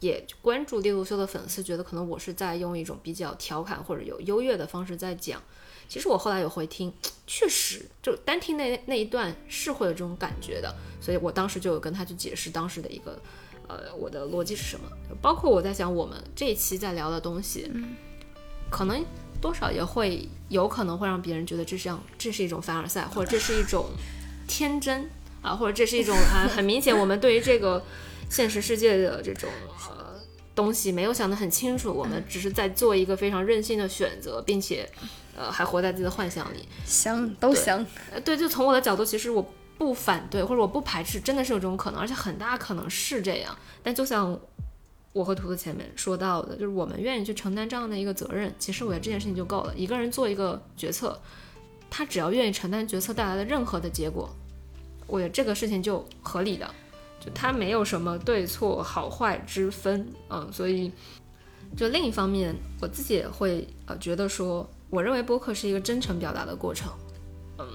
[0.00, 5.42] 也关注猎路修的粉丝觉得可能我是在用一种比较调侃或者有优越的方式在讲，
[5.88, 6.92] 其实我后来有回听，
[7.26, 13.20] 确实就单听那那一段是会有这种感觉的，所以我当时就有跟他去解释当时的一个
[13.66, 14.88] 呃我的逻辑是什么，
[15.20, 17.68] 包括我在想我们这一期在聊的东西，
[18.70, 19.04] 可能
[19.40, 23.86] 多少也会有可能会让别人觉得这是样这是一种凡尔赛，或者这是一种
[24.46, 25.10] 天真
[25.42, 27.82] 啊，或者这是一种啊很明显我们对于这个。
[28.28, 29.48] 现实世界的这种
[29.88, 30.20] 呃
[30.54, 34.88] 东西没有想得很清楚，我们只是在做一个非常任性的选择，并且
[35.36, 36.68] 呃还活在自己的幻想里。
[36.84, 39.46] 香都香，呃对，就从我的角度，其实我
[39.78, 43.56] 不反对或者我不排斥，真的是有这种可能，而且很大可能是这样。
[43.82, 44.38] 但就像
[45.12, 49.72] 我和图图前面说到的，就是我们愿意去承担这样的一个责任，其实我觉得这件事情就够了。
[49.76, 51.18] 一个人做一个决策，
[51.88, 54.28] 他只要愿意承担决策带来的任何的结果，
[55.06, 56.68] 我觉得这个事情就合理的。
[57.20, 60.92] 就它没有什么对错好坏之分，嗯，所以
[61.76, 66.92] 就另一方面，我自己也会呃觉得说，我认为播客是一个真诚表达的过程，
[67.58, 67.66] 嗯，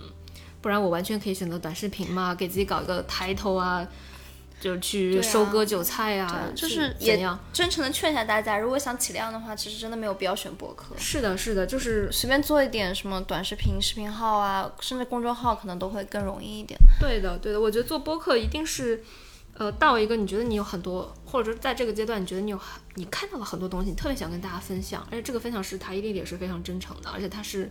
[0.61, 3.87] 不然我完全可以选择短视频嘛，给自己搞一个抬头啊。
[4.61, 7.17] 就去收割韭菜呀，就是也
[7.51, 10.95] 真诚的劝一下大家，如果想起量的话，其实真的没有必要选博客。
[10.97, 16.79] 是的，是的，就是随便做一点什么短视频、视频号啊，甚至公众号，可能都会更容易一点。
[16.97, 19.03] 对的，对的，我觉得做播客一定是。
[19.55, 22.59] 呃，到一个你觉得你有很多，或者说在这个阶段你觉得你有
[22.95, 27.69] 你看到了很多东西，你特别想跟大家分享，而且这个分享是他一定也是非常真诚的，而且他是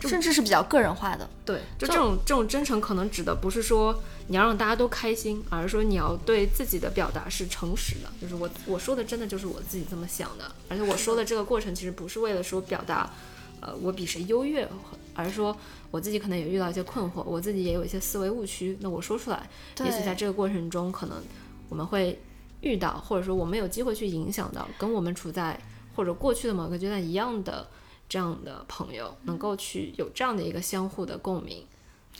[0.00, 1.28] 甚至是比较个人化的。
[1.44, 13.10] 对，就这种这种真诚，可能指的不是说你要让大家都开心，而是说你要对自己的表达是诚实的，就是我我说的真的就是我自己这么想的，而且我说的这个过程其实不是为了说表达，
[13.60, 14.68] 呃，我比谁优越，
[15.20, 15.56] 而是说。
[15.92, 18.78] 我自己可能也遇到一些困惑，我自己也有一些思维误区。
[18.80, 21.20] 那我说出来，也许在这个过程中，可能
[21.68, 22.16] 我们会
[22.60, 25.58] 遇到，或者说我们有机会去影响到跟我们处在
[25.96, 27.66] 或者过去的某个阶段一样的
[28.08, 31.66] 这样的朋友，能够去有这样的一个相互的共鸣，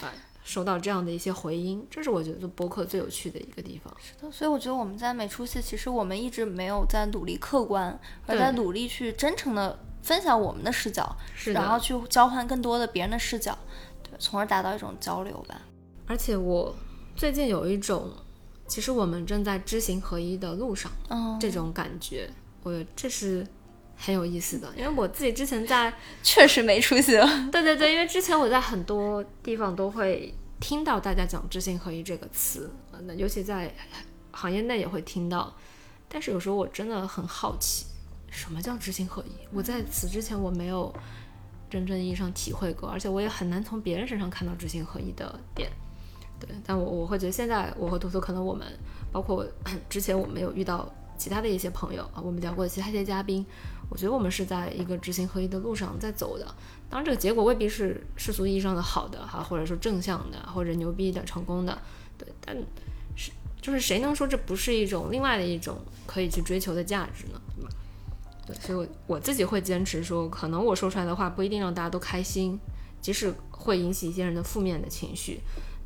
[0.01, 0.13] 哎，
[0.43, 3.97] 收到这样的一些回音，这是我觉得播客最有趣的一个地方。
[4.01, 7.97] 是的，所以我觉得我们在每出戏，其实我们一直没有在努力客观，
[8.27, 9.79] 而在努力去真诚的。
[10.03, 13.57] 分享我们的视角，是然后去交换更多的别人的视角，
[14.03, 15.61] 对，从而达到一种交流吧。
[16.07, 16.75] 而且我
[17.15, 18.11] 最近有一种，
[18.67, 22.31] 其实我们正在知行合一的路上，嗯这种感觉，
[22.63, 23.47] 我这是
[23.97, 24.69] 很有意思的。
[24.77, 27.13] 因为我自己之前在 确实没出息。
[27.53, 32.71] 对对对，因为之前我在很多地方都会听到大家讲知行合一这个词，
[33.03, 33.73] 那尤其在
[34.33, 35.55] 行业内也会听到，
[36.09, 37.87] 但是有时候我真的很好奇。
[38.31, 39.33] 什么叫知行合一？
[39.53, 40.95] 我在此之前我没有
[41.69, 45.71] 真正意义上体会过，而且我也很难从别人身上看到知行合一的点。
[46.39, 48.67] 对，但我我会觉得现在我和图图可能我们，
[49.13, 49.47] 包括
[49.91, 53.45] 之前我们有遇到其他的一些朋友啊，我们聊过的其他一些嘉宾，
[53.91, 56.47] 我觉得我们是在一个知行合一的路上在走的。
[56.89, 61.77] 当然，这个结果未必是世俗意义上的好的哈，或者说正向的，或者牛逼的、成功的，
[62.17, 62.27] 对。
[62.41, 62.57] 但
[63.15, 63.31] 是，
[63.61, 65.77] 就是谁能说这不是一种另外的一种
[66.07, 67.41] 可以去追求的价值呢？
[68.55, 72.59] 所以我我自己会坚持说，可能我说出来的话不一定让大家都开心，
[73.01, 75.41] 即使会引起一些人的负面的情绪，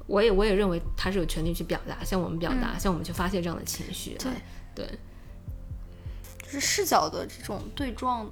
[0.07, 4.17] 我也我也认为他是有权利去表达，向我们表达，向我们去发泄这样的情绪。
[4.19, 4.33] 对
[4.75, 4.99] 对，
[6.43, 8.31] 就是视角的这种对撞。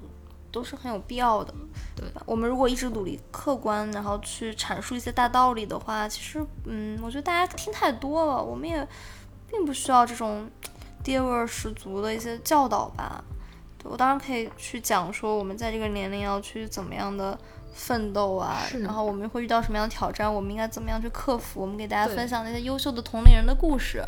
[0.53, 1.55] 都是很有必要的，
[1.97, 2.23] 对吧？
[2.27, 8.87] 我们如果一直努力客观，然后去阐述一些大道理的话，其实，嗯，我觉得大家听太多了，我们也
[9.51, 10.47] 并不需要这种
[11.03, 13.25] 爹味儿十足的一些教导吧。
[13.85, 17.39] 我当然可以去讲说，我们在这个年龄要去怎么样的
[17.73, 24.05] 奋斗啊，然后我们会遇到什么样的挑战，我们应该怎么样去克服，我们给大家分享那些优秀的同龄人的故事。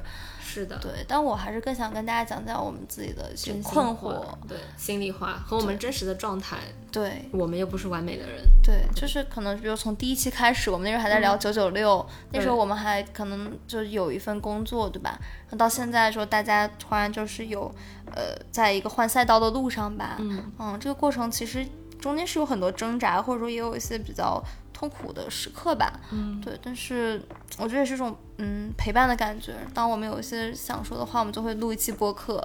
[0.47, 6.59] 是的，对，但我还是更想跟大家讲讲我们自己的一些困惑，对，心里话和我们真实的状态，
[6.93, 15.19] 对，我们又不是完美的人，对，就是可能比如从第一期开始，我们那时候还在聊九九六，那时候我们还可能就有一份工作，对吧？
[15.51, 17.74] 那到现在说大家突然就是有，
[18.15, 20.53] 呃，在一个换赛道的路上吧，嗯。
[20.61, 21.66] 嗯，这个过程其实
[22.05, 24.43] 中间是有很多挣扎，或者说也有一些比较。
[24.77, 27.23] 痛苦的时刻吧，嗯，对，但是
[27.59, 29.55] 我觉得也是一种嗯陪伴的感觉。
[29.73, 32.45] 当我们有一些想说的话，我们就会录一期播客，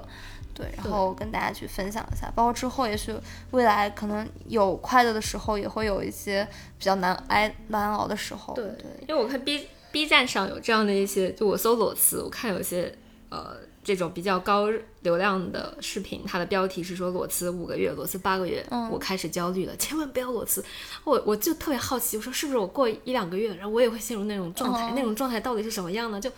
[0.54, 2.32] 对，然后跟大家去分享一下。
[2.36, 3.12] 包括之后也许
[3.50, 6.46] 未来可能有快乐的时候，也会有一些
[6.78, 8.54] 比较难挨难熬的时候。
[8.54, 12.96] 对对，因为我看 B B 站上有这样的一些，就我搜裸辞，我看有些
[13.28, 13.56] 呃。
[13.82, 14.68] 这种比较高
[15.00, 20.62] 流量的视频，它的标题是说裸辞五个月，裸辞八个月，我开始焦虑了，千万不要裸辞。
[21.04, 24.92] 我我就特别好奇，我说是不是我过一两个月，然后我也会陷入那种状态？
[24.94, 26.20] 那种状态到底是什么样呢？
[26.20, 26.30] 就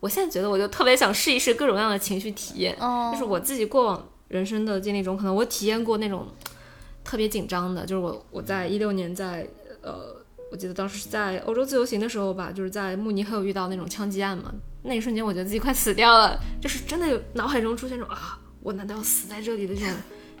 [0.00, 2.76] 我现在觉得，我就特别想试一试各种各样的情绪体验。
[3.12, 6.26] 就是我自己过往人生的经历中，可能我体验过那种
[7.04, 9.46] 特别紧张的，就是我我在一六年在
[9.80, 10.16] 呃，
[10.50, 14.52] 我记得当时是在欧洲自由行的时候吧，就是在慕尼黑有遇到那种枪击案嘛。
[14.82, 19.94] 那一瞬间，我觉得自己快死掉了，就是真的脑海中出现这种啊，我难道要死在这里的这种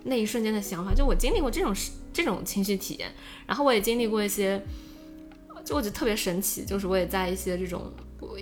[0.04, 0.94] 那一瞬间的想法。
[0.94, 1.74] 就我经历过这种
[2.10, 3.12] 这种情绪体验，
[3.46, 4.62] 然后我也经历过一些，
[5.62, 7.92] 就我觉得特别神奇，就是我也在一些这种，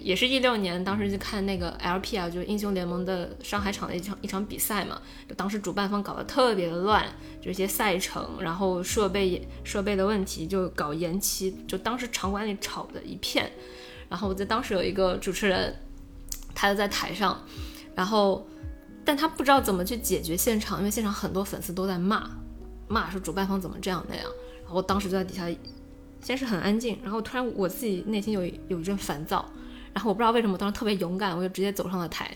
[0.01, 7.05] 也是一六年，当时就看那个 LP 啊，就是英雄联盟的上海场的一场一场比赛嘛，就当时主办方搞得特别的乱，
[7.43, 13.51] 就一些赛程，然后设备设备的问题就搞延期，就当时场馆里吵的一片，
[14.09, 15.75] 然后我在当时有一个主持人。
[16.61, 17.41] 他就在台上，
[17.95, 18.45] 然后，
[19.05, 22.29] 但他不知道怎么去解决现场，因为现场很多粉丝都在骂，
[22.89, 24.25] 骂说主办方怎么这样那样。
[24.63, 25.49] 然后我当时就在底下，
[26.21, 29.49] 先是很安静，然后突然我自己内心有有一阵烦躁，
[29.95, 32.29] 然后我不知道为什么当时特别勇敢，我就直接走上了台，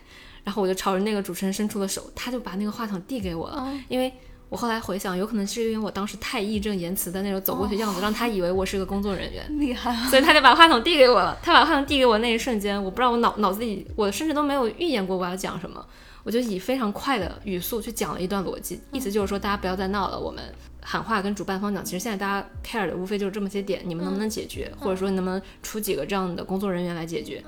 [0.44, 4.12] 然后我就朝着那个主持人伸出了手，他就把那个话筒递给我了，因为。
[4.53, 11.35] 我后来回想，有可能是因为我当时太义正言辞的那种走过去样子，让他以为我是个工作人员，厉害，所以他就把话筒递给我了。
[11.43, 15.83] 他把话筒递给我那一瞬间，我不知道我脑脑子里，我甚至都没有预演过我要讲什么，
[16.23, 20.45] 我就以非常快的语速去讲了一段逻辑，意思就是说大家不要再闹了，我们
[20.83, 27.43] 喊话跟主办方讲，其实现在大家 care 的无非就是这么些点，你们能不能解决，或者说你能不能出几个这样的工作人员来解决？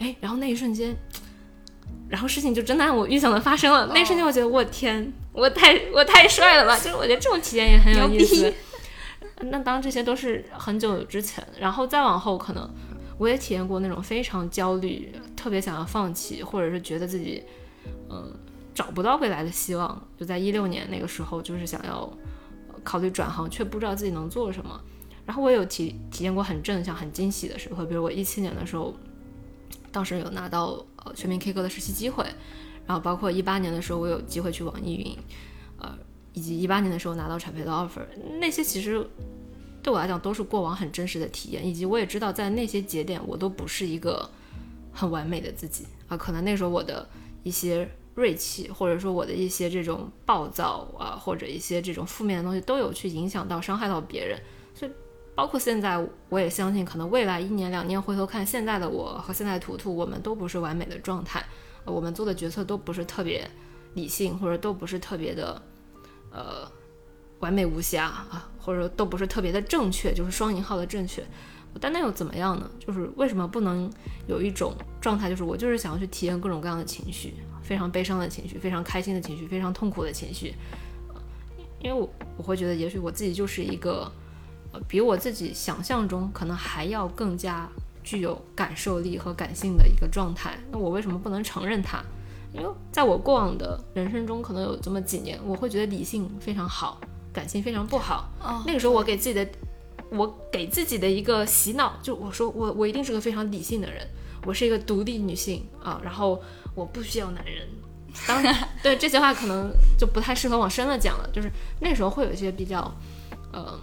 [0.00, 0.96] 哎，然后那一瞬间。
[2.10, 3.86] 然后事情就真的按我预想的发生了。
[3.94, 6.74] 那瞬间我觉得我天，我太我太帅了吧！
[6.82, 8.52] 就是我觉得这种体验也很有意思。
[9.42, 12.68] 那当然这些都是很久之前，然后再往后可能
[13.16, 17.42] 我也体验过那种非常焦虑，特别想要放弃，或者是觉得自己
[18.10, 18.34] 嗯
[18.74, 20.06] 找不到未来的希望。
[20.18, 22.12] 就在一六年那个时候，就是想要
[22.82, 24.78] 考虑转行，却不知道自己能做什么。
[25.24, 28.92] 然后我有体体验过很正向、很惊喜的时候，比如我一七年的时候。
[29.92, 32.24] 当时有拿到呃全民 K 歌的实习机会，
[32.86, 35.16] 然后包括一八年的时候，我有机会去网易云，
[35.78, 35.96] 呃，
[36.32, 38.02] 以及一八年的时候拿到产培的 offer，
[38.40, 39.06] 那些其实
[39.82, 44.28] 对我来讲都是过往很真实的体验，以及我也知道在那些节点我都不是一个
[44.92, 45.86] 很完美的自己。
[46.08, 47.08] 啊，可能那时候我的
[47.44, 54.38] 一些锐气，或者说我的一些这种暴躁啊，或者一些这种负面的东西都有去影响到、伤害到别人，
[55.34, 55.98] 包括现在，
[56.28, 61.42] 我也相信，可能未来一年两年回头看，现在的我和现在图图，我们都不是完美的状态，
[61.86, 63.48] 我们做的决策都不是特别
[63.94, 65.62] 理性，或者都不是特别的，
[66.30, 66.70] 呃，
[67.38, 71.24] 完美无瑕啊，或者都不是特别的正确，就是双引号的正确。
[71.80, 72.68] 但那又怎么样呢？
[72.78, 73.90] 就是为什么不能
[74.26, 77.32] 有一种状态，就是我就是想要去体验各种各样的情绪，
[77.62, 80.54] 非常悲伤的情绪，非常开心的情绪，非常痛苦的情绪，
[81.82, 84.12] 因为我我会觉得，也许我自己就是一个。
[84.72, 87.68] 呃，比我自己想象中可能还要更加
[88.02, 90.58] 具有感受力和感性的一个状态。
[90.70, 92.02] 那我为什么不能承认它？
[92.52, 97.00] 因为在我过往的人生中，可能有这么几年，我会觉得理性非常好，
[97.32, 98.28] 感性非常不好。
[98.42, 99.48] 哦那个时候我给自己的，
[100.10, 104.04] 我给自己的一个洗脑，就我说我我一定是个非常理性的人，
[104.44, 106.42] 我是一个独立女性啊，然后
[106.74, 107.68] 我不需要男人。
[108.26, 111.48] 当 然，对这些话可能就不太适合往深了讲了，就是
[111.80, 112.92] 那时候会有一些比较，
[113.52, 113.78] 呃，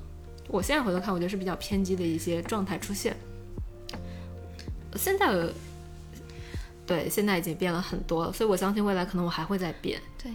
[0.48, 3.16] 我现在回头看，我觉得是比较偏激的一些状态出现。
[4.96, 5.50] 现在有，
[6.86, 10.02] 对，现在已经变了很多了，所以我相信未来可能我还会再变。
[10.22, 10.32] 对，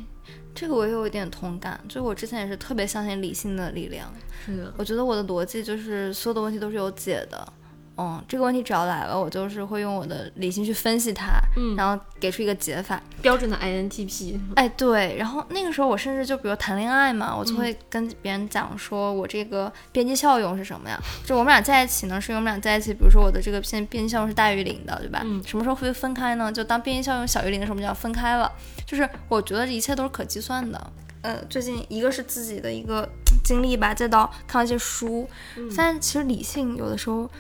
[0.55, 4.13] 这个我也有一点同感，就是我之前也是特别相信理性的力量，
[4.47, 7.53] 是的，我觉得我的逻辑就是所有的问题都是有解的。
[7.99, 13.01] 嗯，这个问题只要来了，我就是会用我的理性去分析它，嗯然后给出一个解法。
[13.21, 14.41] 标准的 INTP。
[14.57, 20.99] 哎，对，然后那个时候我甚至就比如谈恋爱嘛，我就嗯会跟别人讲说我这个边际效用是什么呀？
[21.25, 25.21] 就我们俩在一起呢，是因为我们俩在一起，比如说我的这个边边际效用是大于零的，对吧？
[25.25, 26.51] 嗯什么时候会分开呢？
[26.51, 28.51] 就当边际效用小于零的时候，我们就要分开了。
[28.87, 30.93] 就是我觉得一切都是可计算的。
[31.23, 33.09] 呃，最近一个是自己的一个
[33.45, 37.31] 经历吧，再到看到一些书，嗯但其实理性有的时候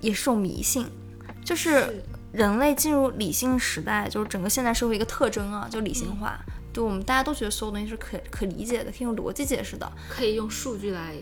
[0.00, 0.86] 也是种迷信，
[1.44, 2.02] 就是
[2.32, 6.38] 人类进入理性时代，就是整个现代社会一个特征啊，就理性化。
[6.72, 9.90] 对我们大家都觉得所有东西是可可理解的，可以用逻辑解释的。
[10.08, 11.14] 可以用数据来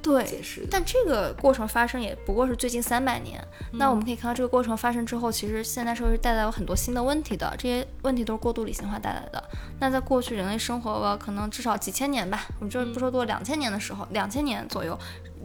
[0.00, 0.68] 对，解释的。
[0.70, 3.42] 但这个过程发生也不过是最近三百年。
[3.72, 9.42] 那我们可以看到，这个过程发生之后，其实现代社会是带来有很多新的问题的，这些问题都是过度理性化带来的。
[9.80, 14.96] 那在过去人类生活了可能至少几千年吧，我们就不说多两千年的时候，两千年左右。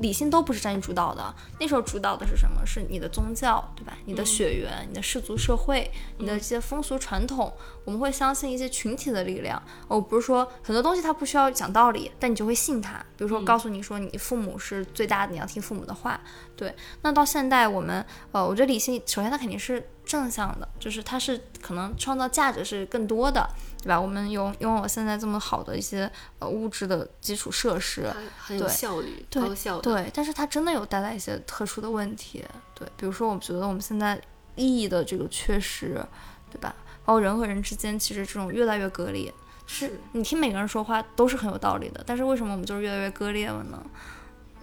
[0.01, 2.65] 理性都不是占据主导的，那时候主导的是什么？
[2.65, 3.97] 是你的宗教，对吧？
[4.05, 7.51] 你的血缘、你的氏族社会、你的这些风俗传统，
[7.83, 9.61] 我们会相信一些群体的力量。
[9.87, 12.97] 我不是说很多东西它不需要讲道理，但你就会信它。
[13.17, 16.19] 比如说告诉你说你父母是最大的，你要听父母的话。
[16.55, 23.49] 对，那到现代我们，呃，我觉得理性首先它肯定是正向的，就是它是可能创造价值是更多的，
[23.81, 23.99] 对吧？
[23.99, 29.81] 我们拥拥有现在这么好的一些呃物质的基础设施，它很有对效率、对高效的。
[29.81, 32.43] 对，但是它真的有带来一些特殊的问题，
[32.73, 34.19] 对，比如说我觉得我们现在
[34.55, 36.03] 意义的这个缺失，
[36.51, 36.75] 对吧？
[37.05, 39.33] 包括人和人之间其实这种越来越割裂，
[39.65, 43.81] 是你听每个人说话都是很有道理的，但是为什么我们就是越来越割裂了呢？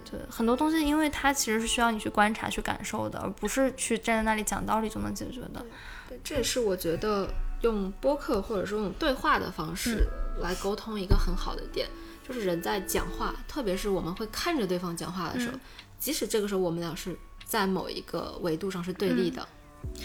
[0.09, 5.65] 对，很多东西因为它其实是需要你去观察、去感受的，而不是去站在那里讲道理就能解决的。
[6.09, 7.29] 对，这也是我觉得
[7.63, 10.07] 用播客或者说用对话的方式
[10.41, 11.89] 来沟通一个很好的点，
[12.27, 15.59] 就是人在讲话，特别是我们会看着对方讲话的时候，
[15.99, 19.41] 即使这个时候我们俩是在某一个维度上是对立的。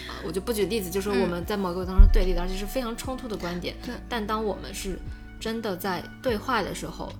[0.08, 3.76] 啊，我就不举例子，就说我们在某个维度上对立的，而且是非常冲突的观点。
[3.84, 4.98] 对但当我们是
[5.40, 7.12] 真的在对话的时候，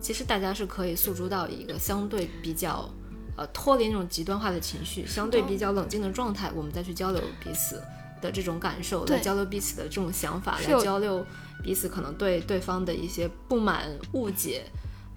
[0.00, 2.88] 其实大家是可以诉诸到一个相对比较，
[3.36, 7.82] 呃，脱离那种极端化的情绪，相对比较冷静的状态，我们再去交流彼此
[8.20, 11.24] 的这种感受，来交流彼此的这种想法，来交流
[11.62, 14.64] 彼此可能对对方的一些不满、误解。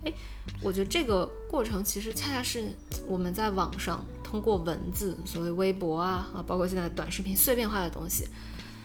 [0.05, 0.13] 哎，
[0.61, 2.63] 我觉得这个过程其实恰恰是
[3.05, 8.25] 我们在网上通过文字，所谓微博啊啊，包括现在短视频碎片化的东西，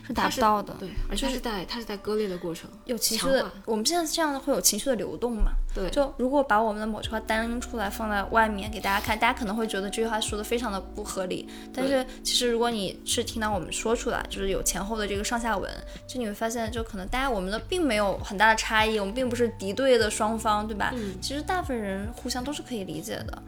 [0.06, 0.74] 是达不到的。
[0.78, 5.52] 对，而且它是在它是在割裂的过程，有情绪的，我们现在这样的会有情绪的流动嘛？
[5.74, 11.48] 对，就如果把我们的某句话单拎出来放在外面给大家看，大家可能会觉得这句话说的非常的不合理。
[11.72, 15.70] 但是其实如果你是听到我们说出来，就是有前后的这个上下文，
[16.06, 20.92] 就你会发现，就可能大家我们的并没有很大的差异，我们并不是敌对的双方，对吧？
[20.94, 23.42] 嗯其实大部分人互相都是可以理解的。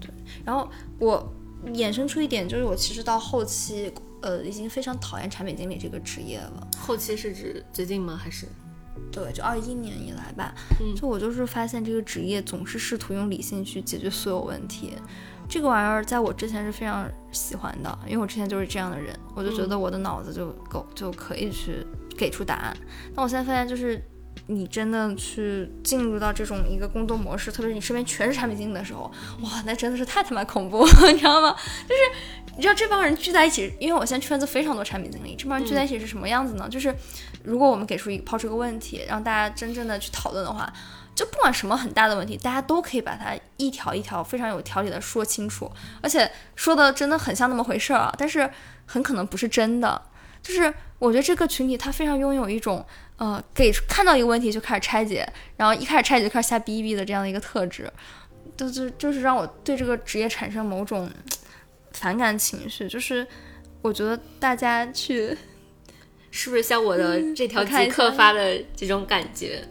[0.00, 0.10] 对，
[0.44, 0.68] 然后
[0.98, 1.32] 我
[1.66, 3.92] 衍生出一点，就是我其实到后期，
[4.22, 6.66] 呃，已经非常讨厌产品经理这个职业了。
[6.78, 8.16] 后期是指最近吗？
[8.16, 8.46] 还是
[9.10, 14.94] 对，就二一年以来吧，嗯就我就是发现这个职业总是试图用理性去解决所有问题，
[15.48, 21.84] 这个玩意儿在我之前是非常喜欢的，因为我之前就是这样的人，我就觉得我的脑子就够就可以去
[22.16, 22.76] 给出答案。
[23.14, 24.02] 但我现在发现，就是
[24.48, 29.10] 你真的去进入到这种一个工作模式，特别是你身边全是产品经理的时候，
[29.42, 31.56] 哇，那真的是太他妈恐怖了， 你知道吗？
[31.88, 32.00] 就是
[32.56, 36.68] 你知道这帮人聚在一起，因为我现在圈子非常多产品经理，这帮人聚在一起是什么样子呢？
[36.68, 36.94] 就是
[37.44, 40.70] 如果我们给出一抛出一个问题，让大家真正的去讨论的话，
[41.14, 45.70] 就不管什么很大的问题，大家都可以把它一条一条非常有条理的说清楚，
[46.02, 48.50] 而且说的真的很像那么回事儿啊，但是
[48.86, 50.02] 很可能不是真的。
[50.42, 52.84] 就是我觉得这个群体他非常拥有一种
[53.22, 55.24] 呃，给看到一个问题就开始拆解，
[55.56, 57.88] 然后一开始拆解就开始瞎逼逼的这样的一个特质，
[58.56, 61.08] 就就就是让我对这个职业产生某种
[61.92, 63.24] 反感情绪，就是
[63.80, 65.38] 我觉得大家去
[66.32, 69.62] 是不是像我的这条我看一极客发的这种感觉？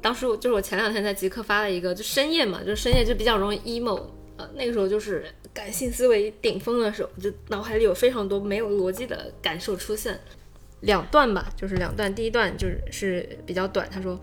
[0.00, 4.06] 当时我就是我前两天在极客发了一个，就深夜嘛，就深夜就比较容易 emo，
[4.38, 10.18] 呃，那个时候就是感性思维顶峰的时候，就脑海里有非常多没有逻辑的感受出现。
[10.84, 12.14] 两段吧，就是两段。
[12.14, 14.18] 第一段就是是比较短，他说，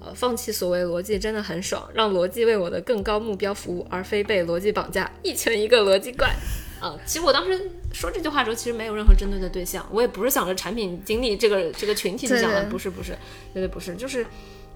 [0.00, 6.34] 呃，放弃所谓逻辑真的很爽，让逻辑为我的更高目标服务，而非被逻辑绑架，一拳一个逻辑怪。
[6.82, 13.12] 啊，其实我当时说这句话的时候，其实没有任何针对的对象，我也不是想着产品经理这个这个群体去讲的，不是不是，
[13.54, 14.26] 绝对不是，就是，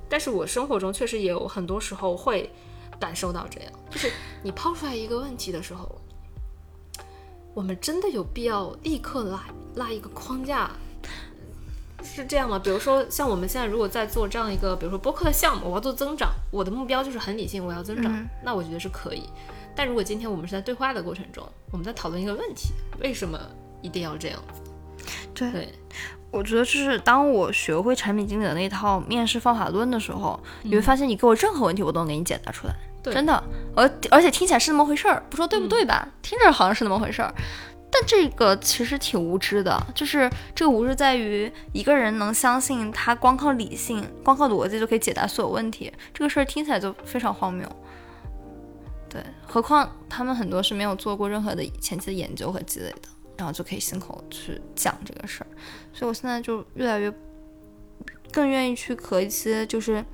[0.09, 2.49] 但是我生活中确实也有很多时候会
[3.01, 4.09] 感受到这样，就是
[4.45, 6.01] 你抛出来一个问题的时候，
[7.55, 9.45] 我们真的有必要立刻拉
[9.75, 10.71] 拉一个框架，
[12.15, 12.59] 是这样吗？
[12.59, 18.13] 比如说像我们现在如果在做这样一个，比如说播客的项目，我要做增长，我的目标就是很理性，我要增长，
[18.45, 19.25] 那我觉得是可以。
[19.75, 22.71] 但如果今天我们是在对话的过程中，我们在讨论一个问题，
[23.01, 23.39] 为什么
[23.83, 24.63] 一定要这样子？
[25.35, 25.69] 对，
[26.31, 32.75] 我觉得就是当我学会产品经理的那套面试方法论的时候，你会发现你给我任何问题，我都能给你解答出来。
[33.05, 33.41] 真的，
[33.77, 36.09] 而而且听起来是那么回事儿，不说对不对吧？
[36.23, 37.33] 听着好像是那么回事儿，
[37.99, 39.81] 但这个其实挺无知的。
[39.95, 47.67] 就是这个无知在于一个人能相信他光靠理性、光靠逻辑就可以解答所有问题，这个事儿听起来就非常荒谬。
[49.09, 53.09] 对，何况他们很多是没有做过任何的前期的研究和积累的，
[53.39, 55.47] 然后就可以信口去讲这个事儿，
[55.95, 57.11] 所以我现在就越来越
[58.31, 60.05] 更愿意去和一些就是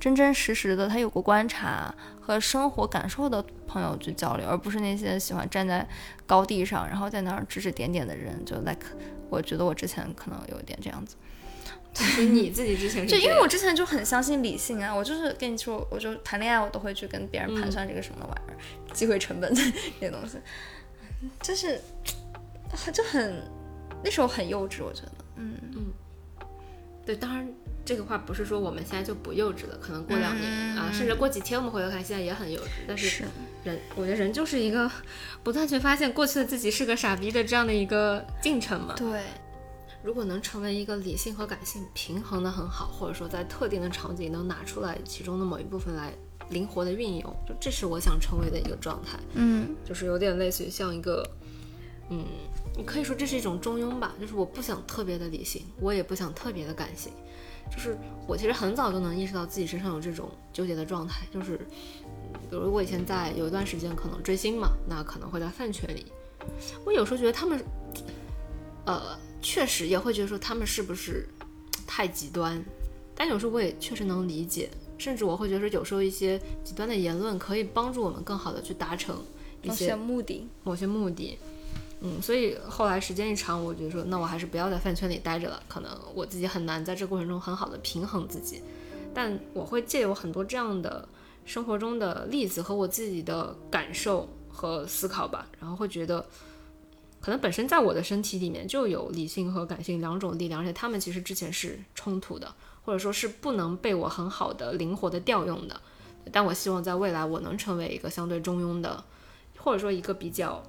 [0.00, 1.94] 真真实实的他有过观察
[2.28, 5.88] 和生活感受的朋友去交流，而不是那些喜欢站在
[6.26, 8.44] 高地上然后在那儿指指点点的人。
[8.44, 8.84] 就 like，
[9.30, 11.16] 我觉得我之前可能有一点这样子。
[11.94, 19.62] 所以你自己之前 就因为我之前就很相信理性啊，我就是跟你说，我就谈恋爱我都会去跟别人盘算这个什么玩意儿，机会成本这
[19.98, 20.36] 些东西，
[21.40, 21.80] 就是
[22.92, 23.42] 就很
[24.04, 25.86] 那时候很幼稚，我觉得，嗯嗯，
[27.06, 27.48] 对，当然
[27.88, 33.24] 这个话不是说我们现在就不幼稚了，可能过两年啊，甚至过几天我们回头看，现在也很幼稚，但是
[33.64, 34.90] 人，我觉得人就是一个
[35.42, 39.22] 不断去发现过去的自己是个傻逼的这样的一个进程嘛，对。
[40.02, 46.12] 如果能成为一个理性和感性平衡的很好，或者说在特定的场景能拿出来其中的某一部分来
[46.50, 49.18] 灵活的运用，就这是我想成为的一个状态。
[49.32, 51.26] 嗯，就是有点类似于像一个，
[52.10, 52.22] 嗯，
[52.76, 54.14] 你可以说这是一种中庸吧。
[54.20, 57.10] 就是我不想特别的理性，我也不想特别的感性。
[57.70, 57.96] 就是
[58.26, 61.26] 我其实很早就能意识到自己身上有这种纠结的状态。
[61.32, 61.58] 就是，
[62.50, 66.06] 比如我以前在有一段时间可能追星嘛，那可能会在饭圈里，
[66.84, 67.62] 我有时候觉得他们，
[68.84, 69.18] 呃。
[69.40, 71.24] 确实也会觉得说他们是不是
[71.86, 72.60] 太极端，
[73.14, 74.68] 但有时候我也确实能理解，
[74.98, 79.16] 甚至我会觉得说有时候一些极端的言论可以帮助我们更好的去达成
[79.62, 81.38] 一些目的，某些目的。
[82.00, 88.62] 嗯，所以后来时间一长，我觉得说那我还是不要在饭圈里待着了，可能我自己很难在这过程中很好的平衡自己。
[89.14, 91.08] 但我会借有很多这样的
[91.44, 96.24] 生活中的例子和我自己的感受和思考吧，然后会觉得。
[97.20, 102.54] 可能本身在我的身体里面就有理性和感性两种力量，而且他们其实之前是冲突的，
[102.84, 105.80] 或者说是不能被我很好的灵活的调用的。
[106.30, 109.02] 但我希望在未来我能成为一个相对中庸的，
[109.56, 110.62] 或者说一个比较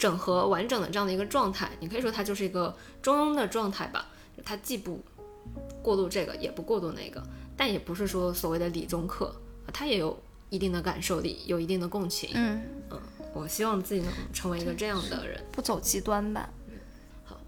[0.00, 1.70] 整合完整的这样的一个状态。
[1.78, 4.08] 你可以说它就是一个中庸的状态吧，
[4.42, 4.98] 它既不
[5.82, 7.22] 过度这个，也不过度那个，
[7.54, 9.36] 但也不是说所谓的理中客，
[9.74, 10.18] 它也有
[10.48, 12.30] 一定的感受力，有一定的共情。
[12.32, 12.98] 嗯嗯。
[13.34, 16.48] 我希望自己能成为一个这样的人，不走极端吧。
[17.24, 17.38] 好，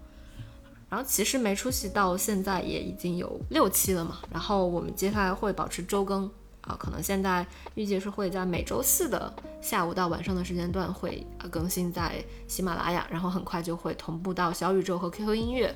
[0.89, 4.19] 然后其实没出息到现在也已经有六期了嘛。
[4.31, 6.29] 然后我们接下来会保持周更
[6.63, 7.45] 啊，可能现在
[7.75, 15.75] 预计是会在每周四的下午到晚上的时间段会更新在喜马拉雅，然后很快就会同步到小宇宙和 QQ 音乐。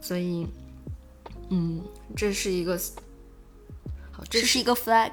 [0.00, 0.46] 所以，
[1.50, 1.82] 嗯，
[2.16, 2.78] 这是一个。
[4.16, 5.10] 好这是一个 flag，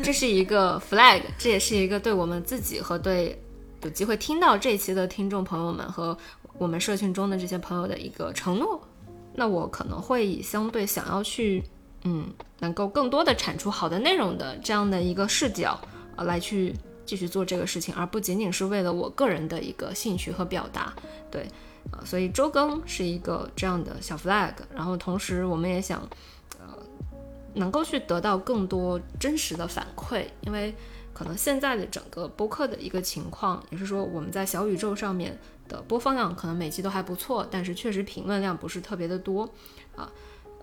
[0.00, 3.36] 这是一个 flag，这也是一个对我们自己和对
[3.82, 6.16] 有机会听到这一期的听众朋友们和
[6.56, 8.80] 我们社群中的这些朋友的一个承诺。
[9.34, 11.64] 那我可能会以相对想要去，
[12.04, 15.78] 嗯，能够更多的产出好的内容的这样的一个视角，
[16.16, 16.74] 呃，来去
[17.04, 20.94] 继续做这个事情，而不仅仅是为了我个人的一个兴趣和表达。
[21.30, 21.46] 对，
[21.92, 26.00] 呃，所以周更是一个这样的小 flag，然后同时我们也想。
[26.58, 26.66] 呃
[27.56, 30.74] 能够去得到更多真实的反馈，因为
[31.12, 39.48] 可能现在的整个播客的一个情况，也是说我们在小宇宙上面的播放量可能每期都还不错，但是确实评论量不是特别的多
[39.94, 40.10] 啊。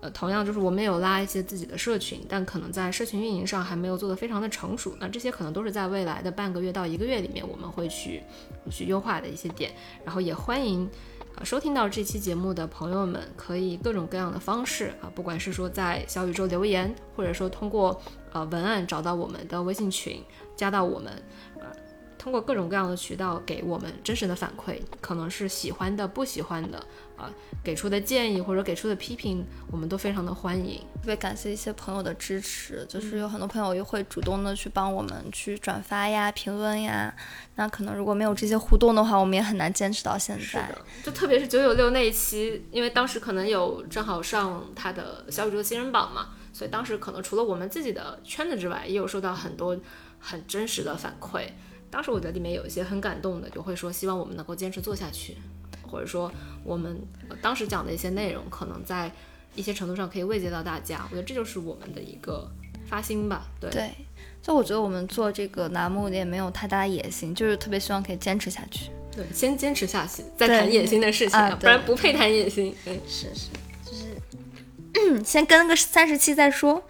[0.02, 4.94] 呃同样就是我们有拉一些自己的社群，但可能在社群运营上还没有做得非常的成熟。
[5.00, 8.22] 那这些可能都是在未来的半个月到一个月里面，我们会去
[8.70, 9.72] 去优化的一些点，
[10.04, 10.90] 然后也欢迎。
[11.34, 17.98] 啊，收听到这期节目的朋友们，可以各种各样的方式啊，不管是说在小宇宙留言，或者说通过
[18.32, 20.22] 呃文案找到我们的微信群，
[20.54, 21.10] 加到我们，
[21.58, 21.64] 呃，
[22.22, 26.78] 通过各种各样的渠道给我们真实的反馈，可能是喜欢的、不喜欢的
[27.16, 27.28] 啊、
[27.64, 30.78] 给出的建议或者给出的批评，我们都非常的欢迎。
[31.00, 37.12] 特别感谢一些朋友的支持，就是有很多朋友也会主动的去帮我们去转发呀、评论呀。
[37.56, 40.72] 那可能如果没有这些互动的话，我们也很难坚持到现在。
[41.02, 49.76] 就特别是九九六那一期，因为当时可能有正好上他的小宇宙新人榜嘛，所以当时可能除了我们自己的圈子之外，也有收到很多
[50.20, 51.48] 很真实的反馈。
[51.92, 55.36] 当时我觉得里面有一些很感动的，就会说希望我们能够坚持做下去，
[55.82, 56.32] 或者说
[56.64, 56.98] 我们
[57.28, 59.12] 呃当时讲的一些内容，可能在
[59.54, 61.06] 一些程度上可以慰藉到大家。
[61.10, 62.50] 我觉得这就是我们的一个
[62.86, 63.46] 发心吧。
[63.60, 63.90] 对，对，
[64.40, 68.90] 就我觉得我们做这个栏目也没有太大的野心，就是特别希望可以坚持下去。
[69.14, 72.74] 对，先坚持下去，再谈野心的事情，啊不然不配谈野心。
[72.82, 73.50] 对，是是，
[73.84, 76.82] 就是 先跟个三十期再说。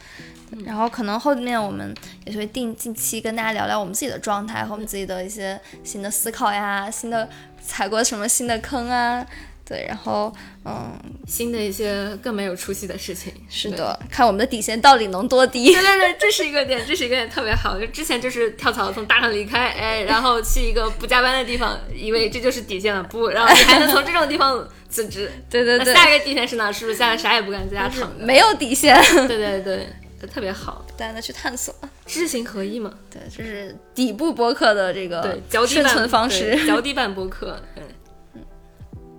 [0.65, 7.29] 然后可能后面我们也会定近期跟大家聊聊我们自己的状态和我们自己的一些新的思考呀，新的
[7.65, 9.27] 踩过什么新的坑啊，
[9.65, 10.33] 对，然后
[10.65, 10.93] 嗯，
[11.27, 13.33] 新的一些更没有出息的事情。
[13.49, 15.73] 是的，看我们的底线到底能多低。
[15.73, 17.79] 对对对，这是一个点，这是一个点特别好。
[17.79, 25.31] 就之前就是跳槽从大厂离开，哎，然后去一个不加班的地方，以为这就是底线了，不，然后你还能从这种地方辞职。
[25.49, 26.71] 对对对，那下一个底线是哪？
[26.71, 28.25] 是不是下来啥也不干，在家躺着？
[28.25, 29.89] 没有底线，对对对，
[30.27, 31.75] 特别好，大家去探索。
[32.07, 32.93] 知行合一嘛。
[33.11, 36.57] 对，这是底部播客的这个对，脚底生板存方式。
[36.57, 37.61] 对脚底板播客。
[37.75, 37.85] 对，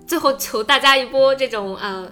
[0.06, 2.08] 最后求大家一波这种啊。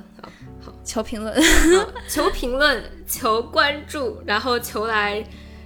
[0.64, 5.24] 好求评论，啊求评论，求关注，然后求来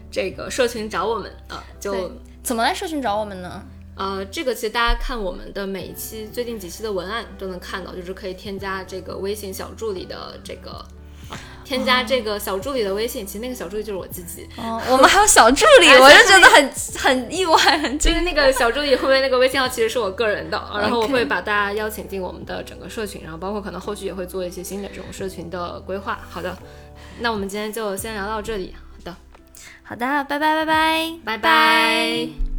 [0.10, 2.12] 这个社群找我们啊，就
[2.42, 3.62] 怎么来社群找我们呢？
[3.98, 10.86] 呃，这个其实大家看我们的每一期最近几期的文案都能看到，就是可以添加这个微信小助理的这个。
[11.30, 26.20] 啊添加这个小助理的微信，其实那个小助理就是我自己，哦，我们还有小助理，哎我就觉得很很意外，很就是那个小助理后面那个微信号其实是我个人的，啊然后我会把大家邀请进我们的整个社群，然后包括可能后续也会做一些新的这种社群的规划。
[26.30, 26.56] 好的，
[27.20, 29.16] 那我们今天就先聊到这里，好的，
[29.82, 32.55] 好的，拜拜拜拜，拜拜